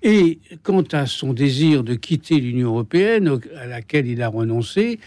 Et 0.03 0.41
quant 0.63 0.85
à 0.93 1.07
son 1.07 1.33
désir 1.33 1.85
de 1.85 1.95
quitter 1.95 2.41
l'Union 2.41 2.71
européenne, 2.71 3.39
à 3.57 3.67
laquelle 3.67 4.07
il 4.07 4.21
a 4.23 4.29
renoncé, 4.29 4.99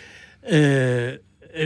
euh, 0.51 1.17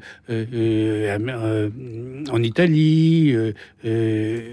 en 2.30 2.44
Italie, 2.44 3.36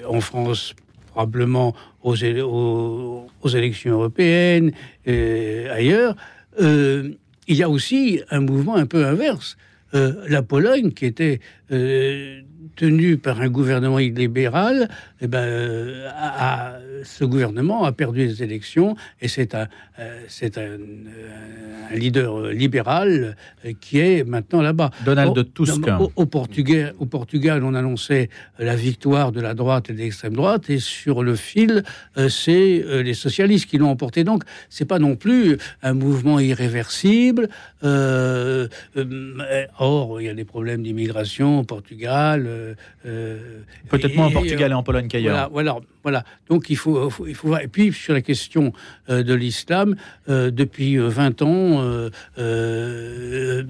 en 0.08 0.20
France, 0.20 0.74
probablement 1.10 1.74
aux, 2.02 2.14
élections 2.14 3.92
européennes, 3.92 4.72
et 5.06 5.66
ailleurs, 5.68 6.16
euh, 6.60 7.10
il 7.46 7.56
y 7.56 7.62
a 7.62 7.68
aussi 7.68 8.20
un 8.30 8.40
mouvement 8.40 8.76
un 8.76 8.86
peu 8.86 9.04
inverse. 9.04 9.56
Euh, 9.94 10.24
la 10.28 10.42
Pologne, 10.42 10.92
qui 10.92 11.06
était 11.06 11.40
euh, 11.72 12.42
tenu 12.76 13.16
par 13.16 13.40
un 13.40 13.48
gouvernement 13.48 13.98
illibéral, 13.98 14.88
eh 15.20 15.26
ben, 15.26 15.38
euh, 15.38 17.02
ce 17.04 17.24
gouvernement 17.24 17.84
a 17.84 17.92
perdu 17.92 18.26
les 18.26 18.42
élections 18.42 18.96
et 19.20 19.28
c'est 19.28 19.54
un, 19.54 19.68
euh, 19.98 20.22
c'est 20.28 20.58
un, 20.58 20.78
un, 21.92 21.96
leader 21.96 22.48
libéral 22.48 23.36
qui 23.80 23.98
est 23.98 24.24
maintenant 24.24 24.62
là-bas. 24.62 24.90
Donald 25.04 25.36
au, 25.36 25.42
Tusk. 25.42 25.84
Au, 26.16 26.26
Portugal, 26.26 26.94
au 26.98 27.06
Portugal, 27.06 27.64
on 27.64 27.74
annonçait 27.74 28.30
la 28.58 28.76
victoire 28.76 29.32
de 29.32 29.40
la 29.40 29.54
droite 29.54 29.90
et 29.90 29.92
de 29.92 29.98
l'extrême 29.98 30.34
droite 30.34 30.70
et 30.70 30.78
sur 30.78 31.22
le 31.22 31.36
fil, 31.36 31.82
euh, 32.16 32.28
c'est 32.28 32.84
les 33.02 33.14
socialistes 33.14 33.68
qui 33.68 33.78
l'ont 33.78 33.90
emporté. 33.90 34.24
Donc, 34.24 34.44
c'est 34.68 34.84
pas 34.84 34.98
non 34.98 35.16
plus 35.16 35.58
un 35.82 35.94
mouvement 35.94 36.38
irréversible. 36.38 37.48
or, 37.82 38.68
il 40.20 40.26
y 40.26 40.28
a 40.28 40.34
des 40.34 40.44
problèmes 40.44 40.82
d'immigration 40.82 41.60
au 41.60 41.64
Portugal. 41.64 42.46
Euh, 42.60 42.74
euh, 43.06 43.60
Peut-être 43.88 44.14
moins 44.14 44.26
en 44.26 44.30
Portugal 44.30 44.70
et 44.70 44.74
en 44.74 44.82
Pologne 44.82 45.08
qu'ailleurs. 45.08 45.48
Voilà, 45.50 45.78
voilà, 46.02 46.24
Donc 46.48 46.70
il 46.70 46.76
faut, 46.76 47.10
il 47.26 47.34
faut, 47.34 47.56
Et 47.56 47.68
puis 47.68 47.92
sur 47.92 48.14
la 48.14 48.22
question 48.22 48.72
euh, 49.08 49.22
de 49.22 49.34
l'islam, 49.34 49.96
depuis 50.28 50.96
20 50.96 51.42
ans, 51.42 52.10
le, 52.36 53.64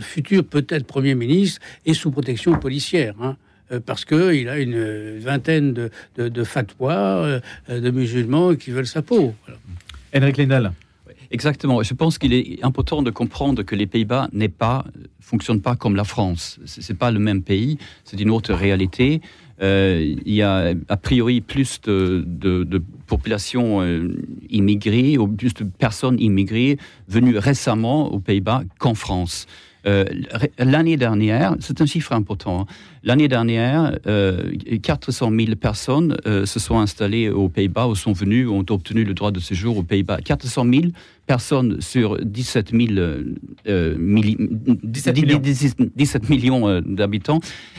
futur 0.00 0.44
peut-être 0.44 0.86
Premier 0.86 1.14
ministre 1.14 1.60
est 1.86 1.94
sous 1.94 2.10
protection 2.10 2.58
policière. 2.58 3.14
Hein, 3.20 3.36
parce 3.86 4.04
qu'il 4.04 4.48
a 4.48 4.58
une 4.58 5.18
vingtaine 5.18 5.72
de, 5.72 5.90
de, 6.16 6.28
de 6.28 6.44
fatwas 6.44 7.40
de 7.68 7.90
musulmans 7.90 8.56
qui 8.56 8.72
veulent 8.72 8.86
sa 8.86 9.02
peau. 9.02 9.32
Voilà. 9.46 9.60
Henrik. 10.12 10.36
Exactement. 11.30 11.82
Je 11.82 11.94
pense 11.94 12.18
qu'il 12.18 12.32
est 12.32 12.62
important 12.64 13.02
de 13.02 13.10
comprendre 13.10 13.62
que 13.62 13.76
les 13.76 13.86
Pays-Bas 13.86 14.28
n'est 14.32 14.48
pas, 14.48 14.84
fonctionnent 15.20 15.60
pas 15.60 15.76
comme 15.76 15.94
la 15.94 16.04
France. 16.04 16.58
C'est 16.64 16.98
pas 16.98 17.10
le 17.12 17.20
même 17.20 17.42
pays. 17.42 17.78
C'est 18.04 18.20
une 18.20 18.30
autre 18.30 18.52
réalité. 18.52 19.20
Euh, 19.62 20.16
il 20.24 20.34
y 20.34 20.42
a 20.42 20.72
a 20.88 20.96
priori 20.96 21.40
plus 21.40 21.80
de, 21.82 22.24
de, 22.26 22.64
de 22.64 22.82
population 23.06 23.82
euh, 23.82 24.08
immigrée 24.48 25.18
ou 25.18 25.28
plus 25.28 25.54
de 25.54 25.64
personnes 25.64 26.18
immigrées 26.18 26.78
venues 27.08 27.38
récemment 27.38 28.12
aux 28.12 28.18
Pays-Bas 28.18 28.62
qu'en 28.78 28.94
France. 28.94 29.46
Euh, 29.86 30.04
l'année 30.58 30.96
dernière, 30.96 31.56
c'est 31.60 31.80
un 31.80 31.86
chiffre 31.86 32.12
important, 32.12 32.62
hein. 32.62 32.66
l'année 33.02 33.28
dernière, 33.28 33.98
euh, 34.06 34.52
400 34.82 35.30
000 35.34 35.56
personnes 35.56 36.16
euh, 36.26 36.44
se 36.44 36.60
sont 36.60 36.78
installées 36.78 37.30
aux 37.30 37.48
Pays-Bas 37.48 37.86
ou 37.86 37.94
sont 37.94 38.12
venues, 38.12 38.46
ont 38.46 38.64
obtenu 38.68 39.04
le 39.04 39.14
droit 39.14 39.30
de 39.30 39.40
séjour 39.40 39.78
aux 39.78 39.82
Pays-Bas. 39.82 40.18
400 40.22 40.66
000 40.70 40.82
personnes 41.30 41.80
sur 41.80 42.18
17, 42.24 42.72
000, 42.72 42.88
euh, 43.68 43.94
17 44.82 45.16
millions, 45.16 45.40
17 45.94 46.28
millions 46.28 46.68
euh, 46.68 46.80
d'habitants. 46.84 47.38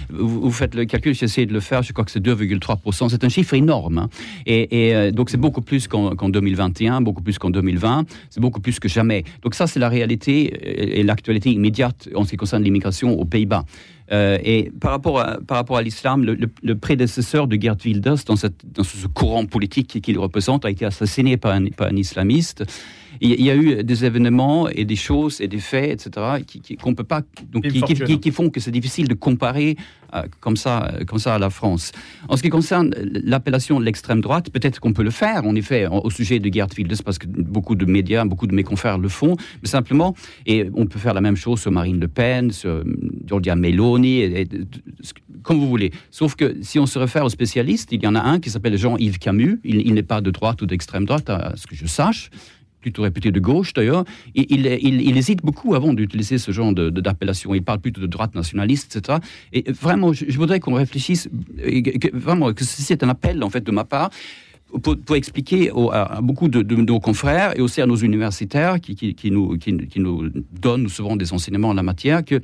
Vous, 0.09 0.53
faites 0.53 0.73
le 0.73 0.85
calcul, 0.85 1.13
j'essaie 1.13 1.45
de 1.45 1.51
le 1.51 1.59
faire, 1.59 1.83
je 1.83 1.91
crois 1.91 2.05
que 2.05 2.11
c'est 2.11 2.25
2,3%. 2.25 3.09
C'est 3.09 3.25
un 3.25 3.27
chiffre 3.27 3.53
énorme. 3.53 3.97
Hein. 3.97 4.09
Et, 4.45 4.87
et 4.87 4.95
euh, 4.95 5.11
donc 5.11 5.29
c'est 5.29 5.35
beaucoup 5.35 5.61
plus 5.61 5.89
qu'en 5.89 6.29
2021, 6.29 7.01
beaucoup 7.01 7.21
plus 7.21 7.37
qu'en 7.39 7.49
2020, 7.49 8.05
c'est 8.29 8.39
beaucoup 8.39 8.61
plus 8.61 8.79
que 8.79 8.87
jamais. 8.87 9.25
Donc 9.43 9.53
ça, 9.53 9.67
c'est 9.67 9.81
la 9.81 9.89
réalité 9.89 10.99
et 10.99 11.03
l'actualité 11.03 11.51
immédiate 11.51 12.07
en 12.15 12.23
ce 12.23 12.29
qui 12.29 12.37
concerne 12.37 12.63
l'immigration 12.63 13.19
aux 13.19 13.25
Pays-Bas. 13.25 13.65
Euh, 14.11 14.37
et 14.43 14.71
par 14.81 14.91
rapport 14.91 15.19
à, 15.19 15.39
par 15.45 15.57
rapport 15.57 15.77
à 15.77 15.81
l'islam, 15.81 16.23
le, 16.23 16.37
le, 16.61 16.75
prédécesseur 16.77 17.47
de 17.47 17.59
Gerd 17.59 17.81
Wilders, 17.85 18.23
dans, 18.25 18.35
cette, 18.35 18.61
dans 18.69 18.83
ce 18.83 19.07
courant 19.07 19.45
politique 19.45 20.01
qu'il 20.01 20.19
représente, 20.19 20.65
a 20.65 20.69
été 20.69 20.85
assassiné 20.85 21.37
par 21.37 21.53
un, 21.53 21.67
par 21.67 21.87
un 21.87 21.95
islamiste 21.95 22.65
il 23.21 23.43
y 23.43 23.51
a 23.51 23.55
eu 23.55 23.83
des 23.83 24.03
événements 24.03 24.67
et 24.67 24.83
des 24.83 24.95
choses 24.95 25.41
et 25.41 25.47
des 25.47 25.59
faits, 25.59 26.07
etc., 26.07 26.43
qui, 26.45 26.75
qu'on 26.75 26.95
peut 26.95 27.03
pas, 27.03 27.21
donc, 27.51 27.67
qui, 27.67 28.19
qui, 28.19 28.31
font 28.31 28.49
que 28.49 28.59
c'est 28.59 28.71
difficile 28.71 29.07
de 29.07 29.13
comparer 29.13 29.77
euh, 30.15 30.23
comme, 30.39 30.57
ça, 30.57 30.91
comme 31.05 31.19
ça 31.19 31.35
à 31.35 31.39
la 31.39 31.51
France. 31.51 31.91
En 32.29 32.35
ce 32.35 32.41
qui 32.41 32.49
concerne 32.49 32.93
l'appellation 32.97 33.79
de 33.79 33.85
l'extrême 33.85 34.21
droite, 34.21 34.49
peut-être 34.49 34.79
qu'on 34.79 34.93
peut 34.93 35.03
le 35.03 35.11
faire, 35.11 35.45
en 35.45 35.55
effet, 35.55 35.85
au 35.87 36.09
sujet 36.09 36.39
de 36.39 36.51
Gerd 36.51 36.73
Wilders, 36.75 37.03
parce 37.05 37.19
que 37.19 37.27
beaucoup 37.27 37.75
de 37.75 37.85
médias, 37.85 38.25
beaucoup 38.25 38.47
de 38.47 38.55
mes 38.55 38.63
confrères 38.63 38.97
le 38.97 39.07
font, 39.07 39.37
mais 39.61 39.69
simplement, 39.69 40.15
et 40.47 40.67
on 40.73 40.87
peut 40.87 40.99
faire 40.99 41.13
la 41.13 41.21
même 41.21 41.35
chose 41.35 41.61
sur 41.61 41.71
Marine 41.71 41.99
Le 41.99 42.07
Pen, 42.07 42.51
sur 42.51 42.69
euh, 42.71 42.83
Giorgia 43.27 43.55
Meloni, 43.55 44.21
et, 44.21 44.47
comme 45.43 45.59
vous 45.59 45.69
voulez. 45.69 45.91
Sauf 46.09 46.35
que 46.35 46.57
si 46.61 46.79
on 46.79 46.87
se 46.87 46.97
réfère 46.97 47.23
aux 47.23 47.29
spécialistes, 47.29 47.89
il 47.91 48.01
y 48.03 48.07
en 48.07 48.15
a 48.15 48.21
un 48.21 48.39
qui 48.39 48.49
s'appelle 48.49 48.77
Jean-Yves 48.77 49.19
Camus, 49.19 49.59
il, 49.63 49.81
il 49.87 49.93
n'est 49.93 50.03
pas 50.03 50.21
de 50.21 50.31
droite 50.31 50.61
ou 50.63 50.65
d'extrême 50.65 51.05
droite, 51.05 51.29
à 51.29 51.53
ce 51.55 51.67
que 51.67 51.75
je 51.75 51.85
sache, 51.85 52.31
plutôt 52.81 53.03
réputé 53.03 53.31
de 53.31 53.39
gauche 53.39 53.73
d'ailleurs, 53.73 54.03
il, 54.35 54.65
il, 54.65 55.17
hésite 55.17 55.41
beaucoup 55.43 55.75
avant 55.75 55.93
d'utiliser 55.93 56.37
ce 56.37 56.51
genre 56.51 56.73
d'appellation. 56.73 57.53
il 57.53 57.63
parle 57.63 57.79
plutôt 57.79 58.01
de 58.01 58.07
droite 58.07 58.35
nationaliste, 58.35 58.95
etc. 58.95 59.19
Et 59.53 59.71
vraiment, 59.71 60.13
je, 60.13 60.37
voudrais 60.37 60.59
qu'on 60.59 60.73
réfléchisse, 60.73 61.29
vraiment, 62.13 62.53
que 62.53 62.63
c'est 62.63 63.03
un 63.03 63.09
appel 63.09 63.43
en 63.43 63.49
fait 63.49 63.63
de 63.63 63.71
ma 63.71 63.83
part. 63.83 64.09
Pour, 64.83 65.17
expliquer 65.17 65.69
à, 65.91 66.21
beaucoup 66.21 66.47
de, 66.47 66.63
nos 66.63 67.01
confrères 67.01 67.57
et 67.57 67.61
aussi 67.61 67.81
à 67.81 67.85
nos 67.85 67.97
universitaires 67.97 68.79
qui, 68.79 68.95
qui, 68.95 69.29
nous, 69.29 69.57
qui, 69.57 69.99
nous, 69.99 70.29
donnent 70.53 70.87
souvent 70.87 71.17
des 71.17 71.33
enseignements 71.33 71.69
en 71.69 71.73
la 71.73 71.83
matière 71.83 72.23
que 72.23 72.39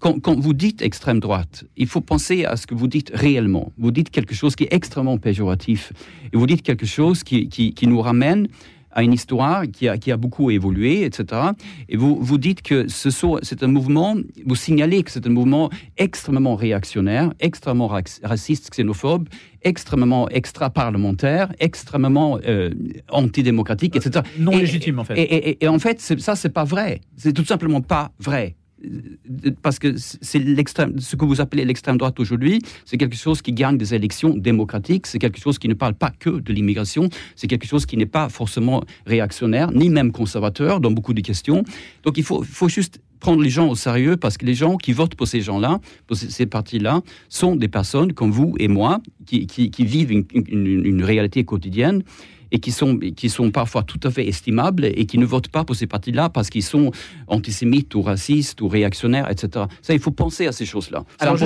quand, 0.00 0.18
quand, 0.18 0.36
vous 0.40 0.54
dites 0.54 0.82
extrême 0.82 1.20
droite, 1.20 1.64
il 1.76 1.86
faut 1.86 2.00
penser 2.00 2.44
à 2.46 2.56
ce 2.56 2.66
que 2.66 2.74
vous 2.74 2.88
dites 2.88 3.12
réellement. 3.14 3.70
Vous 3.78 3.92
dites 3.92 4.10
quelque 4.10 4.34
chose 4.34 4.56
qui 4.56 4.64
est 4.64 4.72
extrêmement 4.72 5.18
péjoratif 5.18 5.92
et 6.32 6.36
vous 6.36 6.48
dites 6.48 6.62
quelque 6.62 6.86
chose 6.86 7.22
qui, 7.22 7.48
qui 7.48 7.86
nous 7.86 8.00
ramène 8.00 8.48
à 8.92 9.02
une 9.02 9.12
histoire 9.12 9.64
qui 9.70 9.88
a, 9.88 9.98
qui 9.98 10.10
a 10.12 10.16
beaucoup 10.16 10.50
évolué, 10.50 11.04
etc. 11.04 11.42
Et 11.88 11.96
vous, 11.96 12.18
vous 12.20 12.38
dites 12.38 12.62
que 12.62 12.88
ce 12.88 13.10
c'est 13.42 13.62
un 13.62 13.66
mouvement, 13.66 14.16
vous 14.46 14.54
signalez 14.54 15.02
que 15.02 15.10
c'est 15.10 15.26
un 15.26 15.30
mouvement 15.30 15.70
extrêmement 15.98 16.54
réactionnaire, 16.54 17.32
extrêmement 17.40 17.88
raciste, 18.22 18.70
xénophobe, 18.70 19.28
extrêmement 19.62 20.28
extra-parlementaire, 20.28 21.52
extrêmement 21.58 22.38
euh, 22.46 22.70
antidémocratique, 23.10 23.96
etc. 23.96 24.24
Non 24.38 24.52
légitime, 24.56 24.98
en 24.98 25.04
fait. 25.04 25.18
Et, 25.18 25.50
et, 25.50 25.64
et 25.64 25.68
en 25.68 25.78
fait, 25.78 26.00
ça, 26.00 26.36
c'est 26.36 26.50
pas 26.50 26.64
vrai. 26.64 27.00
C'est 27.16 27.32
tout 27.32 27.44
simplement 27.44 27.80
pas 27.80 28.12
vrai 28.18 28.56
parce 29.62 29.78
que 29.78 29.96
c'est 29.96 30.38
ce 30.38 31.16
que 31.16 31.24
vous 31.24 31.40
appelez 31.40 31.64
l'extrême 31.64 31.98
droite 31.98 32.18
aujourd'hui, 32.20 32.60
c'est 32.84 32.96
quelque 32.96 33.16
chose 33.16 33.42
qui 33.42 33.52
gagne 33.52 33.76
des 33.76 33.94
élections 33.94 34.36
démocratiques, 34.36 35.06
c'est 35.06 35.18
quelque 35.18 35.40
chose 35.40 35.58
qui 35.58 35.68
ne 35.68 35.74
parle 35.74 35.94
pas 35.94 36.10
que 36.18 36.30
de 36.30 36.52
l'immigration, 36.52 37.08
c'est 37.36 37.46
quelque 37.46 37.66
chose 37.66 37.86
qui 37.86 37.96
n'est 37.96 38.06
pas 38.06 38.28
forcément 38.28 38.82
réactionnaire, 39.06 39.70
ni 39.72 39.90
même 39.90 40.12
conservateur 40.12 40.80
dans 40.80 40.90
beaucoup 40.90 41.14
de 41.14 41.20
questions. 41.20 41.64
Donc 42.04 42.18
il 42.18 42.24
faut, 42.24 42.42
faut 42.42 42.68
juste 42.68 43.00
prendre 43.20 43.42
les 43.42 43.50
gens 43.50 43.68
au 43.68 43.74
sérieux 43.74 44.16
parce 44.16 44.38
que 44.38 44.46
les 44.46 44.54
gens 44.54 44.76
qui 44.76 44.92
votent 44.92 45.14
pour 45.14 45.28
ces 45.28 45.42
gens-là, 45.42 45.78
pour 46.06 46.16
ces 46.16 46.46
partis-là, 46.46 47.02
sont 47.28 47.54
des 47.54 47.68
personnes 47.68 48.12
comme 48.14 48.30
vous 48.30 48.54
et 48.58 48.68
moi 48.68 49.00
qui, 49.26 49.46
vivent 49.78 50.24
une 50.32 51.04
réalité 51.04 51.44
quotidienne 51.44 52.02
et 52.52 52.58
qui 52.58 52.72
sont, 52.72 52.98
qui 52.98 53.28
sont 53.28 53.50
parfois 53.50 53.82
tout 53.82 54.00
à 54.04 54.10
fait 54.10 54.26
estimables 54.26 54.84
et 54.84 55.06
qui 55.06 55.18
ne 55.18 55.24
votent 55.24 55.48
pas 55.48 55.64
pour 55.64 55.76
ces 55.76 55.86
partis-là 55.86 56.28
parce 56.28 56.50
qu'ils 56.50 56.62
sont 56.62 56.90
antisémites 57.26 57.94
ou 57.94 58.02
racistes 58.02 58.60
ou 58.60 58.68
réactionnaires, 58.68 59.30
etc. 59.30 59.66
Ça, 59.82 59.94
il 59.94 60.00
faut 60.00 60.10
penser 60.10 60.46
à 60.46 60.52
ces 60.52 60.66
choses-là. 60.66 61.04
Alors 61.18 61.38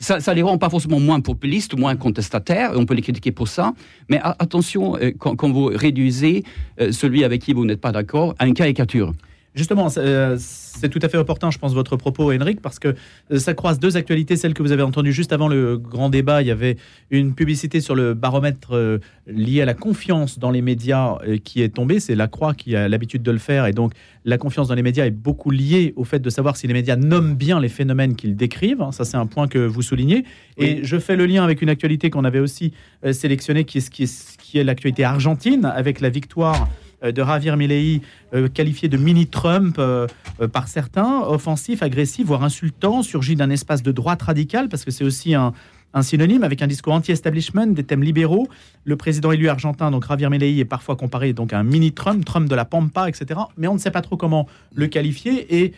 ça, 0.00 0.20
ça 0.20 0.34
les 0.34 0.42
rend 0.42 0.58
pas 0.58 0.70
forcément 0.70 1.00
moins 1.00 1.20
populistes 1.20 1.74
ou 1.74 1.76
moins 1.76 1.96
contestataires, 1.96 2.74
et 2.74 2.76
on 2.76 2.86
peut 2.86 2.94
les 2.94 3.02
critiquer 3.02 3.32
pour 3.32 3.48
ça, 3.48 3.72
mais 4.08 4.20
attention 4.22 4.96
euh, 4.96 5.12
quand, 5.18 5.36
quand 5.36 5.50
vous 5.50 5.66
réduisez 5.66 6.44
euh, 6.80 6.92
celui 6.92 7.24
avec 7.24 7.42
qui 7.42 7.52
vous 7.52 7.64
n'êtes 7.64 7.80
pas 7.80 7.92
d'accord 7.92 8.34
à 8.38 8.46
une 8.46 8.54
caricature. 8.54 9.12
Justement, 9.58 9.88
euh, 9.96 10.36
c'est 10.38 10.88
tout 10.88 11.00
à 11.02 11.08
fait 11.08 11.18
opportun, 11.18 11.50
je 11.50 11.58
pense, 11.58 11.74
votre 11.74 11.96
propos, 11.96 12.32
Henrik, 12.32 12.60
parce 12.62 12.78
que 12.78 12.94
euh, 13.32 13.38
ça 13.40 13.54
croise 13.54 13.80
deux 13.80 13.96
actualités. 13.96 14.36
Celle 14.36 14.54
que 14.54 14.62
vous 14.62 14.70
avez 14.70 14.84
entendue 14.84 15.10
juste 15.12 15.32
avant 15.32 15.48
le 15.48 15.76
grand 15.76 16.10
débat, 16.10 16.42
il 16.42 16.46
y 16.46 16.52
avait 16.52 16.76
une 17.10 17.34
publicité 17.34 17.80
sur 17.80 17.96
le 17.96 18.14
baromètre 18.14 18.76
euh, 18.76 18.98
lié 19.26 19.60
à 19.60 19.64
la 19.64 19.74
confiance 19.74 20.38
dans 20.38 20.52
les 20.52 20.62
médias 20.62 21.18
qui 21.42 21.60
est 21.60 21.70
tombée. 21.70 21.98
C'est 21.98 22.14
la 22.14 22.28
Croix 22.28 22.54
qui 22.54 22.76
a 22.76 22.86
l'habitude 22.88 23.24
de 23.24 23.32
le 23.32 23.38
faire. 23.38 23.66
Et 23.66 23.72
donc, 23.72 23.94
la 24.24 24.38
confiance 24.38 24.68
dans 24.68 24.76
les 24.76 24.82
médias 24.82 25.06
est 25.06 25.10
beaucoup 25.10 25.50
liée 25.50 25.92
au 25.96 26.04
fait 26.04 26.20
de 26.20 26.30
savoir 26.30 26.56
si 26.56 26.68
les 26.68 26.72
médias 26.72 26.94
nomment 26.94 27.34
bien 27.34 27.58
les 27.58 27.68
phénomènes 27.68 28.14
qu'ils 28.14 28.36
décrivent. 28.36 28.86
Ça, 28.92 29.04
c'est 29.04 29.16
un 29.16 29.26
point 29.26 29.48
que 29.48 29.58
vous 29.58 29.82
soulignez. 29.82 30.24
Et 30.56 30.84
je 30.84 30.98
fais 31.00 31.16
le 31.16 31.26
lien 31.26 31.42
avec 31.42 31.62
une 31.62 31.68
actualité 31.68 32.10
qu'on 32.10 32.24
avait 32.24 32.38
aussi 32.38 32.72
sélectionnée, 33.10 33.64
qui 33.64 33.78
est, 33.78 33.90
qui 33.90 34.04
est, 34.04 34.36
qui 34.38 34.58
est 34.58 34.64
l'actualité 34.64 35.02
argentine, 35.02 35.64
avec 35.64 36.00
la 36.00 36.10
victoire 36.10 36.68
de 37.02 37.24
Javier 37.24 37.56
Milei, 37.56 38.00
euh, 38.34 38.48
qualifié 38.48 38.88
de 38.88 38.96
mini-Trump 38.96 39.76
euh, 39.78 40.06
par 40.52 40.68
certains, 40.68 41.20
offensif, 41.20 41.82
agressif, 41.82 42.26
voire 42.26 42.44
insultant, 42.44 43.02
surgit 43.02 43.36
d'un 43.36 43.50
espace 43.50 43.82
de 43.82 43.92
droite 43.92 44.22
radicale, 44.22 44.68
parce 44.68 44.84
que 44.84 44.90
c'est 44.90 45.04
aussi 45.04 45.34
un, 45.34 45.52
un 45.94 46.02
synonyme 46.02 46.44
avec 46.44 46.62
un 46.62 46.66
discours 46.66 46.92
anti-establishment, 46.92 47.68
des 47.68 47.84
thèmes 47.84 48.02
libéraux. 48.02 48.48
Le 48.84 48.96
président 48.96 49.32
élu 49.32 49.48
argentin, 49.48 49.90
donc 49.90 50.06
Javier 50.06 50.28
Milei, 50.28 50.58
est 50.58 50.64
parfois 50.64 50.96
comparé 50.96 51.32
donc 51.32 51.52
à 51.52 51.58
un 51.58 51.62
mini-Trump, 51.62 52.24
Trump 52.24 52.48
de 52.48 52.54
la 52.54 52.64
Pampa, 52.64 53.08
etc. 53.08 53.40
Mais 53.56 53.68
on 53.68 53.74
ne 53.74 53.78
sait 53.78 53.90
pas 53.90 54.02
trop 54.02 54.16
comment 54.16 54.46
le 54.74 54.86
qualifier 54.86 55.64
et, 55.64 55.72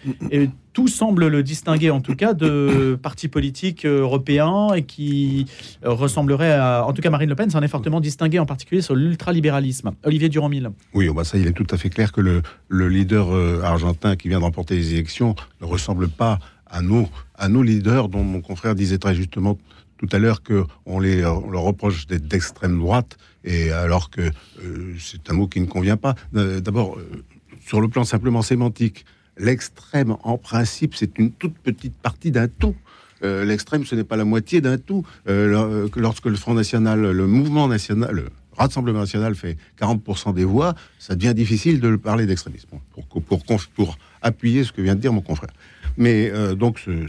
tout 0.72 0.86
semble 0.86 1.26
le 1.26 1.42
distinguer 1.42 1.90
en 1.90 2.00
tout 2.00 2.14
cas 2.14 2.32
de 2.32 2.96
partis 3.02 3.26
politiques 3.26 3.84
européens 3.84 4.68
et 4.72 4.82
qui 4.82 5.46
ressemblerait 5.82 6.52
à, 6.52 6.86
en 6.86 6.92
tout 6.92 7.02
cas 7.02 7.10
Marine 7.10 7.28
Le 7.28 7.34
Pen 7.34 7.50
s'en 7.50 7.60
est 7.60 7.68
fortement 7.68 8.00
distingué 8.00 8.38
en 8.38 8.46
particulier 8.46 8.80
sur 8.80 8.94
l'ultralibéralisme. 8.94 9.90
Olivier 10.04 10.28
Durand-Mille. 10.28 10.70
Oui, 10.94 11.08
oh, 11.08 11.14
bah 11.14 11.24
ça 11.24 11.38
il 11.38 11.48
est 11.48 11.52
tout 11.54 11.66
à 11.70 11.76
fait 11.76 11.90
clair 11.90 12.12
que 12.12 12.20
le, 12.20 12.42
le 12.68 12.88
leader 12.88 13.34
euh, 13.34 13.62
argentin 13.64 14.14
qui 14.14 14.28
vient 14.28 14.38
de 14.38 14.44
remporter 14.44 14.76
les 14.76 14.94
élections 14.94 15.34
ne 15.60 15.66
ressemble 15.66 16.08
pas 16.08 16.38
à 16.70 16.82
nous, 16.82 17.08
à 17.36 17.48
nos 17.48 17.62
leaders 17.62 18.08
dont 18.08 18.22
mon 18.22 18.40
confrère 18.40 18.74
disait 18.74 18.98
très 18.98 19.14
justement 19.14 19.58
tout 20.00 20.08
à 20.12 20.18
l'heure 20.18 20.42
qu'on 20.42 20.98
les, 20.98 21.20
leur 21.20 21.60
reproche 21.60 22.06
d'être 22.06 22.26
d'extrême 22.26 22.78
droite, 22.78 23.18
et 23.44 23.70
alors 23.70 24.08
que 24.08 24.22
euh, 24.22 24.94
c'est 24.98 25.30
un 25.30 25.34
mot 25.34 25.46
qui 25.46 25.60
ne 25.60 25.66
convient 25.66 25.98
pas. 25.98 26.14
Euh, 26.34 26.60
d'abord, 26.60 26.96
euh, 26.98 27.22
sur 27.66 27.82
le 27.82 27.88
plan 27.88 28.04
simplement 28.04 28.40
sémantique, 28.40 29.04
l'extrême, 29.36 30.16
en 30.22 30.38
principe, 30.38 30.94
c'est 30.94 31.18
une 31.18 31.32
toute 31.32 31.58
petite 31.58 31.94
partie 31.94 32.30
d'un 32.30 32.48
tout. 32.48 32.74
l'extrême, 33.22 33.84
ce 33.84 33.94
n'est 33.94 34.04
pas 34.04 34.16
la 34.16 34.24
moitié 34.24 34.62
d'un 34.62 34.78
tout. 34.78 35.04
lorsque 35.26 36.26
le 36.26 36.36
Front 36.36 36.54
National, 36.54 36.98
le 37.00 37.26
mouvement 37.26 37.68
national, 37.68 38.10
le 38.14 38.28
Rassemblement 38.56 39.00
National 39.00 39.34
fait 39.34 39.58
40% 39.78 40.34
des 40.34 40.44
voix, 40.44 40.74
ça 40.98 41.14
devient 41.14 41.34
difficile 41.34 41.80
de 41.80 41.96
parler 41.96 42.24
d'extrémisme, 42.26 42.68
pour, 42.92 43.22
pour, 43.22 43.44
pour, 43.74 43.98
appuyer 44.22 44.64
ce 44.64 44.72
que 44.72 44.80
vient 44.80 44.94
de 44.94 45.00
dire 45.00 45.12
mon 45.12 45.20
confrère. 45.20 45.52
Mais 45.96 46.32
donc, 46.56 46.78
ce 46.78 47.06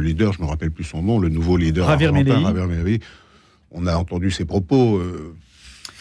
leader, 0.00 0.32
je 0.32 0.38
ne 0.40 0.44
me 0.44 0.48
rappelle 0.48 0.70
plus 0.70 0.84
son 0.84 1.02
nom, 1.02 1.18
le 1.18 1.28
nouveau 1.28 1.56
leader 1.56 1.88
Javier 1.88 2.12
Milei. 2.12 3.00
On 3.70 3.86
a 3.86 3.96
entendu 3.96 4.30
ses 4.30 4.44
propos. 4.44 4.96
Euh, 4.98 5.34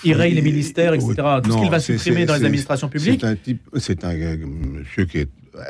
il 0.03 0.13
raye 0.13 0.33
les 0.33 0.41
ministères, 0.41 0.93
etc. 0.93 1.13
Tout 1.43 1.51
ce 1.51 1.57
qu'il 1.57 1.69
va 1.69 1.79
supprimer 1.79 2.25
dans 2.25 2.35
les 2.35 2.45
administrations 2.45 2.89
publiques. 2.89 3.21
C'est 3.21 3.27
un 3.27 3.35
type, 3.35 3.61
c'est 3.77 4.03
un 4.03 4.13
monsieur 4.13 5.05
qui 5.05 5.19
est 5.19 5.29
euh, 5.55 5.61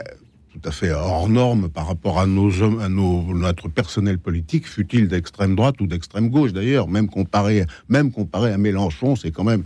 tout 0.51 0.67
à 0.67 0.71
fait 0.71 0.91
hors 0.91 1.29
norme 1.29 1.69
par 1.69 1.87
rapport 1.87 2.19
à 2.19 2.25
nos 2.25 2.61
hommes, 2.61 2.79
à 2.79 2.89
nos, 2.89 3.33
notre 3.33 3.69
personnel 3.69 4.17
politique, 4.17 4.67
fut-il 4.67 5.07
d'extrême 5.07 5.55
droite 5.55 5.79
ou 5.81 5.87
d'extrême 5.87 6.29
gauche 6.29 6.53
d'ailleurs, 6.53 6.87
même 6.87 7.09
comparé, 7.09 7.65
même 7.89 8.11
comparé 8.11 8.51
à 8.51 8.57
Mélenchon, 8.57 9.15
c'est 9.15 9.31
quand 9.31 9.43
même 9.43 9.63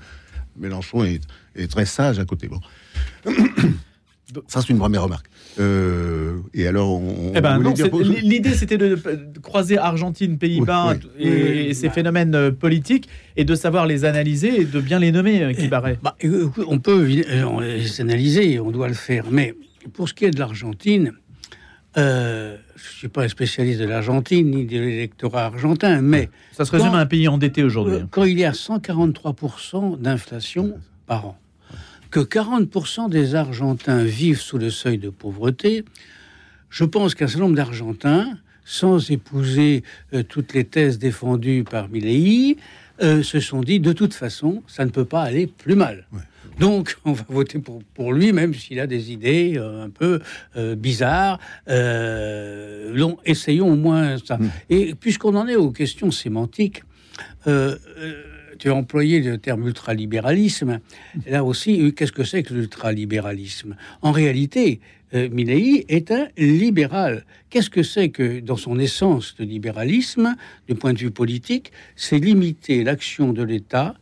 Mélenchon 0.58 1.04
est, 1.04 1.22
est, 1.56 1.68
très 1.68 1.86
sage 1.86 2.20
à 2.20 2.26
côté. 2.26 2.48
Bon. 2.48 2.60
Ça, 4.48 4.62
c'est 4.62 4.70
une 4.70 4.78
première 4.78 5.04
remarque. 5.04 5.28
Euh, 5.60 6.38
et 6.54 6.68
alors, 6.68 7.02
on, 7.02 7.32
eh 7.36 7.42
ben, 7.42 7.60
l'idée, 8.22 8.54
c'était 8.54 8.78
de, 8.78 8.98
croiser 9.42 9.78
Argentine, 9.78 10.38
Pays-Bas 10.38 10.96
et, 11.18 11.74
ces 11.74 11.90
phénomènes 11.90 12.36
euh, 12.36 12.52
politiques 12.52 13.10
et 13.36 13.46
de 13.46 13.56
savoir 13.56 13.86
les 13.86 14.06
analyser 14.06 14.62
et 14.62 14.66
de 14.66 14.80
bien 14.80 15.00
les 15.00 15.12
nommer, 15.12 15.44
euh, 15.44 15.54
qui 15.54 15.68
paraît. 15.68 15.98
Bah, 16.04 16.16
on 16.68 16.80
peut 16.80 17.04
les 17.04 18.02
analyser, 18.02 18.60
on 18.60 18.72
doit 18.72 18.88
le 18.88 18.94
faire. 18.94 19.26
Mais 19.32 19.56
pour 19.94 20.08
ce 20.08 20.14
qui 20.14 20.26
est 20.26 20.32
de 20.32 20.40
l'Argentine, 20.40 21.14
je 21.96 22.02
ne 22.02 22.58
suis 22.78 23.08
pas 23.08 23.24
un 23.24 23.28
spécialiste 23.28 23.80
de 23.80 23.86
l'Argentine 23.86 24.50
ni 24.50 24.66
de 24.66 24.80
l'électorat 24.80 25.46
argentin, 25.46 26.02
mais... 26.02 26.30
Ça 26.52 26.66
se 26.66 26.72
résume 26.72 26.94
à 26.94 27.00
un 27.00 27.06
pays 27.06 27.28
endetté 27.28 27.64
aujourd'hui. 27.64 27.98
Quand 28.12 28.24
il 28.24 28.40
y 28.40 28.46
a 28.46 28.52
143% 28.52 30.00
d'inflation 30.00 30.76
par 31.08 31.26
an, 31.26 31.38
que 32.12 32.20
40% 32.20 33.10
des 33.10 33.36
Argentins 33.36 34.04
vivent 34.04 34.42
sous 34.42 34.58
le 34.58 34.70
seuil 34.70 34.98
de 34.98 35.10
pauvreté, 35.10 35.86
je 36.70 36.84
pense 36.84 37.16
qu'un 37.16 37.28
certain 37.28 37.44
nombre 37.44 37.56
d'Argentins, 37.56 38.38
sans 38.66 39.10
épouser 39.10 39.84
euh, 40.14 40.24
toutes 40.24 40.54
les 40.54 40.64
thèses 40.64 41.00
défendues 41.00 41.64
par 41.64 41.90
Milley, 41.90 42.58
euh, 43.02 43.24
se 43.24 43.40
sont 43.40 43.62
dit 43.62 43.80
de 43.80 43.94
toute 43.94 44.14
façon, 44.14 44.62
ça 44.68 44.86
ne 44.86 44.92
peut 44.92 45.06
pas 45.06 45.22
aller 45.22 45.48
plus 45.48 45.76
mal. 45.76 46.06
Donc, 46.60 46.98
on 47.06 47.14
va 47.14 47.26
voter 47.30 47.60
pour, 47.60 47.82
pour 47.96 48.14
lui, 48.14 48.32
même 48.32 48.54
s'il 48.54 48.80
a 48.80 48.86
des 48.88 49.12
idées 49.12 49.56
euh, 49.58 49.86
un 49.86 49.90
peu 49.90 50.20
bizarres. 50.76 51.40
essayons 53.26 53.72
au 53.72 53.76
moins 53.76 54.18
ça. 54.18 54.38
Mm. 54.38 54.52
Et 54.70 54.96
puisqu'on 54.96 55.36
en 55.36 55.48
est 55.48 55.56
aux 55.56 55.72
questions 55.72 56.12
sémantiques, 56.12 56.84
tu 58.60 58.70
as 58.70 58.76
employé 58.76 59.22
le 59.22 59.38
terme 59.38 59.68
ultralibéralisme. 59.68 60.80
Là 61.26 61.44
aussi, 61.44 61.94
qu'est-ce 61.94 62.12
que 62.12 62.24
c'est 62.24 62.44
que 62.44 62.54
l'ultralibéralisme? 62.54 63.76
En 64.02 64.12
réalité, 64.12 64.80
euh, 65.14 65.30
est 65.88 66.12
un 66.12 66.28
libéral. 66.38 67.26
Qu'est-ce 67.50 67.70
que 67.70 67.82
c'est 67.84 68.10
que, 68.10 68.40
dans 68.40 68.58
son 68.58 68.78
essence 68.78 69.36
de 69.38 69.44
libéralisme, 69.44 70.36
du 70.68 70.76
point 70.76 70.94
de 70.94 71.00
vue 71.00 71.12
politique, 71.12 71.72
c'est 71.96 72.20
limiter 72.20 72.84
l'action 72.84 73.34
de 73.34 73.42
l'État 73.42 73.96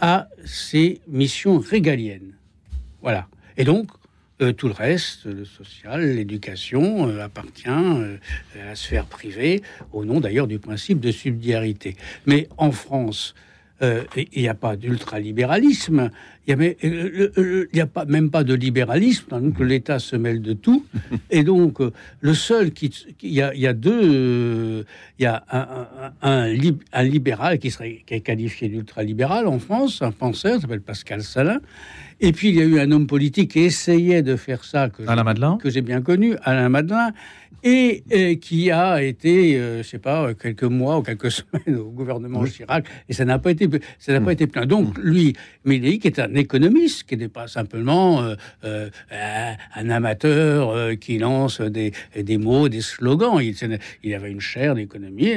à 0.00 0.28
ses 0.44 1.00
missions 1.08 1.58
régaliennes. 1.58 2.34
Voilà. 3.02 3.28
Et 3.56 3.64
donc, 3.64 3.88
euh, 4.40 4.52
tout 4.52 4.68
le 4.68 4.74
reste, 4.74 5.24
le 5.24 5.44
social, 5.44 6.14
l'éducation, 6.14 7.08
euh, 7.08 7.24
appartient 7.24 7.68
euh, 7.68 8.18
à 8.54 8.66
la 8.66 8.76
sphère 8.76 9.06
privée, 9.06 9.62
au 9.92 10.04
nom 10.04 10.20
d'ailleurs 10.20 10.46
du 10.46 10.60
principe 10.60 11.00
de 11.00 11.10
subsidiarité. 11.10 11.96
Mais 12.26 12.48
en 12.56 12.70
France, 12.70 13.34
il 13.80 14.42
n'y 14.42 14.48
a 14.48 14.54
pas 14.54 14.76
d'ultralibéralisme, 14.76 16.10
il 16.46 16.56
n'y 16.56 16.66
a, 16.66 16.74
euh, 16.84 17.30
euh, 17.36 17.82
a 17.82 17.86
pas, 17.86 18.04
même 18.06 18.30
pas 18.30 18.42
de 18.42 18.54
libéralisme, 18.54 19.38
donc 19.38 19.60
l'État 19.60 19.98
se 19.98 20.16
mêle 20.16 20.40
de 20.40 20.54
tout. 20.54 20.84
Et 21.30 21.44
donc, 21.44 21.78
le 22.20 22.34
seul 22.34 22.72
qui. 22.72 22.90
Il 23.22 23.32
y, 23.32 23.42
a, 23.42 23.72
deux. 23.74 24.84
Il 25.18 25.22
y 25.22 25.26
a 25.26 25.44
un, 25.50 26.12
un, 26.22 27.02
libéral 27.02 27.58
qui, 27.58 27.70
serait, 27.70 28.02
qui 28.06 28.14
est 28.14 28.20
qualifié 28.20 28.68
d'ultralibéral 28.68 29.46
en 29.46 29.58
France, 29.58 30.00
un 30.02 30.10
penseur, 30.10 30.60
s'appelle 30.60 30.80
Pascal 30.80 31.22
Salin. 31.22 31.60
Et 32.20 32.32
puis, 32.32 32.48
il 32.48 32.56
y 32.56 32.60
a 32.60 32.64
eu 32.64 32.80
un 32.80 32.90
homme 32.90 33.06
politique 33.06 33.52
qui 33.52 33.60
essayait 33.60 34.22
de 34.22 34.36
faire 34.36 34.64
ça, 34.64 34.88
que 34.88 35.70
j'ai 35.70 35.82
bien 35.82 36.02
connu, 36.02 36.34
Alain 36.42 36.68
Madelin, 36.68 37.12
et, 37.62 38.38
qui 38.40 38.70
a 38.70 39.02
été, 39.02 39.56
euh, 39.56 39.82
je 39.82 39.88
sais 39.88 39.98
pas, 39.98 40.32
quelques 40.34 40.64
mois 40.64 40.98
ou 40.98 41.02
quelques 41.02 41.30
semaines 41.30 41.78
au 41.78 41.90
gouvernement 41.90 42.44
Chirac, 42.44 42.86
et 43.08 43.12
ça 43.12 43.24
n'a 43.24 43.38
pas 43.38 43.50
été, 43.50 43.68
ça 43.98 44.12
n'a 44.12 44.20
pas 44.20 44.30
mm. 44.30 44.32
été 44.32 44.46
plein. 44.46 44.66
Donc 44.66 44.98
mm. 44.98 45.02
lui, 45.02 45.98
qui 45.98 46.06
est 46.06 46.18
un 46.18 46.34
économiste, 46.34 47.04
qui 47.04 47.16
n'est 47.16 47.28
pas 47.28 47.48
simplement 47.48 48.22
euh, 48.22 48.34
euh, 48.64 49.52
un 49.74 49.90
amateur 49.90 50.96
qui 50.98 51.18
lance 51.18 51.60
des, 51.60 51.92
des 52.16 52.38
mots, 52.38 52.68
des 52.68 52.80
slogans. 52.80 53.40
Il, 53.40 53.54
il 54.02 54.14
avait 54.14 54.30
une 54.30 54.40
chaire 54.40 54.74
d'économie, 54.74 55.34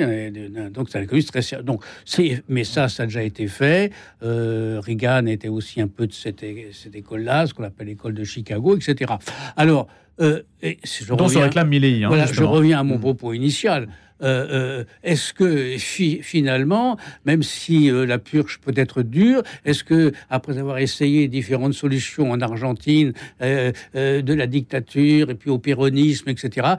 donc 0.71 0.89
c'est 0.89 0.99
un 0.99 1.03
économiste 1.03 1.29
très 1.31 1.41
sérieux. 1.41 1.63
Donc 1.63 1.83
c'est, 2.05 2.43
mais 2.47 2.63
ça, 2.63 2.87
ça 2.87 3.03
a 3.03 3.05
déjà 3.05 3.23
été 3.23 3.47
fait. 3.47 3.91
Reagan 4.21 5.25
était 5.25 5.47
aussi 5.47 5.81
un 5.81 5.87
peu 5.87 6.07
de 6.07 6.13
cette, 6.13 6.43
cette 6.71 6.95
école-là, 6.95 7.47
ce 7.47 7.53
qu'on 7.53 7.63
appelle 7.63 7.87
l'école 7.87 8.13
de 8.13 8.23
Chicago, 8.23 8.75
etc. 8.75 9.13
Alors 9.55 9.87
euh, 10.21 10.41
et 10.61 10.77
je 10.83 11.05
dont 11.05 11.25
reviens, 11.25 11.39
se 11.39 11.43
réclame 11.43 11.69
Milley. 11.69 12.03
Hein, 12.03 12.25
je 12.31 12.43
reviens 12.43 12.79
à 12.79 12.83
mon 12.83 12.97
mm. 12.97 13.01
propos 13.01 13.33
initial. 13.33 13.87
Euh, 14.23 14.47
euh, 14.51 14.83
est-ce 15.03 15.33
que 15.33 15.77
finalement, 15.77 16.97
même 17.25 17.43
si 17.43 17.89
euh, 17.89 18.05
la 18.05 18.19
purge 18.19 18.59
peut 18.59 18.73
être 18.75 19.01
dure, 19.01 19.41
est-ce 19.65 19.83
que 19.83 20.11
après 20.29 20.57
avoir 20.57 20.77
essayé 20.77 21.27
différentes 21.27 21.73
solutions 21.73 22.31
en 22.31 22.41
Argentine, 22.41 23.13
de 23.41 24.33
la 24.33 24.47
dictature 24.47 25.29
et 25.29 25.35
puis 25.35 25.49
au 25.49 25.57
péronisme, 25.57 26.29
etc., 26.29 26.75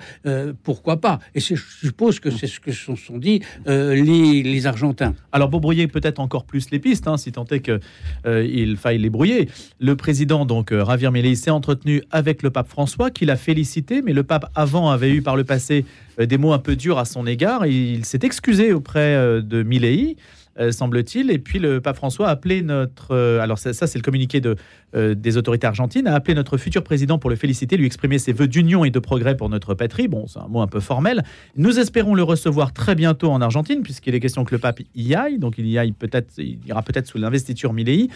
pourquoi 0.62 1.00
pas? 1.00 1.18
Et 1.34 1.40
je 1.40 1.54
suppose 1.56 2.20
que 2.20 2.30
c'est 2.30 2.46
ce 2.46 2.60
que 2.60 2.72
se 2.72 2.94
sont 2.94 3.18
dit 3.18 3.42
les, 3.66 4.62
Argentins. 4.66 5.14
Alors 5.32 5.50
pour 5.50 5.60
brouiller 5.60 5.88
peut-être 5.88 6.20
encore 6.20 6.44
plus 6.44 6.70
les 6.70 6.78
pistes, 6.78 7.08
hein, 7.08 7.16
si 7.16 7.32
tant 7.32 7.44
est 7.46 7.60
qu'il 7.60 8.76
faille 8.76 8.98
les 8.98 9.10
brouiller, 9.10 9.48
le 9.80 9.96
président 9.96 10.46
donc 10.46 10.72
Javier 10.72 11.10
Milei 11.10 11.34
s'est 11.34 11.50
entretenu 11.50 12.02
avec 12.12 12.42
le 12.42 12.50
pape 12.50 12.68
François, 12.68 13.10
qu'il 13.10 13.30
a 13.32 13.36
félicité, 13.36 14.02
mais 14.02 14.12
le 14.12 14.22
pape 14.22 14.50
avant 14.54 14.90
avait 14.90 15.10
eu 15.10 15.22
par 15.22 15.36
le 15.36 15.44
passé 15.44 15.84
euh, 16.20 16.26
des 16.26 16.38
mots 16.38 16.52
un 16.52 16.58
peu 16.58 16.76
durs 16.76 16.98
à 16.98 17.04
son 17.04 17.26
égard. 17.26 17.66
Il 17.66 18.04
s'est 18.04 18.20
excusé 18.22 18.72
auprès 18.72 19.14
euh, 19.14 19.40
de 19.42 19.62
Milei. 19.62 20.16
Euh, 20.60 20.70
semble-t-il. 20.70 21.30
Et 21.30 21.38
puis 21.38 21.58
le 21.58 21.80
pape 21.80 21.96
François 21.96 22.28
a 22.28 22.32
appelé 22.32 22.60
notre... 22.60 23.16
alors 23.40 23.58
ça, 23.58 23.72
c'est 23.72 23.96
le 23.96 24.02
communiqué 24.02 24.42
de, 24.42 24.56
des 24.94 25.38
autorités 25.38 25.66
argentines, 25.66 26.06
a 26.06 26.14
appelé 26.14 26.34
notre 26.34 26.58
futur 26.58 26.84
président 26.84 27.18
pour 27.18 27.30
le 27.30 27.36
féliciter, 27.36 27.78
lui 27.78 27.86
exprimer 27.86 28.18
ses 28.18 28.34
voeux 28.34 28.48
d'union 28.48 28.84
et 28.84 28.90
de 28.90 28.98
progrès 28.98 29.34
pour 29.34 29.48
notre 29.48 29.72
patrie. 29.72 30.08
Bon, 30.08 30.26
c'est 30.26 30.40
un 30.40 30.48
mot 30.48 30.60
un 30.60 30.66
peu 30.66 30.80
formel. 30.80 31.22
Nous 31.56 31.78
espérons 31.78 32.14
le 32.14 32.22
recevoir 32.22 32.74
très 32.74 32.94
bientôt 32.94 33.30
en 33.30 33.40
Argentine, 33.40 33.82
puisqu'il 33.82 34.14
est 34.14 34.20
question 34.20 34.44
que 34.44 34.54
le 34.54 34.58
pape 34.58 34.80
y 34.94 35.14
aille. 35.14 35.38
Donc 35.38 35.54
il 35.56 35.66
y 35.66 35.78
aille 35.78 35.92
peut-être, 35.92 36.34
il 36.36 36.58
ira 36.66 36.82
peut-être 36.82 37.06
sous 37.06 37.16
l'investiture 37.16 37.72
Milei 37.72 38.10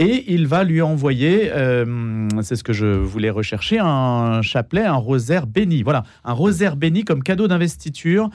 et 0.00 0.32
il 0.32 0.46
va 0.46 0.64
lui 0.64 0.80
envoyer, 0.80 1.52
euh, 1.52 2.26
c'est 2.40 2.56
ce 2.56 2.64
que 2.64 2.72
je 2.72 2.86
voulais 2.86 3.28
rechercher, 3.28 3.78
un 3.78 4.40
chapelet, 4.40 4.82
un 4.82 4.94
rosaire 4.94 5.46
béni. 5.46 5.82
Voilà, 5.82 6.04
un 6.24 6.32
rosaire 6.32 6.76
béni 6.76 7.04
comme 7.04 7.22
cadeau 7.22 7.48
d'investiture. 7.48 8.30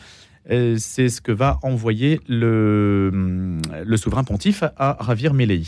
Euh, 0.52 0.76
c'est 0.78 1.10
ce 1.10 1.22
que 1.22 1.32
va 1.32 1.58
envoyer 1.64 2.22
le, 2.30 3.58
souverain 3.96 4.24
pontife 4.24 4.64
à 4.78 4.96
Ravir 5.00 5.34
Melei. 5.34 5.64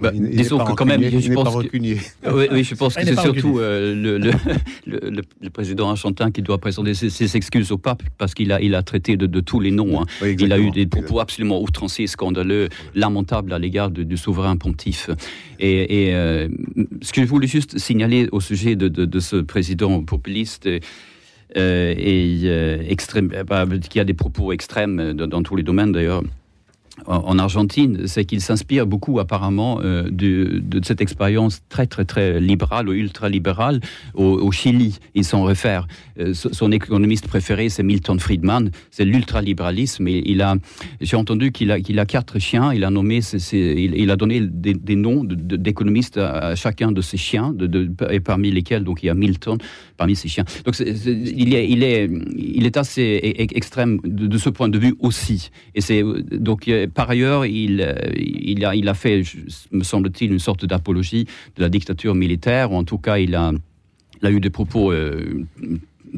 Bah, 0.00 0.12
disons 0.14 0.58
que 0.58 0.72
quand 0.72 0.86
même, 0.86 1.02
je 1.02 1.32
pense 1.32 1.64
que, 1.64 1.76
oui, 2.52 2.64
je 2.64 2.74
pense 2.74 2.94
que 2.94 3.04
c'est 3.04 3.18
surtout 3.18 3.58
euh, 3.58 3.94
le, 3.94 4.18
le, 4.18 5.10
le, 5.10 5.50
président 5.50 5.90
argentin 5.90 6.30
qui 6.30 6.42
doit 6.42 6.58
présenter 6.58 6.94
ses, 6.94 7.36
excuses 7.36 7.72
au 7.72 7.78
pape 7.78 8.02
parce 8.18 8.34
qu'il 8.34 8.52
a, 8.52 8.60
il 8.60 8.74
a 8.74 8.82
traité 8.82 9.16
de, 9.16 9.26
de 9.26 9.40
tous 9.40 9.60
les 9.60 9.70
noms. 9.70 10.02
Hein. 10.02 10.06
il 10.22 10.52
a 10.52 10.58
eu 10.58 10.70
des 10.70 10.86
propos 10.86 11.20
absolument 11.20 11.60
outranciers, 11.60 12.06
scandaleux, 12.06 12.68
lamentables 12.94 13.52
à 13.52 13.58
l'égard 13.58 13.90
du 13.90 14.16
souverain 14.16 14.56
pontife. 14.56 15.10
Et, 15.58 16.06
et 16.08 16.14
euh, 16.14 16.48
ce 17.02 17.12
que 17.12 17.22
je 17.22 17.26
voulais 17.26 17.46
juste 17.46 17.78
signaler 17.78 18.28
au 18.32 18.40
sujet 18.40 18.76
de, 18.76 18.88
de, 18.88 19.20
ce 19.20 19.36
président 19.36 20.02
populiste. 20.02 20.68
Euh, 21.56 21.94
et 21.98 22.88
extrême, 22.88 23.32
bah, 23.44 23.66
qui 23.88 23.98
a 23.98 24.04
des 24.04 24.14
propos 24.14 24.52
extrêmes 24.52 25.14
dans, 25.14 25.26
dans 25.26 25.42
tous 25.42 25.56
les 25.56 25.64
domaines 25.64 25.90
d'ailleurs 25.90 26.22
en 27.06 27.38
Argentine, 27.38 28.06
c'est 28.06 28.24
qu'il 28.24 28.40
s'inspire 28.40 28.86
beaucoup 28.86 29.18
apparemment 29.18 29.80
euh, 29.82 30.08
de, 30.10 30.80
cette 30.82 31.00
expérience 31.00 31.62
très 31.68 31.86
très 31.86 32.04
très 32.04 32.40
libérale 32.40 32.88
ou 32.88 32.92
ultra-libérale 32.92 33.80
au, 34.14 34.50
Chili. 34.52 34.98
Il 35.14 35.24
s'en 35.24 35.44
réfère. 35.44 35.86
Euh, 36.18 36.34
son 36.34 36.72
économiste 36.72 37.28
préféré, 37.28 37.68
c'est 37.68 37.82
Milton 37.82 38.18
Friedman. 38.18 38.70
C'est 38.90 39.04
l'ultralibéralisme. 39.04 40.08
Il 40.08 40.42
a, 40.42 40.56
j'ai 41.00 41.16
entendu 41.16 41.52
qu'il 41.52 41.70
a, 41.70 41.80
qu'il 41.80 41.98
a 41.98 42.06
quatre 42.06 42.38
chiens. 42.38 42.72
Il 42.72 42.84
a 42.84 42.90
nommé, 42.90 43.20
il, 43.52 44.10
a 44.10 44.16
donné 44.16 44.40
des, 44.40 44.96
noms 44.96 45.24
d'économistes 45.24 46.18
à, 46.18 46.54
chacun 46.56 46.92
de 46.92 47.00
ses 47.00 47.16
chiens, 47.16 47.54
et 48.10 48.20
parmi 48.20 48.50
lesquels 48.50 48.84
donc 48.84 49.02
il 49.02 49.06
y 49.06 49.10
a 49.10 49.14
Milton 49.14 49.58
parmi 49.96 50.16
ses 50.16 50.28
chiens. 50.28 50.44
Donc 50.64 50.78
il, 50.80 51.54
est, 51.54 51.68
il, 51.68 51.82
est, 51.82 52.10
il 52.36 52.66
est 52.66 52.76
assez 52.76 53.20
e, 53.22 53.42
e, 53.42 53.46
extrême 53.54 54.00
de, 54.04 54.38
ce 54.38 54.48
point 54.48 54.68
de 54.68 54.78
vue 54.78 54.94
aussi. 55.00 55.50
Et 55.74 55.80
c'est 55.80 56.02
donc 56.32 56.68
par 56.94 57.10
ailleurs, 57.10 57.46
il, 57.46 57.80
euh, 57.80 58.88
a, 58.88 58.94
fait, 58.94 59.22
me 59.72 59.82
semble-t-il, 59.84 60.32
une 60.32 60.38
sorte 60.38 60.64
d'apologie 60.64 61.26
de 61.56 61.62
la 61.62 61.68
dictature 61.68 62.14
militaire, 62.14 62.72
ou 62.72 62.76
en 62.76 62.84
tout 62.84 62.98
cas, 62.98 63.18
il 63.18 63.34
a, 63.34 63.52
a 64.22 64.30
eu 64.30 64.40
des 64.40 64.50
propos 64.50 64.92
euh, 64.92 65.44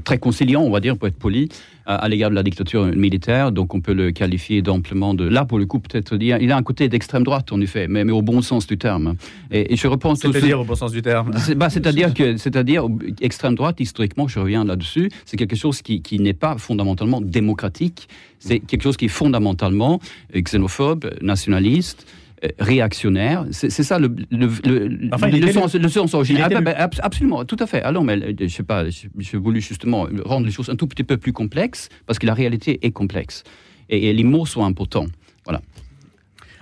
très 0.04 0.18
conciliants, 0.18 0.62
on 0.62 0.70
va 0.70 0.80
dire, 0.80 0.96
pour 0.96 1.08
être 1.08 1.16
poli, 1.16 1.48
à, 1.86 2.08
l'égard 2.08 2.30
de 2.30 2.34
la 2.34 2.42
dictature 2.42 2.86
militaire. 2.86 3.52
Donc 3.52 3.74
on 3.74 3.80
peut 3.80 3.92
le 3.92 4.12
qualifier 4.12 4.62
d'amplement 4.62 5.14
de. 5.14 5.24
Là, 5.24 5.44
pour 5.44 5.58
le 5.58 5.66
coup, 5.66 5.80
peut-être 5.80 6.16
dire. 6.16 6.38
Il 6.40 6.52
a 6.52 6.56
un 6.56 6.62
côté 6.62 6.88
d'extrême 6.88 7.24
droite, 7.24 7.52
en 7.52 7.60
effet, 7.60 7.88
mais, 7.88 8.04
mais, 8.04 8.12
au 8.12 8.22
bon 8.22 8.42
sens 8.42 8.66
du 8.66 8.78
terme. 8.78 9.16
Et, 9.50 9.76
je 9.76 9.86
reprends. 9.86 10.14
C'est-à-dire 10.14 10.60
au 10.60 10.64
bon 10.64 10.74
sens 10.74 10.92
du 10.92 11.02
terme 11.02 11.32
bah, 11.56 11.70
C'est-à-dire 11.70 12.14
que, 12.14 12.36
c'est-à-dire, 12.36 12.86
extrême 13.20 13.54
droite, 13.54 13.80
historiquement, 13.80 14.28
je 14.28 14.38
reviens 14.38 14.64
là-dessus, 14.64 15.10
c'est 15.24 15.36
quelque 15.36 15.56
chose 15.56 15.82
qui, 15.82 16.02
qui 16.02 16.18
n'est 16.18 16.34
pas 16.34 16.56
fondamentalement 16.58 17.20
démocratique. 17.20 18.08
C'est 18.38 18.58
quelque 18.58 18.82
chose 18.82 18.96
qui 18.96 19.04
est 19.04 19.08
fondamentalement 19.08 20.00
xénophobe, 20.34 21.10
nationaliste. 21.20 22.06
Euh, 22.44 22.48
réactionnaire. 22.58 23.46
C'est 23.52 23.70
ça 23.70 24.00
le, 24.00 24.14
le, 24.30 24.48
le, 24.48 25.52
sens, 25.52 25.74
le 25.74 25.88
sens 25.88 26.14
original. 26.14 26.50
Ah, 26.52 26.60
ben, 26.60 26.64
ben, 26.64 26.90
absolument, 27.00 27.44
tout 27.44 27.56
à 27.60 27.66
fait. 27.66 27.82
Alors, 27.82 28.02
mais 28.02 28.16
euh, 28.16 28.34
je 28.40 28.48
sais 28.48 28.64
pas, 28.64 28.84
j'ai 28.88 29.38
voulu 29.38 29.60
justement 29.60 30.08
rendre 30.24 30.46
les 30.46 30.52
choses 30.52 30.68
un 30.68 30.74
tout 30.74 30.88
petit 30.88 31.04
peu 31.04 31.16
plus 31.18 31.32
complexes 31.32 31.88
parce 32.06 32.18
que 32.18 32.26
la 32.26 32.34
réalité 32.34 32.84
est 32.84 32.90
complexe 32.90 33.44
et, 33.88 34.12
les 34.12 34.24
mots 34.24 34.44
sont 34.44 34.64
importants. 34.64 35.06
Voilà. 35.44 35.60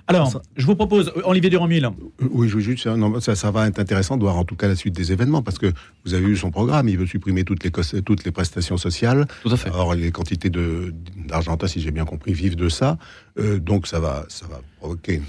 Alors, 0.06 0.42
je 0.56 0.66
vous 0.66 0.74
propose, 0.74 1.12
Olivier 1.24 1.50
Durand-Mille. 1.50 1.88
Oui, 2.32 2.48
je 2.48 2.58
juste, 2.58 2.88
ça, 3.20 3.36
ça, 3.36 3.50
va 3.52 3.68
être 3.68 3.78
intéressant 3.78 4.16
de 4.16 4.22
voir 4.22 4.36
en 4.36 4.44
tout 4.44 4.56
cas 4.56 4.66
la 4.66 4.74
suite 4.74 4.94
des 4.94 5.12
événements, 5.12 5.40
parce 5.40 5.58
que 5.58 5.72
vous 6.04 6.14
avez 6.14 6.26
vu 6.26 6.36
son 6.36 6.50
programme, 6.50 6.88
il 6.88 6.98
veut 6.98 7.06
supprimer 7.06 7.44
toutes 7.44 7.62
les, 7.62 7.70
toutes 8.02 8.24
les 8.24 8.32
prestations 8.32 8.76
sociales. 8.76 9.28
Tout 9.42 9.52
à 9.52 9.56
fait. 9.56 9.70
Or, 9.72 9.94
les 9.94 10.10
quantités 10.10 10.50
d'Argentin, 10.50 11.68
si 11.68 11.80
j'ai 11.80 11.92
bien 11.92 12.04
compris, 12.04 12.32
vivent 12.32 12.56
de 12.56 12.68
ça. 12.68 12.98
Euh, 13.38 13.58
donc 13.58 13.86
ça 13.86 14.00
va, 14.00 14.24
ça 14.28 14.46
va 14.46 14.60
provoquer 14.78 15.22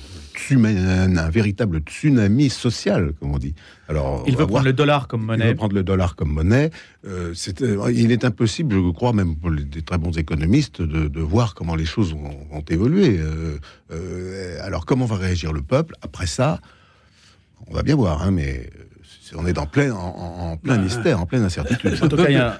un, 0.51 1.17
un, 1.17 1.29
véritable 1.29 1.79
tsunami 1.79 2.49
social, 2.49 3.13
comme 3.19 3.33
on 3.33 3.37
dit. 3.37 3.53
Alors, 3.87 4.23
il 4.27 4.35
veut 4.35 4.47
prendre 4.47 4.65
le 4.65 4.73
dollar 4.73 5.07
comme 5.07 5.23
monnaie. 5.23 5.45
Il 5.45 5.49
veut 5.49 5.55
prendre 5.55 5.75
le 5.75 5.83
dollar 5.83 6.15
comme 6.15 6.31
monnaie. 6.31 6.71
Euh, 7.05 7.33
euh, 7.61 7.91
il 7.93 8.11
est 8.11 8.25
impossible, 8.25 8.75
je 8.75 8.91
crois, 8.91 9.13
même 9.13 9.35
pour 9.35 9.51
des 9.51 9.81
très 9.81 9.97
bons 9.97 10.17
économistes, 10.17 10.81
de, 10.81 11.21
voir 11.21 11.53
comment 11.53 11.75
les 11.75 11.85
choses 11.85 12.13
vont, 12.13 12.63
évoluer. 12.69 13.19
alors 14.61 14.85
comment 14.85 15.05
va 15.05 15.17
réagir 15.17 15.53
le 15.53 15.61
peuple 15.61 15.95
après 16.01 16.27
ça? 16.27 16.59
On 17.67 17.73
va 17.73 17.83
bien 17.83 17.95
voir, 17.95 18.23
hein, 18.23 18.31
mais 18.31 18.69
on 19.35 19.45
est 19.45 19.53
dans 19.53 19.65
plein, 19.65 19.93
en, 19.93 20.57
plein 20.57 20.77
bah, 20.77 20.81
mystère, 20.81 21.21
en 21.21 21.25
pleine 21.25 21.43
incertitude. 21.43 21.91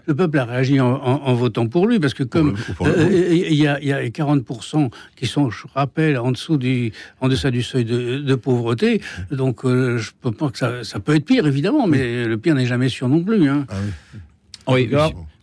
Le 0.06 0.14
peuple, 0.16 0.38
a... 0.38 0.46
réagi 0.46 0.80
en, 0.80 1.34
votant 1.34 1.68
pour 1.68 1.88
lui, 1.88 2.00
parce 2.00 2.14
que 2.14 2.24
comme 2.24 2.56
euh, 2.82 3.10
il 3.32 3.54
y, 3.54 3.68
a, 3.68 3.78
40% 3.78 4.92
qui 5.16 5.28
sont, 5.28 5.50
je 5.50 5.66
rappelle, 5.74 6.18
en 6.18 6.32
dessous 6.32 6.58
du, 6.58 6.92
en 7.20 7.30
deçà 7.30 7.52
du 7.52 7.64
seuil 7.64 7.86
de, 7.86 8.36
pauvreté, 8.36 9.02
donc 9.32 9.66
euh, 9.66 9.98
je 9.98 10.12
peux 10.20 10.32
pas 10.32 10.50
que 10.50 10.84
ça, 10.84 11.00
peut 11.00 11.16
être 11.16 11.26
pire, 11.26 11.46
évidemment, 11.48 11.88
mais 11.88 12.26
le 12.26 12.38
pire 12.38 12.56
n'est 12.56 12.66
jamais 12.66 12.90
sûr 12.90 13.08
non 13.08 13.24
plus. 13.24 13.50
Hein. 13.50 13.66
Ah 13.70 14.74
oui. 14.74 14.90
oui. 14.92 14.98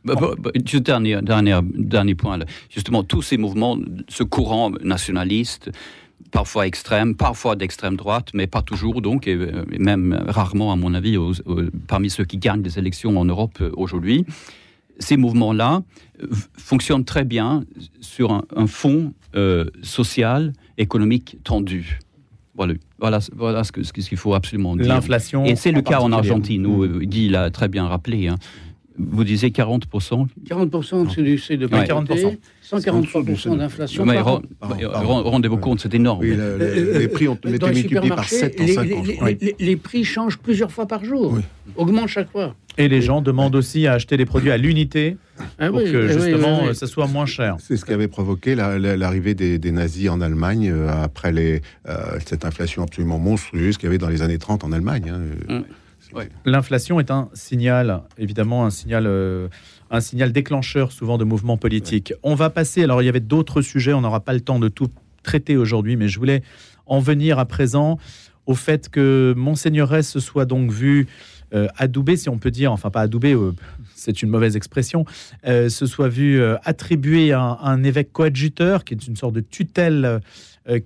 Bah, 0.04 0.14
bah, 0.18 0.30
bah, 0.38 0.50
dernier, 0.80 1.20
dernier, 1.20 1.58
dernier 1.74 2.14
point, 2.14 2.38
justement, 2.70 3.02
tous 3.02 3.22
ces 3.22 3.36
mouvements, 3.36 3.78
ce 4.08 4.22
courant 4.22 4.70
nationaliste, 4.82 5.70
parfois 6.30 6.66
extrême, 6.66 7.14
parfois 7.14 7.56
d'extrême 7.56 7.96
droite, 7.96 8.30
mais 8.34 8.46
pas 8.46 8.62
toujours 8.62 9.00
donc, 9.02 9.26
et 9.26 9.34
euh, 9.34 9.64
même 9.78 10.18
rarement 10.28 10.72
à 10.72 10.76
mon 10.76 10.94
avis 10.94 11.16
parmi 11.86 12.10
ceux 12.10 12.24
qui 12.24 12.38
gagnent 12.38 12.62
les 12.62 12.78
élections 12.78 13.18
en 13.18 13.24
Europe 13.24 13.58
euh, 13.60 13.70
aujourd'hui. 13.76 14.24
Ces 14.98 15.16
mouvements-là 15.16 15.82
euh, 16.22 16.26
fonctionnent 16.56 17.04
très 17.04 17.24
bien 17.24 17.64
sur 18.00 18.32
un, 18.32 18.66
fond 18.66 19.12
social, 19.82 20.52
économique 20.76 21.38
tendu. 21.44 22.00
Voilà, 22.56 22.74
voilà, 22.98 23.20
voilà 23.36 23.62
ce 23.62 23.70
qu'il 23.70 24.02
ce 24.02 24.14
faut 24.16 24.34
absolument 24.34 24.74
dire. 24.74 24.88
L'inflation. 24.88 25.44
Et 25.44 25.54
c'est 25.54 25.70
le 25.70 25.80
cas 25.80 26.00
en 26.00 26.10
Argentine, 26.10 26.66
où 26.66 26.84
mmh. 26.84 26.98
Guy 27.04 27.28
l'a 27.28 27.50
très 27.50 27.68
bien 27.68 27.86
rappelé. 27.86 28.26
Hein. 28.26 28.34
Vous 28.98 29.24
disiez 29.24 29.50
40% 29.50 30.26
40% 30.48 31.08
c'est 31.14 31.56
du 31.56 31.66
de 31.66 31.66
ouais. 31.66 31.84
40%. 31.84 32.36
143% 32.70 33.56
d'inflation. 33.56 34.04
Mais 34.04 34.18
rendez-vous 34.20 35.56
compte, 35.56 35.80
c'est 35.80 35.94
énorme. 35.94 36.20
Oui, 36.20 36.36
les, 36.36 36.98
les 36.98 37.08
prix 37.08 37.28
ont 37.28 37.34
été 37.34 37.66
multipliés 37.66 38.08
par 38.08 38.28
7 38.28 38.60
en 38.60 38.66
5 38.66 38.78
ans. 38.92 39.04
Les, 39.40 39.56
les, 39.58 39.76
prix 39.76 40.04
changent 40.04 40.38
plusieurs 40.38 40.70
fois 40.70 40.86
par 40.86 41.04
jour, 41.04 41.32
oui. 41.34 41.42
augmentent 41.76 42.08
chaque 42.08 42.30
fois. 42.30 42.54
Et 42.76 42.88
les 42.88 43.02
gens 43.02 43.22
demandent 43.22 43.56
aussi 43.56 43.86
à 43.86 43.94
acheter 43.94 44.16
des 44.16 44.26
produits 44.26 44.52
à 44.52 44.56
l'unité 44.56 45.16
ah 45.58 45.68
pour 45.68 45.80
que 45.80 46.08
justement 46.08 46.64
oui, 46.64 46.74
ça 46.74 46.86
soit 46.86 47.08
moins 47.08 47.26
cher. 47.26 47.56
C'est 47.58 47.76
ce 47.76 47.84
qui 47.84 47.92
avait 47.92 48.08
provoqué 48.08 48.54
l'arrivée 48.54 49.34
des, 49.34 49.58
des, 49.58 49.72
nazis 49.72 50.08
en 50.08 50.20
Allemagne 50.20 50.70
euh, 50.70 50.88
après 51.02 51.32
les, 51.32 51.60
euh, 51.88 52.18
cette 52.24 52.44
inflation 52.44 52.82
absolument 52.82 53.18
monstrueuse 53.18 53.76
qu'il 53.76 53.86
y 53.86 53.88
avait 53.88 53.98
dans 53.98 54.08
les 54.08 54.22
années 54.22 54.38
30 54.38 54.64
en 54.64 54.72
Allemagne. 54.72 55.12
Hein. 55.12 55.58
Mm. 55.58 55.62
L'inflation 56.44 57.00
est 57.00 57.10
un 57.10 57.28
signal, 57.34 58.02
évidemment, 58.16 58.64
un 58.64 58.70
signal, 58.70 59.04
euh, 59.06 59.48
un 59.90 60.00
signal 60.00 60.32
déclencheur 60.32 60.92
souvent 60.92 61.18
de 61.18 61.24
mouvements 61.24 61.56
politiques. 61.56 62.12
On 62.22 62.34
va 62.34 62.50
passer, 62.50 62.82
alors 62.82 63.02
il 63.02 63.06
y 63.06 63.08
avait 63.08 63.20
d'autres 63.20 63.62
sujets, 63.62 63.92
on 63.92 64.00
n'aura 64.00 64.20
pas 64.20 64.32
le 64.32 64.40
temps 64.40 64.58
de 64.58 64.68
tout 64.68 64.88
traiter 65.22 65.56
aujourd'hui, 65.56 65.96
mais 65.96 66.08
je 66.08 66.18
voulais 66.18 66.42
en 66.86 67.00
venir 67.00 67.38
à 67.38 67.44
présent 67.44 67.98
au 68.46 68.54
fait 68.54 68.88
que 68.88 69.34
Monseigneuresse 69.36 70.10
se 70.10 70.20
soit 70.20 70.46
donc 70.46 70.70
vu 70.70 71.06
euh, 71.54 71.68
adoubé, 71.76 72.16
si 72.16 72.28
on 72.28 72.38
peut 72.38 72.50
dire, 72.50 72.72
enfin 72.72 72.90
pas 72.90 73.02
adoubé, 73.02 73.34
euh, 73.34 73.52
c'est 73.94 74.22
une 74.22 74.30
mauvaise 74.30 74.56
expression, 74.56 75.04
se 75.44 75.86
soit 75.86 76.08
vu 76.08 76.40
attribuer 76.62 77.32
un, 77.32 77.58
un, 77.60 77.82
évêque 77.82 78.12
coadjuteur, 78.12 78.84
qui 78.84 78.94
est 78.94 79.06
une 79.06 79.16
sorte 79.16 79.34
de 79.34 79.40
tutelle 79.40 80.04
euh, 80.04 80.18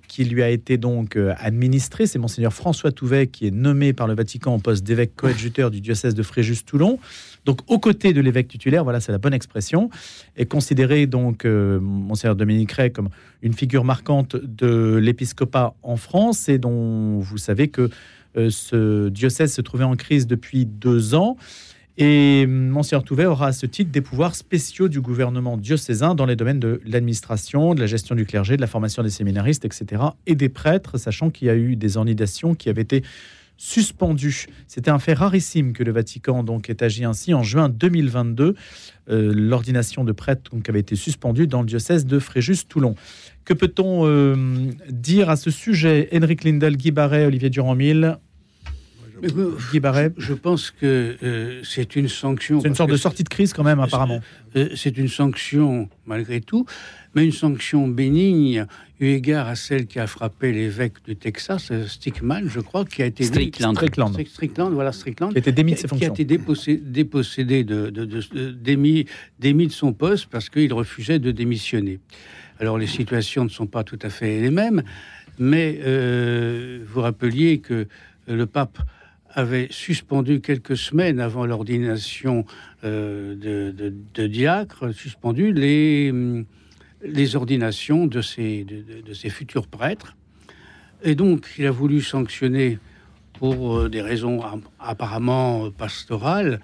qui 0.07 0.23
lui 0.25 0.41
a 0.41 0.49
été 0.49 0.77
donc 0.77 1.15
euh, 1.15 1.33
administré. 1.37 2.07
C'est 2.07 2.19
monseigneur 2.19 2.53
François 2.53 2.91
Touvet 2.91 3.27
qui 3.27 3.47
est 3.47 3.51
nommé 3.51 3.93
par 3.93 4.07
le 4.07 4.15
Vatican 4.15 4.55
au 4.55 4.59
poste 4.59 4.83
d'évêque 4.83 5.15
coadjuteur 5.15 5.71
du 5.71 5.81
diocèse 5.81 6.15
de 6.15 6.23
Fréjus-Toulon. 6.23 6.99
Donc 7.45 7.59
aux 7.67 7.79
côtés 7.79 8.13
de 8.13 8.21
l'évêque 8.21 8.47
titulaire, 8.47 8.83
voilà, 8.83 8.99
c'est 8.99 9.11
la 9.11 9.17
bonne 9.17 9.33
expression, 9.33 9.89
est 10.37 10.45
considéré 10.45 11.07
donc 11.07 11.45
euh, 11.45 11.79
monseigneur 11.79 12.35
Dominique 12.35 12.71
Ray 12.71 12.91
comme 12.91 13.09
une 13.41 13.53
figure 13.53 13.83
marquante 13.83 14.35
de 14.35 14.95
l'épiscopat 14.95 15.75
en 15.83 15.97
France 15.97 16.47
et 16.47 16.57
dont 16.57 17.19
vous 17.19 17.37
savez 17.37 17.67
que 17.67 17.89
ce 18.35 19.09
diocèse 19.09 19.53
se 19.53 19.61
trouvait 19.61 19.83
en 19.83 19.95
crise 19.95 20.25
depuis 20.25 20.65
deux 20.65 21.13
ans. 21.13 21.37
Et 21.97 22.47
Monseigneur 22.47 23.03
Touvet 23.03 23.25
aura 23.25 23.47
à 23.47 23.51
ce 23.51 23.67
titre 23.67 23.91
des 23.91 24.01
pouvoirs 24.01 24.35
spéciaux 24.35 24.87
du 24.87 24.99
gouvernement 24.99 25.57
diocésain 25.57 26.15
dans 26.15 26.25
les 26.25 26.35
domaines 26.35 26.59
de 26.59 26.81
l'administration, 26.85 27.75
de 27.75 27.79
la 27.79 27.85
gestion 27.85 28.15
du 28.15 28.25
clergé, 28.25 28.55
de 28.55 28.61
la 28.61 28.67
formation 28.67 29.03
des 29.03 29.11
séminaristes, 29.11 29.63
etc. 29.63 30.01
et 30.25 30.33
des 30.33 30.49
prêtres, 30.49 30.97
sachant 30.97 31.29
qu'il 31.29 31.47
y 31.47 31.51
a 31.51 31.55
eu 31.55 31.75
des 31.75 31.97
ornidations 31.97 32.55
qui 32.55 32.69
avaient 32.69 32.81
été 32.81 33.03
suspendues. 33.57 34.47
C'était 34.67 34.89
un 34.89 34.97
fait 34.97 35.13
rarissime 35.13 35.73
que 35.73 35.83
le 35.83 35.91
Vatican 35.91 36.43
donc 36.43 36.71
ait 36.71 36.83
agi 36.83 37.05
ainsi 37.05 37.33
en 37.35 37.43
juin 37.43 37.69
2022. 37.69 38.55
Euh, 39.09 39.33
l'ordination 39.35 40.03
de 40.03 40.11
prêtres 40.11 40.51
donc, 40.51 40.67
avait 40.69 40.79
été 40.79 40.95
suspendue 40.95 41.45
dans 41.45 41.61
le 41.61 41.67
diocèse 41.67 42.07
de 42.07 42.17
Fréjus-Toulon. 42.17 42.95
Que 43.45 43.53
peut-on 43.53 44.07
euh, 44.07 44.35
dire 44.89 45.29
à 45.29 45.35
ce 45.35 45.51
sujet? 45.51 46.09
Henrik 46.11 46.43
Lindel, 46.43 46.75
Guy 46.75 46.91
Barret, 46.91 47.25
Olivier 47.25 47.51
Durand-Mille 47.51 48.17
Guy 49.71 49.79
Barret 49.79 50.11
Je 50.17 50.33
pense 50.33 50.71
que 50.71 51.15
euh, 51.23 51.61
c'est 51.63 51.95
une 51.95 52.07
sanction. 52.07 52.59
C'est 52.59 52.67
une 52.67 52.75
sorte 52.75 52.91
de 52.91 52.97
sortie 52.97 53.23
de 53.23 53.29
crise 53.29 53.53
quand 53.53 53.63
même, 53.63 53.79
apparemment. 53.79 54.19
Euh, 54.55 54.69
c'est 54.75 54.97
une 54.97 55.07
sanction, 55.07 55.89
malgré 56.05 56.41
tout, 56.41 56.65
mais 57.15 57.25
une 57.25 57.31
sanction 57.31 57.87
bénigne, 57.87 58.65
eu 58.99 59.07
égard 59.07 59.47
à 59.47 59.55
celle 59.55 59.87
qui 59.87 59.99
a 59.99 60.07
frappé 60.07 60.51
l'évêque 60.51 61.03
du 61.05 61.15
Texas, 61.15 61.69
euh, 61.71 61.87
Stickman, 61.87 62.47
je 62.47 62.59
crois, 62.59 62.85
qui 62.85 63.01
a 63.01 63.05
été... 63.05 63.23
Strickland. 63.23 63.75
Strickland. 63.75 64.25
Strickland, 64.25 64.73
voilà, 64.73 64.91
Strickland. 64.91 65.31
Qui 65.31 65.37
a 65.37 65.39
été 65.39 65.51
démis 65.51 65.73
de 65.73 65.77
ses 65.77 65.87
fonctions. 65.87 66.13
Qui 66.13 66.21
a 66.21 66.23
été 66.23 66.37
dépossédé, 66.77 67.63
de, 67.63 67.89
de, 67.89 68.05
de, 68.05 68.51
démis, 68.51 69.05
démis 69.39 69.67
de 69.67 69.71
son 69.71 69.93
poste 69.93 70.27
parce 70.27 70.49
qu'il 70.49 70.73
refusait 70.73 71.19
de 71.19 71.31
démissionner. 71.31 71.99
Alors 72.59 72.77
les 72.77 72.87
situations 72.87 73.43
ne 73.43 73.49
sont 73.49 73.67
pas 73.67 73.83
tout 73.83 73.99
à 74.01 74.09
fait 74.09 74.39
les 74.39 74.51
mêmes, 74.51 74.83
mais 75.39 75.79
vous 76.85 77.01
rappeliez 77.01 77.59
que 77.59 77.87
le 78.27 78.45
pape 78.45 78.79
avait 79.33 79.67
suspendu 79.71 80.41
quelques 80.41 80.77
semaines 80.77 81.19
avant 81.19 81.45
l'ordination 81.45 82.45
euh, 82.83 83.35
de, 83.35 84.27
diacre, 84.27 84.93
suspendu 84.93 85.51
les, 85.51 86.09
hum, 86.11 86.45
les 87.03 87.35
ordinations 87.35 88.07
de 88.07 88.21
ces, 88.21 88.63
de, 88.63 89.13
ces 89.13 89.29
futurs 89.29 89.67
prêtres. 89.67 90.15
Et 91.03 91.15
donc, 91.15 91.47
il 91.57 91.65
a 91.65 91.71
voulu 91.71 92.01
sanctionner 92.01 92.79
pour 93.33 93.77
euh, 93.77 93.89
des 93.89 94.01
raisons 94.01 94.41
apparemment 94.79 95.71
pastorales 95.71 96.59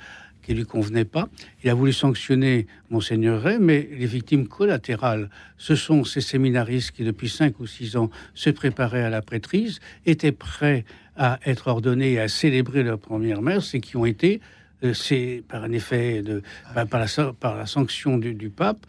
qui 0.50 0.56
lui 0.56 0.66
convenaient 0.66 1.06
pas. 1.06 1.30
Il 1.64 1.70
a 1.70 1.76
voulu 1.76 1.94
sanctionner 1.94 2.66
Monseigneur 2.90 3.40
Ray, 3.40 3.60
mais 3.60 3.88
les 3.92 4.08
victimes 4.08 4.48
collatérales, 4.48 5.30
ce 5.60 5.76
sont 5.76 6.04
ces 6.04 6.22
séminaristes 6.22 6.90
qui, 6.90 7.04
depuis 7.04 7.30
cinq 7.30 7.60
ou 7.60 7.68
six 7.68 7.96
ans, 7.96 8.10
se 8.34 8.50
préparaient 8.50 9.04
à 9.04 9.12
la 9.12 9.22
prêtrise, 9.22 9.80
étaient 10.08 10.32
prêts 10.32 10.86
à 11.16 11.40
être 11.46 11.68
ordonnés 11.68 12.14
et 12.14 12.20
à 12.20 12.28
célébrer 12.28 12.82
leur 12.82 12.98
première 12.98 13.44
messe 13.44 13.76
et 13.76 13.80
qui 13.80 13.96
ont 13.96 14.08
été, 14.08 14.42
euh, 14.84 14.96
c'est 14.96 15.44
par 15.48 15.64
un 15.64 15.72
effet 15.72 16.24
de, 16.24 16.42
par, 16.74 17.00
la, 17.00 17.34
par 17.34 17.56
la 17.56 17.68
sanction 17.68 18.18
du, 18.18 18.50
pape, 18.50 18.88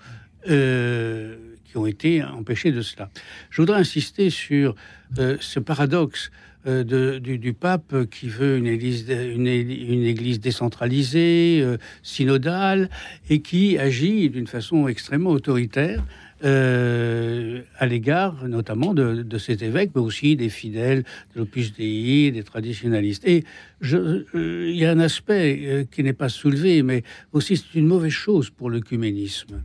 euh, 0.48 1.36
qui 1.66 1.76
ont 1.76 1.86
été 1.86 2.24
empêchés 2.24 2.72
de 2.72 2.80
cela. 2.80 3.10
Je 3.50 3.60
voudrais 3.60 3.80
insister 3.80 4.30
sur 4.30 4.74
euh, 5.18 5.36
ce 5.40 5.60
paradoxe 5.60 6.30
de, 6.66 7.18
du, 7.18 7.52
pape 7.52 8.04
qui 8.10 8.28
veut 8.28 8.58
une 8.58 8.66
église, 8.66 9.06
une, 9.08 9.46
église 9.46 10.40
décentralisée, 10.40 11.64
synodale, 12.02 12.90
et 13.28 13.40
qui 13.40 13.78
agit 13.78 14.28
d'une 14.30 14.46
façon 14.46 14.88
extrêmement 14.88 15.30
autoritaire 15.30 16.02
euh, 16.42 17.60
à 17.78 17.84
l'égard 17.84 18.48
notamment 18.48 18.94
de, 18.94 19.22
de, 19.22 19.38
cet 19.38 19.60
évêque, 19.60 19.90
mais 19.94 20.00
aussi 20.00 20.36
des 20.36 20.48
fidèles 20.48 21.04
de 21.34 21.40
l'Opus 21.40 21.74
Dei, 21.74 22.32
des 22.32 22.42
traditionalistes. 22.42 23.26
Et 23.28 23.44
euh, 23.92 24.70
il 24.70 24.76
y 24.76 24.86
a 24.86 24.90
un 24.90 25.00
aspect 25.00 25.60
euh, 25.64 25.84
qui 25.84 26.02
n'est 26.02 26.14
pas 26.14 26.30
soulevé, 26.30 26.82
mais 26.82 27.02
aussi 27.32 27.58
c'est 27.58 27.78
une 27.78 27.86
mauvaise 27.86 28.12
chose 28.12 28.48
pour 28.48 28.70
l'œcuménisme. 28.70 29.62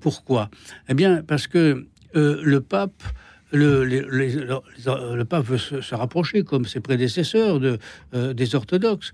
pourquoi? 0.00 0.50
Eh 0.90 0.94
bien, 0.94 1.22
parce 1.22 1.46
que 1.46 1.86
le 2.14 2.60
pape 2.60 3.02
le, 3.52 5.22
pape 5.24 5.44
veut 5.44 5.58
se, 5.58 5.94
rapprocher, 5.94 6.42
comme 6.42 6.66
ses 6.66 6.80
prédécesseurs, 6.80 7.60
de, 7.60 7.78
des 8.32 8.54
orthodoxes. 8.54 9.12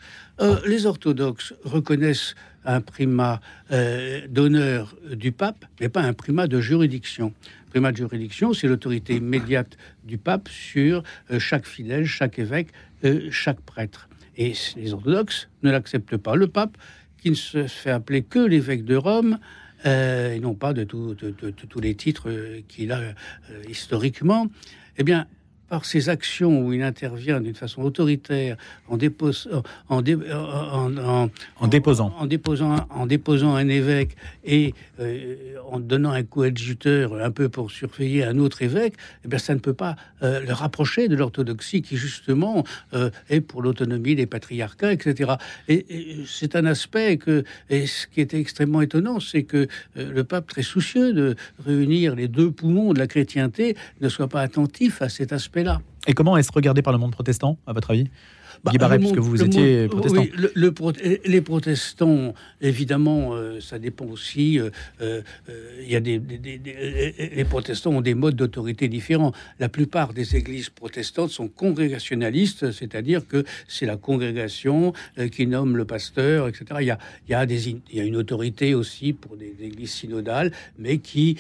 les 0.67 0.87
orthodoxes 0.87 1.55
reconnaissent 1.65 2.35
un 2.65 2.81
primat 2.81 3.41
euh, 3.71 4.23
d'honneur 4.29 4.97
du 5.13 5.33
pape, 5.33 5.65
mais 5.81 5.89
pas 5.89 6.03
un 6.03 6.13
primat 6.13 6.47
de 6.47 6.61
juridiction. 6.61 7.33
Primat 7.71 7.93
de 7.93 7.97
juridiction, 7.97 8.53
c'est 8.53 8.69
l'autorité 8.69 9.17
immédiate 9.17 9.77
du 10.05 10.19
pape 10.19 10.49
sur 10.49 11.03
euh, 11.31 11.39
chaque 11.39 11.67
fidèle, 11.67 12.07
chaque 12.07 12.39
évêque, 12.39 12.69
euh, 13.05 13.29
chaque 13.31 13.61
prêtre. 13.61 14.09
Et 14.37 14.55
les 14.77 14.93
orthodoxes 14.93 15.49
ne 15.63 15.71
l'acceptent 15.71 16.17
pas. 16.17 16.35
Le 16.37 16.49
pape, 16.49 16.77
qui 17.19 17.31
ne 17.31 17.37
se 17.37 17.67
fait 17.67 17.91
appeler 17.91 18.23
que 18.23 18.39
l'évêque 18.39 18.85
de 18.85 18.97
Rome, 18.97 19.39
et 19.85 20.41
non 20.41 20.55
pas 20.55 20.73
de, 20.73 20.85
tous 20.85 21.81
les 21.81 21.95
titres 21.95 22.31
qu'il 22.69 22.93
a 22.93 23.01
historiquement, 23.69 24.49
eh 24.97 25.05
bien, 25.05 25.27
par 25.69 25.85
ses 25.85 26.09
actions 26.09 26.61
où 26.61 26.73
il 26.73 26.83
intervient 26.83 27.41
d'une 27.41 27.55
façon 27.55 27.83
autoritaire 27.83 28.57
en, 28.89 28.97
déposant, 28.97 29.63
en, 29.89 30.03
déposant. 30.03 32.13
En, 32.19 32.27
déposant, 32.27 32.77
en 32.91 33.07
déposant 33.07 33.55
un 33.55 33.69
évêque 33.69 34.17
et 34.45 34.75
euh, 35.01 35.57
en 35.71 35.81
donnant 35.81 36.11
un 36.11 36.23
coadjuteur 36.23 37.15
un 37.15 37.31
peu 37.31 37.49
pour 37.49 37.71
surveiller 37.71 38.25
un 38.25 38.39
autre 38.39 38.63
évêque, 38.63 38.95
eh 39.25 39.29
bien, 39.29 39.39
ça 39.39 39.55
ne 39.55 39.61
peut 39.61 39.75
pas 39.75 39.97
euh, 40.23 40.41
le 40.41 40.53
rapprocher 40.53 41.09
de 41.09 41.17
l'orthodoxie 41.17 41.83
qui, 41.83 41.97
justement, 41.97 42.65
euh, 42.93 43.11
est 43.31 43.41
pour 43.41 43.63
l'autonomie 43.63 44.15
des 44.15 44.27
patriarcats, 44.27 44.93
etc. 44.93 45.33
Et, 45.69 45.85
c'est 46.27 46.57
un 46.57 46.67
aspect 46.67 47.17
que, 47.17 47.45
et 47.71 47.87
ce 47.87 48.07
qui 48.07 48.21
était 48.21 48.39
extrêmement 48.39 48.83
étonnant, 48.83 49.21
c'est 49.21 49.43
que 49.43 49.69
le 49.97 50.25
pape, 50.25 50.47
très 50.47 50.63
soucieux 50.63 51.13
de 51.13 51.37
réunir 51.65 52.15
les 52.15 52.29
deux 52.29 52.51
poumons 52.51 52.93
de 52.93 52.99
la 52.99 53.07
chrétienté, 53.07 53.77
ne 54.01 54.09
soit 54.09 54.29
pas 54.29 54.41
attentif 54.41 55.03
à 55.03 55.09
cet 55.09 55.33
aspect 55.33 55.54
et 56.07 56.15
comment 56.15 56.37
est-ce 56.37 56.53
regardé 56.53 56.83
par 56.83 56.93
le 56.93 56.99
monde 56.99 57.13
protestant, 57.13 57.59
à 57.67 57.73
votre 57.73 57.91
avis? 57.91 58.11
Bah, 58.65 58.71
Guy 58.71 58.79
Barret, 58.79 58.99
puisque 58.99 59.19
vous 59.19 59.43
étiez 59.43 59.89
protestant. 59.89 60.23
Oui, 60.23 60.33
le, 60.55 60.73
les 61.27 61.41
protestants, 61.43 62.35
évidemment, 62.63 63.35
euh, 63.35 63.61
ça 63.61 63.79
dépend 63.79 64.07
aussi. 64.07 64.59
Euh, 64.59 64.71
euh, 65.03 65.21
il 65.83 65.93
y 65.93 65.97
a 65.97 66.01
des, 66.01 66.19
les 66.19 67.45
protestants 67.45 67.91
ont 67.91 68.01
des 68.01 68.15
modes 68.15 68.37
d'autorité 68.37 68.89
différents. 68.89 69.33
La 69.61 69.69
plupart 69.69 70.15
des 70.15 70.37
églises 70.37 70.71
protestantes 70.71 71.31
sont 71.31 71.49
congrégationalistes, 71.49 72.73
c'est-à-dire 72.73 73.29
que 73.29 73.45
c'est 73.69 73.85
la 73.85 73.99
congrégation 73.99 74.95
qui 75.31 75.47
nomme 75.47 75.77
le 75.77 75.85
pasteur, 75.85 76.49
etc. 76.49 76.65
Il 76.81 76.87
y 76.87 76.91
a, 76.91 76.99
y 77.29 77.35
a, 77.35 77.45
des, 77.45 77.77
y 77.93 78.01
a 78.01 78.05
une 78.05 78.17
autorité 78.17 78.75
aussi 78.75 79.13
pour 79.13 79.37
des, 79.37 79.55
églises 79.61 79.93
synodales, 79.93 80.53
mais 80.79 80.99
qui 80.99 81.37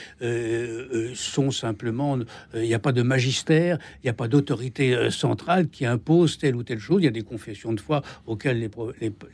sont 1.14 1.50
simplement. 1.50 2.18
il 2.54 2.62
n'y 2.62 2.74
a 2.74 2.78
pas 2.78 2.92
de 2.92 3.02
magistère, 3.02 3.78
il 4.02 4.06
n'y 4.06 4.10
a 4.10 4.14
pas 4.14 4.28
d'autorité 4.28 5.10
centrale 5.10 5.68
qui 5.68 5.86
impose 5.86 6.36
telle 6.36 6.56
ou 6.56 6.62
telle 6.62 6.78
chose. 6.78 6.98
Il 7.00 7.04
y 7.04 7.08
a 7.08 7.13
des 7.14 7.22
confessions 7.22 7.72
de 7.72 7.80
foi 7.80 8.02
auxquelles 8.26 8.58
les, 8.58 8.70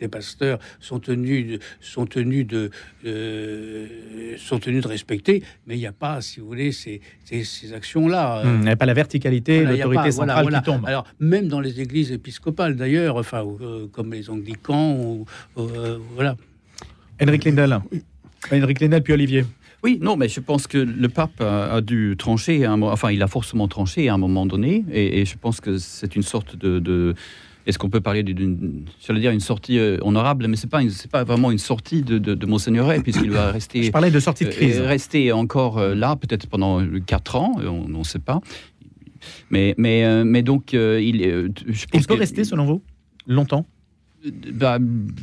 les, 0.01 0.09
pasteurs 0.09 0.61
sont 0.79 1.01
tenus 1.01 1.47
de, 1.47 1.59
sont 1.81 2.07
tenus 2.07 2.47
de, 2.47 2.71
euh, 3.07 4.37
sont 4.39 4.59
tenus 4.59 4.83
de 4.83 4.89
respecter, 4.89 5.43
mais 5.67 5.75
il 5.77 5.81
n'y 5.81 5.87
a 5.87 5.93
pas, 5.93 6.21
si 6.21 6.39
vous 6.39 6.47
voulez, 6.47 6.71
ces, 6.71 7.01
ces, 7.25 7.73
actions-là. 7.73 8.43
Hum, 8.45 8.59
il 8.61 8.65
n'y 8.67 8.71
a 8.71 8.77
pas 8.77 8.87
la 8.87 8.95
verticalité, 8.95 9.65
l'autorité 9.65 10.13
centrale 10.13 10.49
qui 10.49 10.63
tombe. 10.63 10.87
Alors, 10.87 11.07
même 11.19 11.49
dans 11.49 11.61
les 11.61 11.81
églises 11.81 12.13
épiscopales, 12.13 12.77
d'ailleurs, 12.77 13.17
enfin, 13.17 13.45
euh, 13.61 13.87
comme 13.91 14.13
les 14.13 14.31
anglicans, 14.31 14.95
ou, 14.97 15.25
euh, 15.59 15.99
voilà. 16.15 16.37
Henrik 17.21 17.45
Lindel. 17.45 17.81
Henrik 18.53 18.81
Lindel, 18.81 19.03
puis 19.03 19.13
Olivier. 19.13 19.45
Oui, 19.83 19.99
non, 20.01 20.17
mais 20.17 20.29
je 20.29 20.41
pense 20.41 20.67
que 20.67 20.77
le 20.77 21.09
pape 21.09 21.41
a, 21.41 21.81
dû 21.81 22.15
trancher, 22.19 22.67
enfin, 22.67 23.11
il 23.13 23.23
a 23.23 23.29
forcément 23.29 23.67
tranché 23.67 24.11
à 24.11 24.15
un 24.15 24.19
moment 24.19 24.45
donné, 24.45 24.85
et, 24.93 25.25
je 25.25 25.39
pense 25.39 25.61
que 25.63 25.79
c'est 25.79 26.17
une 26.17 26.23
sorte 26.23 26.57
de 26.57 27.15
est-ce 27.67 27.79
qu'on 27.79 27.91
peut 27.91 28.01
parler 28.01 28.23
d'une, 28.23 28.85
j'allais 29.01 29.21
dire, 29.21 29.31
une 29.31 29.41
sortie 29.41 29.79
euh, 29.79 29.99
honorable, 30.03 30.47
mais 30.49 30.57
c'est 30.57 30.71
pas, 30.71 30.81
c'est 30.89 31.11
pas 31.11 31.25
vraiment 31.25 31.51
une 31.51 31.59
sortie 31.59 32.03
de, 32.03 32.19
de, 32.19 32.35
de 32.35 32.47
Monseigneur 32.47 32.93
puisqu'il 33.03 33.31
va 33.31 33.51
rester. 33.53 33.83
Je 33.83 33.91
parlais 33.91 34.11
de 34.11 34.21
sortie 34.21 34.45
de 34.45 34.51
crise. 34.51 34.79
Euh, 34.79 34.87
rester 34.87 35.33
encore 35.33 35.79
euh, 35.79 35.95
là, 35.95 36.17
peut-être 36.17 36.47
pendant 36.47 36.85
quatre 37.07 37.37
ans, 37.37 37.57
on 37.65 37.89
ne 37.89 38.05
sait 38.05 38.19
pas. 38.19 38.41
Mais, 39.51 39.75
mais, 39.77 40.25
mais 40.25 40.43
donc, 40.43 40.73
il, 40.73 41.53
je 41.67 41.87
pense 41.87 42.03
il 42.03 42.07
peut 42.07 42.15
rester, 42.15 42.45
selon 42.45 42.65
vous, 42.65 42.83
longtemps? 43.27 43.67
Bah, 44.53 44.79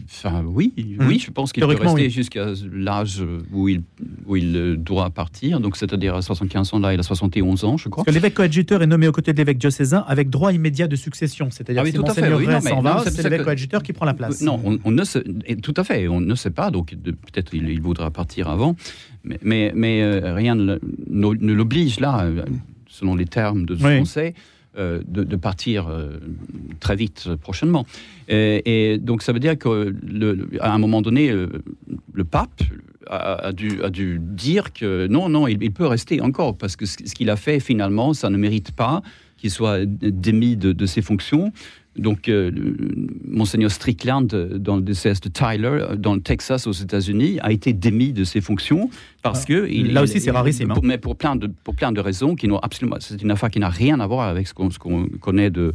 enfin, 0.05 0.43
oui, 0.43 0.73
oui, 0.75 0.95
mhm. 0.97 1.19
je 1.19 1.29
pense 1.29 1.53
qu'il 1.53 1.63
peut 1.63 1.75
rester 1.75 2.09
jusqu'à 2.09 2.47
l'âge 2.73 3.23
où 3.51 3.69
il, 3.69 3.83
où 4.25 4.35
il 4.35 4.77
doit 4.77 5.11
partir, 5.11 5.59
donc 5.59 5.77
c'est-à-dire 5.77 6.15
à 6.15 6.23
75 6.23 6.73
ans, 6.73 6.79
là, 6.79 6.95
il 6.95 6.99
a 6.99 7.03
71 7.03 7.63
ans, 7.63 7.77
je 7.77 7.89
crois. 7.89 8.03
Parce 8.03 8.15
que 8.15 8.19
l'évêque 8.19 8.33
coadjuteur 8.33 8.81
est 8.81 8.87
nommé 8.87 9.07
aux 9.07 9.11
côtés 9.11 9.33
de 9.33 9.37
l'évêque 9.37 9.59
diocésain 9.59 10.03
avec 10.07 10.31
droit 10.31 10.51
immédiat 10.51 10.87
de 10.87 10.95
succession, 10.95 11.49
c'est-à-dire 11.51 11.83
ah, 11.85 11.91
si 11.91 11.97
Monseigneur 11.97 12.39
oui, 12.39 12.47
s'en 12.61 12.81
va, 12.81 13.03
c'est 13.05 13.21
l'évêque 13.21 13.43
coadjuteur 13.43 13.83
qui 13.83 13.93
prend 13.93 14.05
la 14.05 14.15
place. 14.15 14.41
Non, 14.41 14.59
on, 14.83 14.91
ne 14.91 15.03
sait, 15.03 15.23
tout 15.61 15.75
à 15.77 15.83
fait, 15.83 16.07
on 16.07 16.19
ne 16.19 16.35
sait 16.35 16.49
pas, 16.49 16.71
donc 16.71 16.95
peut-être 16.95 17.53
il, 17.53 17.69
il, 17.69 17.81
voudra 17.81 18.09
partir 18.09 18.49
avant, 18.49 18.75
mais, 19.23 19.37
mais, 19.43 19.71
mais 19.75 20.01
euh, 20.01 20.33
rien 20.33 20.55
ne, 20.55 20.79
l'oblige 21.07 21.99
là, 21.99 22.23
euh, 22.23 22.45
selon 22.87 23.13
les 23.13 23.25
termes 23.25 23.65
de 23.67 23.75
ce 23.75 23.99
conseil. 23.99 24.33
Euh, 24.77 25.01
de, 25.07 25.35
partir 25.35 25.87
euh, 25.87 26.19
très 26.79 26.95
vite 26.95 27.29
prochainement. 27.41 27.87
Et, 28.27 28.99
donc 29.01 29.23
ça 29.23 29.33
veut 29.33 29.39
dire 29.39 29.57
qu'à 29.57 30.71
un 30.71 30.77
moment 30.77 31.01
donné, 31.01 31.31
euh, 31.31 31.47
le, 32.13 32.23
pape 32.23 32.61
a, 33.09 33.51
dû, 33.53 33.81
a, 33.81 33.89
dû, 33.89 34.19
dire 34.21 34.73
que 34.73 35.07
non, 35.07 35.29
non, 35.29 35.47
il, 35.47 35.71
peut 35.71 35.87
rester 35.87 36.21
encore, 36.21 36.55
parce 36.55 36.75
que 36.75 36.85
ce, 36.85 36.97
qu'il 36.97 37.31
a 37.31 37.37
fait 37.37 37.59
finalement, 37.59 38.13
ça 38.13 38.29
ne 38.29 38.37
mérite 38.37 38.71
pas 38.71 39.01
qu'il 39.37 39.49
soit 39.49 39.83
démis 39.85 40.57
de, 40.57 40.73
de 40.73 40.85
ses 40.85 41.01
fonctions. 41.01 41.51
Donc, 41.97 42.29
euh, 42.29 42.51
Monseigneur 43.25 43.71
Strickland, 43.71 44.27
euh, 44.33 44.57
dans 44.57 44.75
le 44.75 44.81
DCS 44.81 45.19
de 45.21 45.29
Tyler, 45.29 45.67
euh, 45.67 45.95
dans 45.95 46.13
le 46.13 46.21
Texas, 46.21 46.67
aux 46.67 46.71
États-Unis, 46.71 47.39
a 47.41 47.51
été 47.51 47.73
démis 47.73 48.13
de 48.13 48.23
ses 48.23 48.39
fonctions 48.39 48.89
parce 49.23 49.43
ah. 49.43 49.47
que. 49.47 49.67
Il, 49.69 49.93
là 49.93 50.03
aussi, 50.03 50.19
c'est 50.19 50.31
rarissime. 50.31 50.71
Hein. 50.71 50.79
mais 50.83 50.97
pour 50.97 51.15
plein, 51.15 51.35
de, 51.35 51.47
pour 51.63 51.75
plein 51.75 51.91
de 51.91 51.99
raisons 51.99 52.35
qui 52.35 52.47
n'ont 52.47 52.59
absolument. 52.59 52.97
C'est 52.99 53.21
une 53.21 53.31
affaire 53.31 53.49
qui 53.49 53.59
n'a 53.59 53.69
rien 53.69 53.99
à 53.99 54.07
voir 54.07 54.27
avec 54.27 54.47
ce 54.47 54.53
qu'on 54.53 55.07
connaît 55.19 55.49
de, 55.49 55.73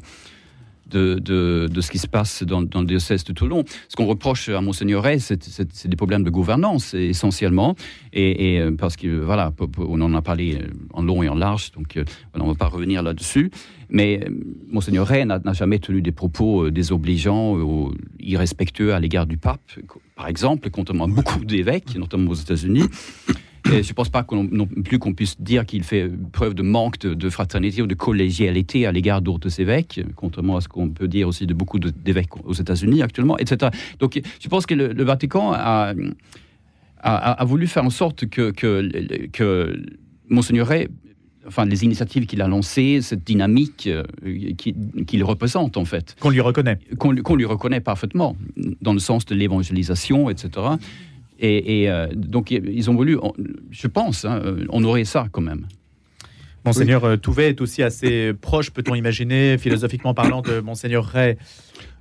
de, 0.93 1.19
de, 1.19 1.81
ce 1.81 1.91
qui 1.91 1.99
se 1.99 2.07
passe 2.07 2.43
dans, 2.43 2.61
le 2.61 2.85
diocèse 2.85 3.25
de 3.25 3.33
Toulon. 3.33 3.65
Ce 3.89 3.97
qu'on 3.97 4.07
reproche 4.07 4.49
à 4.49 4.61
Monseigneur 4.61 5.05
c'est 5.19 5.87
des 5.87 5.97
problèmes 5.97 6.23
de 6.23 6.31
gouvernance 6.31 6.95
essentiellement, 6.95 7.75
et, 8.13 8.57
et 8.57 8.71
parce 8.73 8.97
que 8.97 9.09
voilà, 9.09 9.53
on 9.79 10.01
en 10.01 10.15
a 10.15 10.23
parlé 10.23 10.59
en 10.93 11.03
long 11.03 11.23
et 11.23 11.29
en 11.29 11.35
large, 11.35 11.73
donc 11.73 11.99
on 12.35 12.45
ne 12.45 12.49
va 12.49 12.55
pas 12.55 12.69
revenir 12.69 13.03
là-dessus. 13.03 13.51
Mais 13.93 14.27
Monseigneur 14.71 15.07
Ray 15.07 15.27
n'a 15.27 15.53
jamais 15.53 15.79
tenu 15.79 16.01
des 16.01 16.13
propos 16.13 16.65
euh, 16.65 16.71
désobligeants 16.71 17.57
ou 17.57 17.93
irrespectueux 18.21 18.95
à 18.95 19.01
l'égard 19.01 19.27
du 19.27 19.37
pape, 19.37 19.61
par 20.17 20.29
exemple, 20.29 20.71
contrairement 20.71 21.05
à 21.05 21.09
beaucoup 21.09 21.45
d'évêques, 21.45 21.95
notamment 21.97 22.31
aux 22.31 22.35
États-Unis. 22.35 22.85
Et 23.73 23.83
je 23.83 23.89
ne 23.89 23.95
pense 23.95 24.09
pas 24.09 24.27
non 24.31 24.67
plus 24.67 24.99
qu'on 24.99 25.15
puisse 25.15 25.41
dire 25.41 25.67
qu'il 25.67 25.83
fait 25.83 26.11
preuve 26.33 26.55
de 26.55 26.63
manque 26.63 26.99
de, 26.99 27.31
fraternité 27.31 27.83
ou 27.83 27.87
de 27.87 27.95
collégialité 27.95 28.87
à 28.87 28.93
l'égard 28.93 29.23
d'autres 29.23 29.61
évêques, 29.61 30.01
contrairement 30.17 30.57
à 30.57 30.61
ce 30.61 30.69
qu'on 30.69 30.89
peut 30.91 31.09
dire 31.09 31.29
aussi 31.29 31.47
de 31.47 31.55
beaucoup 31.55 31.79
d'évêques 31.79 32.37
aux 32.45 32.53
États-Unis 32.53 33.03
actuellement, 33.03 33.39
etc. 33.39 33.71
Donc 33.99 34.21
je 34.41 34.49
pense 34.49 34.67
que 34.67 34.75
le, 34.75 35.05
Vatican 35.05 35.53
a, 35.53 35.95
a, 37.03 37.45
voulu 37.45 37.67
faire 37.67 37.85
en 37.85 37.91
sorte 37.91 38.27
que, 38.27 38.51
que, 38.51 39.27
que 39.33 39.77
Monseigneur 40.29 40.69
Ray 40.69 40.89
enfin, 41.47 41.65
les 41.65 41.85
initiatives 41.85 42.27
qu'il 42.27 42.43
a 42.43 42.49
lancées, 42.49 43.01
cette 43.03 43.25
dynamique 43.25 43.89
euh, 43.89 44.05
qu'il 44.55 45.25
représente, 45.25 45.77
en 45.77 45.85
fait. 45.85 46.17
Qu'on 46.21 46.31
lui 46.31 46.41
reconnaît. 46.41 46.79
Qu'on 46.99 47.35
lui 47.35 47.45
reconnaît 47.45 47.81
parfaitement, 47.81 48.37
dans 48.81 48.93
le 48.93 48.99
sens 48.99 49.25
de 49.27 49.35
l'évangélisation, 49.35 50.31
etc. 50.31 50.51
Et, 51.39 51.91
euh, 51.91 52.07
donc, 52.15 52.51
ils 52.51 52.91
ont 52.91 52.95
voulu, 52.95 53.19
je 53.71 53.87
pense, 53.89 54.25
hein, 54.25 54.43
honorer 54.69 55.05
ça 55.05 55.27
quand 55.33 55.41
même. 55.41 55.67
Monseigneur 56.65 57.03
oui. 57.03 57.11
Euh, 57.11 57.17
Touvet 57.17 57.49
est 57.49 57.61
aussi 57.61 57.83
assez 57.83 58.33
proche, 58.41 58.71
peut-on 58.71 58.95
imaginer, 58.95 59.59
philosophiquement 59.59 60.15
parlant, 60.15 60.43
de 60.43 60.61
Monseigneur 60.61 61.05
Ray? 61.05 61.37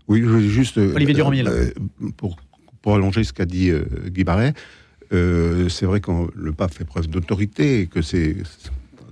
Oui, 0.07 0.21
je 0.23 0.39
juste. 0.39 0.77
Olivier 0.77 1.15
Durand-Mille. 1.15 1.49
pour, 2.17 2.37
pour 2.81 2.95
allonger 2.95 3.23
ce 3.23 3.33
qu'a 3.33 3.45
dit 3.45 3.71
Guy 4.07 4.23
Barret, 4.23 4.53
c'est 5.11 5.85
vrai 5.85 5.99
que 6.01 6.11
le 6.35 6.51
pape 6.51 6.73
fait 6.73 6.85
preuve 6.85 7.07
d'autorité 7.07 7.81
et 7.81 7.87
que 7.87 8.03
c'est 8.03 8.35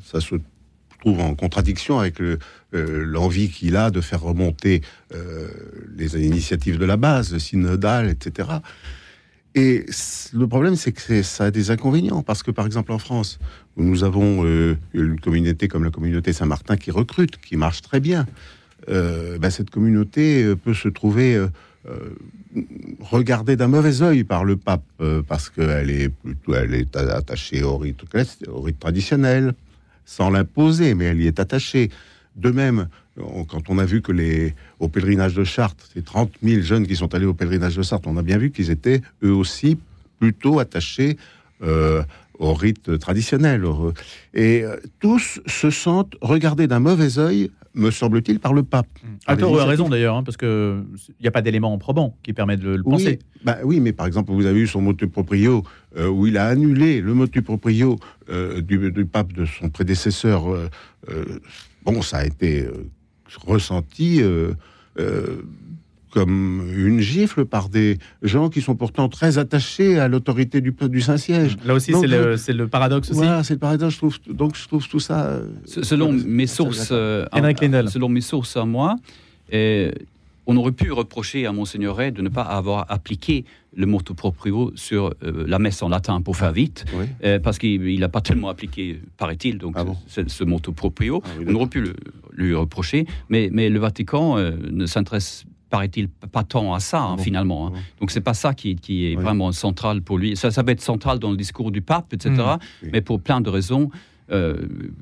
ça 0.04 0.22
se 0.22 0.36
trouve 1.00 1.20
en 1.20 1.36
contradiction 1.36 2.00
avec 2.00 2.20
euh, 2.22 2.38
l'envie 2.74 3.50
qu'il 3.50 3.76
a 3.76 3.90
de 3.90 4.02
faire 4.02 4.22
remonter 4.22 4.82
euh, 5.14 5.48
les 5.96 6.18
initiatives 6.26 6.78
de 6.78 6.86
la 6.86 6.98
base, 6.98 7.38
synodale, 7.38 8.10
etc. 8.10 8.50
Et 9.56 9.86
le 10.34 10.48
problème, 10.48 10.76
c'est 10.76 10.92
que 10.92 11.24
ça 11.24 11.46
a 11.46 11.52
des 11.52 11.72
inconvénients, 11.72 12.22
parce 12.22 12.44
que 12.44 12.52
par 12.52 12.66
exemple 12.66 12.92
en 12.92 13.00
France, 13.00 13.40
où 13.78 13.84
nous 13.84 14.04
avons 14.04 14.46
euh, 14.46 14.78
une 14.94 15.20
communauté 15.20 15.68
comme 15.68 15.84
la 15.84 15.90
communauté 15.90 16.34
Saint-Martin 16.34 16.78
qui 16.78 16.92
recrute, 16.92 17.38
qui 17.38 17.58
marche 17.58 17.82
très 17.82 18.00
bien, 18.00 18.26
ben, 18.88 19.52
cette 19.52 19.70
communauté 19.70 20.56
peut 20.56 20.74
se 20.74 20.88
trouver 20.88 21.40
regardée 23.00 23.56
d'un 23.56 23.68
mauvais 23.68 24.02
œil 24.02 24.24
par 24.24 24.44
le 24.44 24.56
pape, 24.56 24.82
parce 25.28 25.50
qu'elle 25.50 25.92
est 25.92 26.10
plutôt 26.10 26.56
elle 26.56 26.74
est 26.74 26.96
attachée 26.96 27.62
au 27.62 27.78
rite, 27.78 28.02
au 28.48 28.62
rite 28.62 28.80
traditionnel, 28.80 29.54
sans 30.06 30.32
l'imposer, 30.32 30.96
mais 30.96 31.06
elle 31.06 31.22
y 31.22 31.28
est 31.28 31.40
attachée. 31.40 31.92
De 32.36 32.52
même, 32.52 32.88
quand 33.48 33.70
on 33.70 33.78
a 33.78 33.86
vu 33.86 34.02
que 34.02 34.12
les, 34.12 34.56
au 34.80 34.88
pèlerinage 34.88 35.34
de 35.34 35.44
Chartres, 35.44 35.90
ces 35.94 36.02
30 36.02 36.32
000 36.42 36.62
jeunes 36.62 36.88
qui 36.88 36.96
sont 36.96 37.14
allés 37.14 37.26
au 37.26 37.34
pèlerinage 37.34 37.76
de 37.76 37.82
Chartres, 37.82 38.08
on 38.08 38.18
a 38.18 38.22
bien 38.22 38.38
vu 38.38 38.52
qu'ils 38.52 38.72
étaient 38.72 39.02
eux 39.24 39.34
aussi 39.34 39.78
plutôt 40.20 40.60
attachés 40.60 41.18
euh, 41.62 42.02
au 42.38 42.54
rite 42.54 42.98
traditionnel. 43.00 43.64
Et 44.34 44.64
euh, 44.64 44.78
tous 45.00 45.42
se 45.46 45.70
sentent 45.70 46.16
regardés 46.22 46.68
d'un 46.68 46.80
mauvais 46.80 47.20
œil 47.20 47.52
me 47.74 47.92
semble-t-il, 47.92 48.40
par 48.40 48.54
le 48.54 48.64
pape. 48.64 48.88
A 49.28 49.34
a 49.34 49.66
raison 49.66 49.90
d'ailleurs, 49.90 50.16
hein, 50.16 50.24
parce 50.24 50.38
qu'il 50.38 50.84
n'y 51.22 51.28
a 51.28 51.32
pas 51.32 51.42
d'éléments 51.42 51.78
probants 51.78 52.16
qui 52.24 52.34
permettent 52.34 52.60
de 52.62 52.76
le 52.76 52.84
penser. 52.84 53.20
Bah, 53.44 53.58
oui, 53.64 53.80
mais 53.80 53.94
par 53.94 54.08
exemple, 54.08 54.32
vous 54.32 54.46
avez 54.46 54.60
eu 54.60 54.68
son 54.68 54.82
motu 54.82 55.08
proprio, 55.08 55.64
euh, 55.98 56.08
où 56.08 56.28
il 56.28 56.38
a 56.38 56.48
annulé 56.48 57.02
le 57.02 57.14
motu 57.14 57.42
proprio 57.42 57.98
euh, 58.30 58.62
du, 58.62 59.06
pape 59.06 59.34
de 59.34 59.46
son 59.46 59.70
prédécesseur. 59.70 60.52
Euh, 60.52 60.70
bon, 61.84 62.02
ça 62.02 62.18
a 62.18 62.26
été 62.26 62.68
ressenti 63.46 64.22
comme 66.12 66.68
une 66.76 67.00
gifle 67.00 67.46
par 67.46 67.70
des 67.70 67.98
gens 68.22 68.50
qui 68.50 68.62
sont 68.62 68.76
pourtant 68.76 69.10
très 69.10 69.38
attachés 69.38 70.00
à 70.00 70.08
l'autorité 70.08 70.62
du, 70.62 70.72
du 70.72 71.02
Saint-Siège. 71.02 71.58
Là 71.66 71.76
aussi, 71.76 71.94
c'est 71.94 72.08
le, 72.08 72.36
le, 72.54 72.68
paradoxe 72.68 73.12
aussi. 73.12 73.28
c'est 73.44 73.54
le 73.54 73.60
paradoxe. 73.60 73.94
Je 73.94 73.98
trouve, 73.98 74.18
donc, 74.28 74.56
je 74.56 74.68
trouve 74.68 74.88
tout 74.88 75.00
ça. 75.00 75.26
Euh, 75.26 75.48
selon 75.66 76.12
mes 76.12 76.48
sources, 76.48 76.90
euh, 76.92 77.26
selon 77.88 78.10
mes 78.10 78.22
sources 78.22 78.58
à 78.58 78.66
moi, 78.66 78.96
euh, 79.54 79.92
on 80.50 80.58
aurait 80.58 80.72
pu 80.72 80.92
reprocher 80.92 81.46
à 81.46 81.52
Monseigneur 81.52 81.96
Ray 81.96 82.12
de 82.12 82.22
ne 82.22 82.30
pas 82.30 82.42
avoir 82.42 82.86
appliqué 82.90 83.46
le 83.76 83.86
motu 83.86 84.14
proprio 84.16 84.72
sur 84.76 85.14
la 85.22 85.60
messe 85.60 85.84
en 85.84 85.90
latin 85.90 86.22
pour 86.22 86.36
faire 86.36 86.52
vite, 86.52 86.86
parce 87.44 87.58
qu'il 87.60 88.00
n'a 88.00 88.10
pas 88.10 88.22
tellement 88.22 88.50
appliqué, 88.50 89.00
paraît-il, 89.18 89.58
donc 89.60 89.76
ah 89.78 89.86
ce 90.08 90.44
motu 90.44 90.72
proprio. 90.74 91.22
Ah 91.24 91.30
on 91.48 91.54
aurait 91.56 91.68
pu 91.68 91.82
le, 91.82 91.94
lui 92.34 92.56
reprocher, 92.56 93.06
mais, 93.30 93.50
mais 93.54 93.70
le 93.70 93.80
Vatican 93.80 94.38
ne 94.38 94.86
s'intéresse 94.88 95.46
paraît-il, 95.70 96.08
pas 96.10 96.44
tant 96.44 96.74
à 96.74 96.80
ça, 96.80 97.00
hein, 97.00 97.16
Ah 97.20 97.22
finalement. 97.22 97.68
hein. 97.68 97.74
Donc, 98.00 98.10
c'est 98.10 98.22
pas 98.22 98.34
ça 98.34 98.56
qui, 98.56 98.76
qui 98.76 99.06
est 99.12 99.16
vraiment 99.16 99.52
central 99.52 100.02
pour 100.02 100.18
lui. 100.18 100.36
Ça, 100.36 100.50
ça 100.50 100.64
va 100.64 100.72
être 100.72 100.82
central 100.82 101.20
dans 101.20 101.30
le 101.30 101.38
discours 101.38 101.70
du 101.72 101.82
pape, 101.84 102.12
etc., 102.12 102.32
Mm. 102.82 102.88
mais 102.92 103.02
pour 103.02 103.22
plein 103.22 103.40
de 103.40 103.52
raisons 103.52 103.92
euh, 104.32 104.56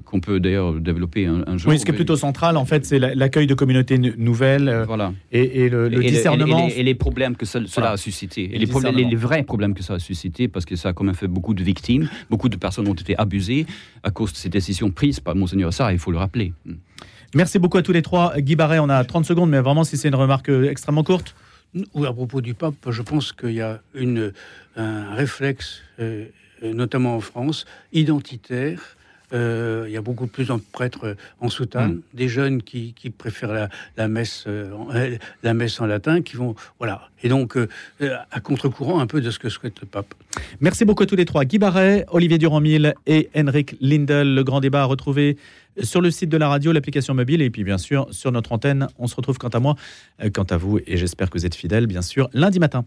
qu'on 0.06 0.20
peut 0.20 0.40
d'ailleurs 0.40 0.74
développer 0.74 1.26
un, 1.26 1.44
un 1.48 1.58
jour. 1.58 1.72
Oui, 1.72 1.80
ce 1.80 1.86
qui 1.86 1.92
est 1.92 1.96
plutôt 1.96 2.16
central, 2.16 2.56
en 2.58 2.66
fait, 2.66 2.86
c'est 2.86 3.00
la- 3.00 3.14
l'accueil 3.16 3.46
de 3.48 3.54
communautés 3.54 3.98
nouvelles 3.98 4.70
euh, 4.70 4.86
Voilà. 4.86 5.14
et, 5.32 5.64
et 5.66 5.70
le, 5.70 5.90
le 5.90 6.02
Et- 6.04 6.08
et 6.08 6.12
discernement. 6.12 6.68
Et, 6.68 6.70
les, 6.70 6.80
et 6.80 6.84
les 6.84 6.96
problèmes 6.96 7.36
que 7.36 7.46
ce- 7.46 7.60
cela 7.60 7.68
Voilà. 7.74 7.92
a 7.92 7.98
suscité. 7.98 8.42
Et 8.44 8.46
Et 8.46 8.54
le 8.54 8.60
les, 8.60 8.68
problèmes- 8.68 8.96
les, 8.96 9.04
discernement. 9.04 9.10
les 9.10 9.16
vrais 9.16 9.44
problèmes 9.44 9.74
que 9.74 9.84
ça 9.84 9.96
a 9.96 10.00
suscité, 10.00 10.48
parce 10.48 10.66
que 10.66 10.76
ça 10.76 10.90
a 10.90 10.94
quand 10.94 11.04
même 11.04 11.16
fait 11.16 11.28
beaucoup 11.28 11.54
de 11.54 11.64
victimes. 11.64 12.10
Beaucoup 12.30 12.50
de 12.50 12.56
personnes 12.58 12.88
ont 12.88 12.94
été 12.94 13.18
abusées 13.18 13.66
à 14.04 14.12
cause 14.12 14.32
de 14.32 14.38
ces 14.38 14.50
décisions 14.50 14.92
prises 14.92 15.20
par 15.20 15.36
Monseigneur 15.36 15.74
Sarr, 15.74 15.92
il 15.92 16.00
faut 16.00 16.12
le 16.12 16.18
rappeler. 16.20 16.54
Merci 17.36 17.60
beaucoup 17.60 17.78
à 17.78 17.82
tous 17.82 17.92
les 17.92 18.02
trois. 18.02 18.34
Guy 18.40 18.56
Barret, 18.56 18.80
on 18.80 18.88
a 18.90 19.04
30 19.04 19.26
secondes, 19.26 19.50
mais 19.50 19.60
vraiment, 19.60 19.84
si 19.84 19.98
c'est 19.98 20.08
une 20.08 20.16
remarque 20.16 20.50
euh, 20.50 20.70
extrêmement 20.70 21.04
courte. 21.04 21.36
Ou 21.94 22.06
à 22.06 22.14
propos 22.14 22.40
du 22.40 22.54
pape, 22.54 22.76
je 22.90 23.02
pense 23.02 23.34
qu'il 23.34 23.52
y 23.52 23.62
a 23.62 23.82
une, 23.94 24.32
un 24.78 25.14
réflexe, 25.14 25.82
notamment 26.64 27.16
en 27.18 27.20
France, 27.20 27.66
identitaire. 27.92 28.97
Euh, 29.34 29.84
il 29.88 29.92
y 29.94 29.98
a 29.98 30.02
beaucoup 30.02 30.28
plus 30.28 30.48
de 30.48 30.54
prêtres 30.72 31.06
euh, 31.06 31.16
en 31.42 31.50
soutane, 31.50 31.96
Mm. 31.96 32.02
des 32.14 32.28
jeunes 32.30 32.62
qui, 32.64 32.94
qui 32.94 33.10
préfèrent 33.10 33.52
la, 33.52 33.70
la 33.98 34.08
messe, 34.08 34.46
euh, 34.48 34.72
en, 34.72 34.88
la 35.44 35.54
messe 35.54 35.82
en 35.82 35.86
latin, 35.86 36.22
qui 36.22 36.38
vont 36.38 36.56
voilà. 36.80 37.10
Et 37.24 37.30
donc 37.30 37.58
euh, 37.58 37.68
à 38.32 38.40
contre-courant 38.40 39.00
un 39.00 39.08
peu 39.08 39.20
de 39.20 39.30
ce 39.30 39.38
que 39.40 39.50
souhaite 39.50 39.82
le 39.82 39.88
pape. 39.88 40.14
Merci 40.62 40.86
beaucoup 40.86 41.04
à 41.04 41.06
tous 41.06 41.16
les 41.18 41.26
trois. 41.26 41.44
Guy 41.44 41.58
Barret, 41.58 42.06
Olivier 42.10 42.38
Durand-Mille 42.38 42.94
et 43.06 43.30
Henrik 43.36 43.76
Lindel. 43.82 44.34
Le 44.34 44.44
grand 44.44 44.62
débat 44.62 44.84
à 44.84 44.86
retrouver 44.86 45.38
sur 45.84 46.02
le 46.02 46.10
site 46.10 46.30
de 46.30 46.38
la 46.38 46.48
radio, 46.48 46.72
l'application 46.72 47.14
mobile 47.14 47.42
et 47.42 47.50
puis 47.50 47.64
bien 47.64 47.78
sûr 47.78 48.08
sur 48.12 48.32
notre 48.32 48.52
antenne. 48.54 48.88
On 48.98 49.08
se 49.08 49.16
retrouve 49.16 49.38
quant 49.38 49.50
à 49.50 49.60
moi, 49.60 49.76
quant 50.34 50.44
à 50.44 50.58
vous 50.58 50.80
et 50.88 50.96
j'espère 50.98 51.30
que 51.30 51.38
vous 51.38 51.46
êtes 51.46 51.56
fidèles 51.56 51.86
bien 51.88 52.02
sûr 52.02 52.30
lundi 52.34 52.60
matin. 52.60 52.86